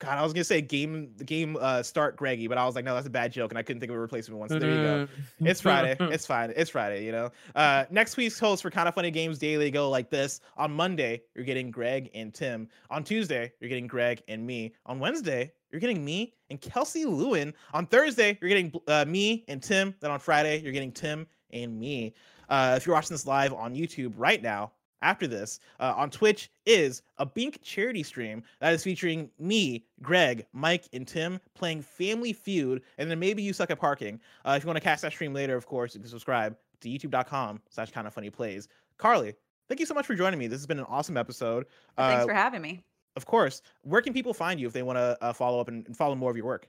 God. 0.00 0.18
I 0.18 0.22
was 0.22 0.32
gonna 0.32 0.42
say 0.42 0.60
game 0.60 1.12
the 1.16 1.22
game 1.22 1.56
uh 1.60 1.84
start 1.84 2.16
Greggy, 2.16 2.48
but 2.48 2.58
I 2.58 2.66
was 2.66 2.74
like, 2.74 2.84
no, 2.84 2.94
that's 2.94 3.06
a 3.06 3.10
bad 3.10 3.32
joke, 3.32 3.52
and 3.52 3.58
I 3.58 3.62
couldn't 3.62 3.78
think 3.78 3.90
of 3.90 3.96
a 3.96 4.00
replacement 4.00 4.40
one. 4.40 4.48
So 4.48 4.58
there 4.58 4.70
you 4.70 4.82
go. 4.82 5.08
It's 5.38 5.60
Friday. 5.60 5.96
It's 6.10 6.26
fine. 6.26 6.52
It's 6.56 6.68
Friday, 6.68 7.04
you 7.06 7.12
know. 7.12 7.30
Uh 7.54 7.84
next 7.88 8.16
week's 8.16 8.40
host 8.40 8.62
for 8.62 8.70
Kinda 8.70 8.90
Funny 8.90 9.12
Games 9.12 9.38
Daily 9.38 9.70
go 9.70 9.88
like 9.88 10.10
this. 10.10 10.40
On 10.56 10.72
Monday, 10.72 11.22
you're 11.36 11.44
getting 11.44 11.70
Greg 11.70 12.10
and 12.12 12.34
Tim. 12.34 12.68
On 12.90 13.04
Tuesday, 13.04 13.52
you're 13.60 13.68
getting 13.68 13.86
Greg 13.86 14.20
and 14.26 14.44
me. 14.44 14.74
On 14.86 14.98
Wednesday, 14.98 15.52
you're 15.70 15.80
getting 15.80 16.04
me 16.04 16.34
and 16.50 16.60
Kelsey 16.60 17.04
Lewin. 17.04 17.54
On 17.72 17.86
Thursday, 17.86 18.36
you're 18.40 18.48
getting 18.48 18.72
uh, 18.88 19.04
me 19.06 19.44
and 19.46 19.62
Tim. 19.62 19.94
Then 20.00 20.10
on 20.10 20.18
Friday, 20.18 20.60
you're 20.60 20.72
getting 20.72 20.90
Tim 20.90 21.24
and 21.52 21.78
me. 21.78 22.14
Uh, 22.48 22.74
if 22.76 22.84
you're 22.84 22.94
watching 22.94 23.14
this 23.14 23.26
live 23.26 23.52
on 23.52 23.76
YouTube 23.76 24.12
right 24.16 24.42
now, 24.42 24.72
after 25.02 25.26
this, 25.26 25.60
uh, 25.78 25.94
on 25.96 26.10
Twitch 26.10 26.50
is 26.66 27.02
a 27.18 27.26
Bink 27.26 27.60
charity 27.62 28.02
stream 28.02 28.42
that 28.60 28.72
is 28.74 28.82
featuring 28.84 29.30
me, 29.38 29.84
Greg, 30.02 30.46
Mike, 30.52 30.84
and 30.92 31.06
Tim 31.06 31.40
playing 31.54 31.82
Family 31.82 32.32
Feud, 32.32 32.82
and 32.98 33.10
then 33.10 33.18
maybe 33.18 33.42
you 33.42 33.52
suck 33.52 33.70
at 33.70 33.78
parking. 33.80 34.20
Uh, 34.44 34.54
if 34.56 34.62
you 34.62 34.66
want 34.66 34.76
to 34.76 34.82
catch 34.82 35.00
that 35.00 35.12
stream 35.12 35.32
later, 35.32 35.56
of 35.56 35.66
course, 35.66 35.94
you 35.94 36.00
can 36.00 36.08
subscribe 36.10 36.56
to 36.80 36.88
youtube.com 36.88 37.60
slash 37.70 37.90
kinda 37.90 38.10
funny 38.10 38.30
plays. 38.30 38.68
Carli, 38.98 39.34
thank 39.68 39.80
you 39.80 39.86
so 39.86 39.94
much 39.94 40.06
for 40.06 40.14
joining 40.14 40.38
me. 40.38 40.46
This 40.46 40.58
has 40.60 40.66
been 40.66 40.78
an 40.78 40.86
awesome 40.88 41.16
episode. 41.16 41.66
Thanks 41.96 42.24
Uh, 42.24 42.26
for 42.26 42.34
having 42.34 42.62
me. 42.62 42.82
of 43.16 43.26
course, 43.26 43.62
where 43.82 44.00
can 44.02 44.12
people 44.12 44.32
find 44.34 44.60
you 44.60 44.66
if 44.66 44.72
they 44.72 44.82
want 44.82 44.96
to 44.98 45.16
uh, 45.20 45.32
follow 45.32 45.60
up 45.60 45.68
and, 45.68 45.86
and 45.86 45.96
follow 45.96 46.14
more 46.14 46.30
of 46.30 46.36
your 46.36 46.46
work? 46.46 46.68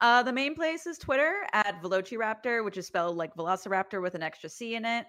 Uh, 0.00 0.22
the 0.22 0.32
main 0.32 0.54
place 0.54 0.86
is 0.86 0.98
Twitter 0.98 1.46
at 1.52 1.80
Velocciraptor, 1.80 2.64
which 2.64 2.76
is 2.76 2.86
spelled 2.86 3.16
like 3.16 3.34
Velociraptor 3.36 4.02
with 4.02 4.14
an 4.14 4.22
extra 4.22 4.48
C 4.50 4.74
in 4.74 4.84
it. 4.84 5.06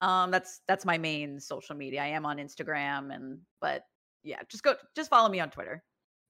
Um, 0.00 0.30
that's 0.30 0.60
that's 0.68 0.84
my 0.84 0.96
main 0.98 1.40
social 1.40 1.74
media. 1.74 2.02
I 2.02 2.06
am 2.08 2.24
on 2.26 2.36
Instagram, 2.38 3.14
and 3.14 3.38
but 3.60 3.84
yeah, 4.22 4.40
just 4.48 4.62
go, 4.62 4.74
just 4.94 5.10
follow 5.10 5.28
me 5.28 5.40
on 5.40 5.50
Twitter. 5.50 5.82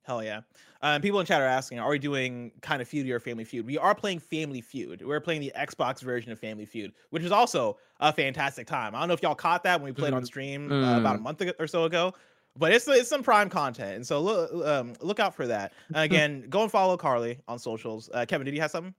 Hell 0.05 0.25
yeah. 0.25 0.41
Um, 0.81 1.03
people 1.03 1.21
in 1.21 1.27
chat 1.27 1.43
are 1.43 1.47
asking, 1.47 1.81
are 1.81 1.91
we 1.91 1.99
doing 1.99 2.51
kind 2.63 2.81
of 2.81 2.89
feud 2.89 3.07
or 3.11 3.21
Family 3.21 3.45
Feud? 3.45 3.67
We 3.67 3.77
are 3.77 3.95
playing 3.95 4.21
Family 4.21 4.63
Feud. 4.63 5.03
We're 5.05 5.21
playing 5.21 5.43
the 5.43 5.53
Xbox 5.55 6.01
version 6.01 6.33
of 6.33 6.39
Family 6.39 6.65
Feud, 6.65 6.95
which 7.11 7.23
is 7.23 7.31
also 7.33 7.77
a 8.01 8.11
fantastic 8.11 8.67
time. 8.67 8.95
I 8.95 9.01
don't 9.01 9.09
know 9.09 9.15
if 9.15 9.23
y'all 9.23 9.35
caught 9.35 9.65
that 9.65 9.79
when 9.83 9.93
we 9.93 9.95
played 9.95 10.15
on 10.15 10.25
stream 10.25 10.73
uh, 10.73 10.97
about 10.99 11.17
a 11.17 11.19
Mm. 11.19 11.23
month 11.23 11.41
ago 11.43 11.53
or 11.59 11.67
so 11.67 11.85
ago, 11.85 12.15
but 12.57 12.73
it's 12.73 12.89
it's 12.89 13.09
some 13.11 13.23
prime 13.23 13.51
content, 13.51 13.97
and 13.97 14.07
so 14.07 14.21
look 14.21 14.67
um, 14.67 14.95
look 15.03 15.21
out 15.21 15.35
for 15.35 15.47
that. 15.47 15.75
And 15.89 15.99
again, 16.11 16.47
go 16.49 16.63
and 16.63 16.71
follow 16.71 16.97
Carli 16.97 17.39
on 17.47 17.59
socials. 17.59 18.09
Uh, 18.15 18.25
Kevin, 18.27 18.47
did 18.47 18.55
you 18.55 18.63
have 18.63 18.71
something? 18.71 18.95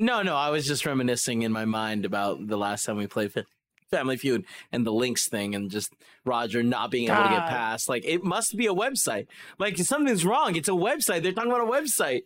No, 0.00 0.22
no, 0.22 0.36
I 0.36 0.48
was 0.50 0.64
just 0.66 0.86
reminiscing 0.86 1.42
in 1.42 1.52
my 1.52 1.64
mind 1.66 2.04
about 2.06 2.46
the 2.46 2.56
last 2.56 2.84
time 2.86 2.96
we 2.96 3.06
played 3.08 3.32
Fa- 3.32 3.44
Family 3.90 4.16
Feud 4.16 4.44
and 4.72 4.86
the 4.86 4.92
links 4.92 5.28
thing, 5.28 5.54
and 5.54 5.70
just 5.70 5.92
Roger 6.24 6.62
not 6.62 6.90
being 6.90 7.08
able 7.08 7.22
to 7.22 7.28
get 7.28 7.46
past. 7.46 7.88
Like 7.88 8.04
it 8.04 8.22
must 8.24 8.56
be 8.56 8.66
a 8.66 8.74
website. 8.74 9.26
Like 9.58 9.76
something's 9.78 10.24
wrong. 10.24 10.56
It's 10.56 10.68
a 10.68 10.72
website. 10.72 11.22
They're 11.22 11.32
talking 11.32 11.50
about 11.50 11.66
a 11.66 11.70
website. 11.70 12.22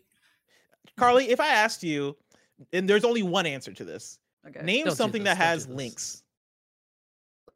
Carly, 0.97 1.31
if 1.31 1.41
I 1.41 1.49
asked 1.49 1.83
you, 1.83 2.17
and 2.73 2.89
there's 2.89 3.05
only 3.05 3.23
one 3.23 3.47
answer 3.47 3.73
to 3.73 3.85
this, 3.85 4.19
Okay. 4.47 4.63
name 4.65 4.87
Don't 4.87 4.97
something 4.97 5.23
this, 5.23 5.35
that 5.35 5.39
don't 5.39 5.47
has 5.49 5.69
links. 5.69 6.23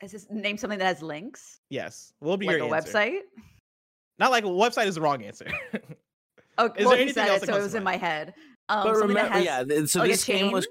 Is 0.03 0.13
this 0.13 0.27
name 0.31 0.57
something 0.59 0.79
that 0.79 0.85
has 0.87 1.03
links? 1.03 1.61
Yes, 1.71 2.13
what 2.21 2.31
will 2.31 2.37
be 2.37 2.47
Like 2.47 2.59
your 2.59 2.73
a 2.73 2.77
answer? 2.77 2.93
website? 2.93 3.19
Not 4.19 4.31
like 4.31 4.45
a 4.45 4.49
website 4.49 4.87
is 4.87 4.95
the 4.95 5.01
wrong 5.01 5.23
answer. 5.23 5.47
Oh, 6.59 6.67
Is 6.77 6.85
well, 6.85 6.91
there 6.91 7.01
anything 7.01 7.15
said 7.15 7.29
else 7.29 7.37
it, 7.39 7.41
that 7.41 7.47
so 7.47 7.53
comes 7.53 7.61
it 7.61 7.67
was 7.67 7.75
in 7.75 7.85
mind? 7.85 8.01
my 8.03 8.07
head. 8.07 8.35
Um, 8.69 8.83
but 8.85 8.95
remember, 8.97 9.33
has, 9.33 9.45
yeah. 9.45 9.85
So 9.87 10.01
like 10.01 10.11
this 10.11 10.25
game 10.25 10.53
was. 10.53 10.67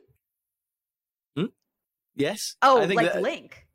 Chain? 2.18 2.28
Yes. 2.28 2.55
Oh, 2.61 2.82
I 2.82 2.88
think 2.88 3.01
like 3.01 3.13
that- 3.13 3.22
Link. 3.22 3.66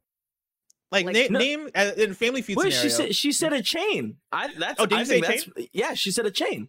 like, 0.92 1.06
Like- 1.06 1.14
na- 1.14 1.26
No. 1.30 1.38
name 1.38 1.68
uh, 1.74 1.92
in 1.96 2.14
Family 2.14 2.42
Feud 2.42 2.58
Wait, 2.58 2.72
scenario. 2.72 2.82
she 2.82 2.88
said 2.90 3.14
she 3.14 3.32
said 3.32 3.52
a 3.52 3.62
chain. 3.62 4.16
I 4.32 4.48
that's. 4.58 4.80
Oh, 4.80 4.86
did 4.86 4.96
I 4.96 5.00
you 5.00 5.04
say 5.06 5.20
think 5.20 5.44
that's, 5.54 5.68
Yeah, 5.72 5.94
she 5.94 6.10
said 6.10 6.26
a 6.26 6.30
chain. 6.30 6.68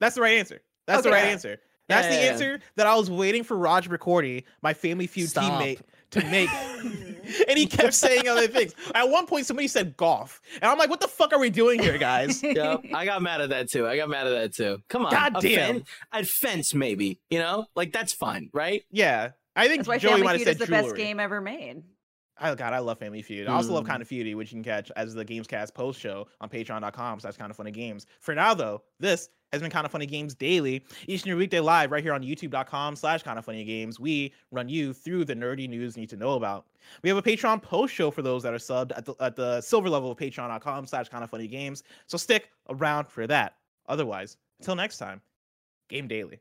That's 0.00 0.14
the 0.14 0.20
right 0.22 0.38
answer. 0.38 0.60
That's 0.86 1.02
the 1.02 1.10
right 1.10 1.24
answer. 1.24 1.58
That's 1.88 2.06
Yeah, 2.06 2.10
the 2.10 2.16
yeah, 2.16 2.24
yeah. 2.24 2.32
answer 2.32 2.60
that 2.76 2.86
I 2.86 2.94
was 2.96 3.10
waiting 3.10 3.42
for 3.44 3.56
Roger 3.56 3.90
McCordy, 3.96 4.44
my 4.62 4.74
Family 4.74 5.06
Feud 5.06 5.30
Stop. 5.30 5.44
teammate, 5.62 5.80
to 6.10 6.24
make. 6.26 6.50
and 7.48 7.58
he 7.58 7.66
kept 7.66 7.94
saying 7.94 8.28
other 8.28 8.46
things. 8.46 8.74
At 8.94 9.08
one 9.08 9.26
point, 9.26 9.46
somebody 9.46 9.68
said 9.68 9.96
golf, 9.96 10.40
and 10.54 10.64
I'm 10.64 10.76
like, 10.78 10.90
"What 10.90 11.00
the 11.00 11.08
fuck 11.08 11.32
are 11.32 11.38
we 11.38 11.48
doing 11.50 11.80
here, 11.80 11.96
guys?" 11.98 12.42
Yep, 12.42 12.84
I 12.94 13.04
got 13.06 13.22
mad 13.22 13.40
at 13.40 13.48
that 13.50 13.70
too. 13.70 13.86
I 13.86 13.96
got 13.96 14.08
mad 14.10 14.26
at 14.26 14.30
that 14.30 14.54
too. 14.54 14.82
Come 14.88 15.06
on, 15.06 15.12
God 15.12 15.40
damn. 15.40 15.74
fen- 15.76 15.84
I'd 16.12 16.28
fence 16.28 16.74
maybe. 16.74 17.20
You 17.30 17.38
know, 17.38 17.66
like 17.74 17.92
that's 17.92 18.12
fine, 18.12 18.50
right? 18.52 18.82
yeah, 18.90 19.30
I 19.58 19.68
think 19.68 19.80
That's 19.80 19.88
why 19.88 19.98
Joey 19.98 20.10
Family 20.12 20.24
might 20.24 20.32
have 20.32 20.38
Feud 20.42 20.46
said 20.46 20.52
is 20.52 20.58
the 20.60 20.66
jewelry. 20.66 20.82
best 20.84 20.96
game 20.96 21.20
ever 21.20 21.40
made. 21.40 21.82
Oh 22.40 22.54
god, 22.54 22.72
I 22.72 22.78
love 22.78 22.98
Family 22.98 23.20
Feud. 23.22 23.48
I 23.48 23.52
also 23.54 23.72
love 23.72 23.84
Mm. 23.84 23.88
Kind 23.88 24.02
of 24.02 24.08
Feudy, 24.08 24.34
which 24.36 24.52
you 24.52 24.56
can 24.56 24.62
catch 24.64 24.92
as 24.96 25.12
the 25.12 25.24
Gamescast 25.24 25.74
post 25.74 25.98
show 26.00 26.28
on 26.40 26.48
patreon.com. 26.48 27.18
So 27.20 27.26
that's 27.26 27.36
Kinda 27.36 27.52
Funny 27.52 27.72
games. 27.72 28.06
For 28.20 28.32
now 28.34 28.54
though, 28.54 28.82
this 29.00 29.28
has 29.52 29.60
been 29.60 29.70
Kinda 29.72 29.88
Funny 29.88 30.06
games 30.06 30.36
daily, 30.36 30.84
each 31.08 31.22
and 31.22 31.30
every 31.32 31.40
weekday 31.40 31.58
live 31.58 31.90
right 31.90 32.02
here 32.04 32.12
on 32.12 32.22
youtube.com 32.22 32.94
slash 32.94 33.22
kinda 33.24 33.42
funny 33.42 33.64
games. 33.64 33.98
We 33.98 34.32
run 34.52 34.68
you 34.68 34.92
through 34.92 35.24
the 35.24 35.34
nerdy 35.34 35.68
news 35.68 35.96
you 35.96 36.02
need 36.02 36.10
to 36.10 36.16
know 36.16 36.34
about. 36.34 36.66
We 37.02 37.08
have 37.08 37.16
a 37.18 37.22
Patreon 37.22 37.60
post 37.62 37.92
show 37.92 38.10
for 38.12 38.22
those 38.22 38.44
that 38.44 38.52
are 38.54 38.58
subbed 38.58 38.92
at 38.96 39.04
the 39.04 39.14
at 39.18 39.34
the 39.34 39.60
silver 39.60 39.90
level 39.90 40.12
of 40.12 40.18
patreon.com 40.18 40.86
slash 40.86 41.08
kinda 41.08 41.26
funny 41.26 41.48
games. 41.48 41.82
So 42.06 42.16
stick 42.16 42.50
around 42.68 43.08
for 43.08 43.26
that. 43.26 43.56
Otherwise, 43.88 44.36
until 44.60 44.76
next 44.76 44.98
time, 44.98 45.20
game 45.88 46.06
daily. 46.06 46.38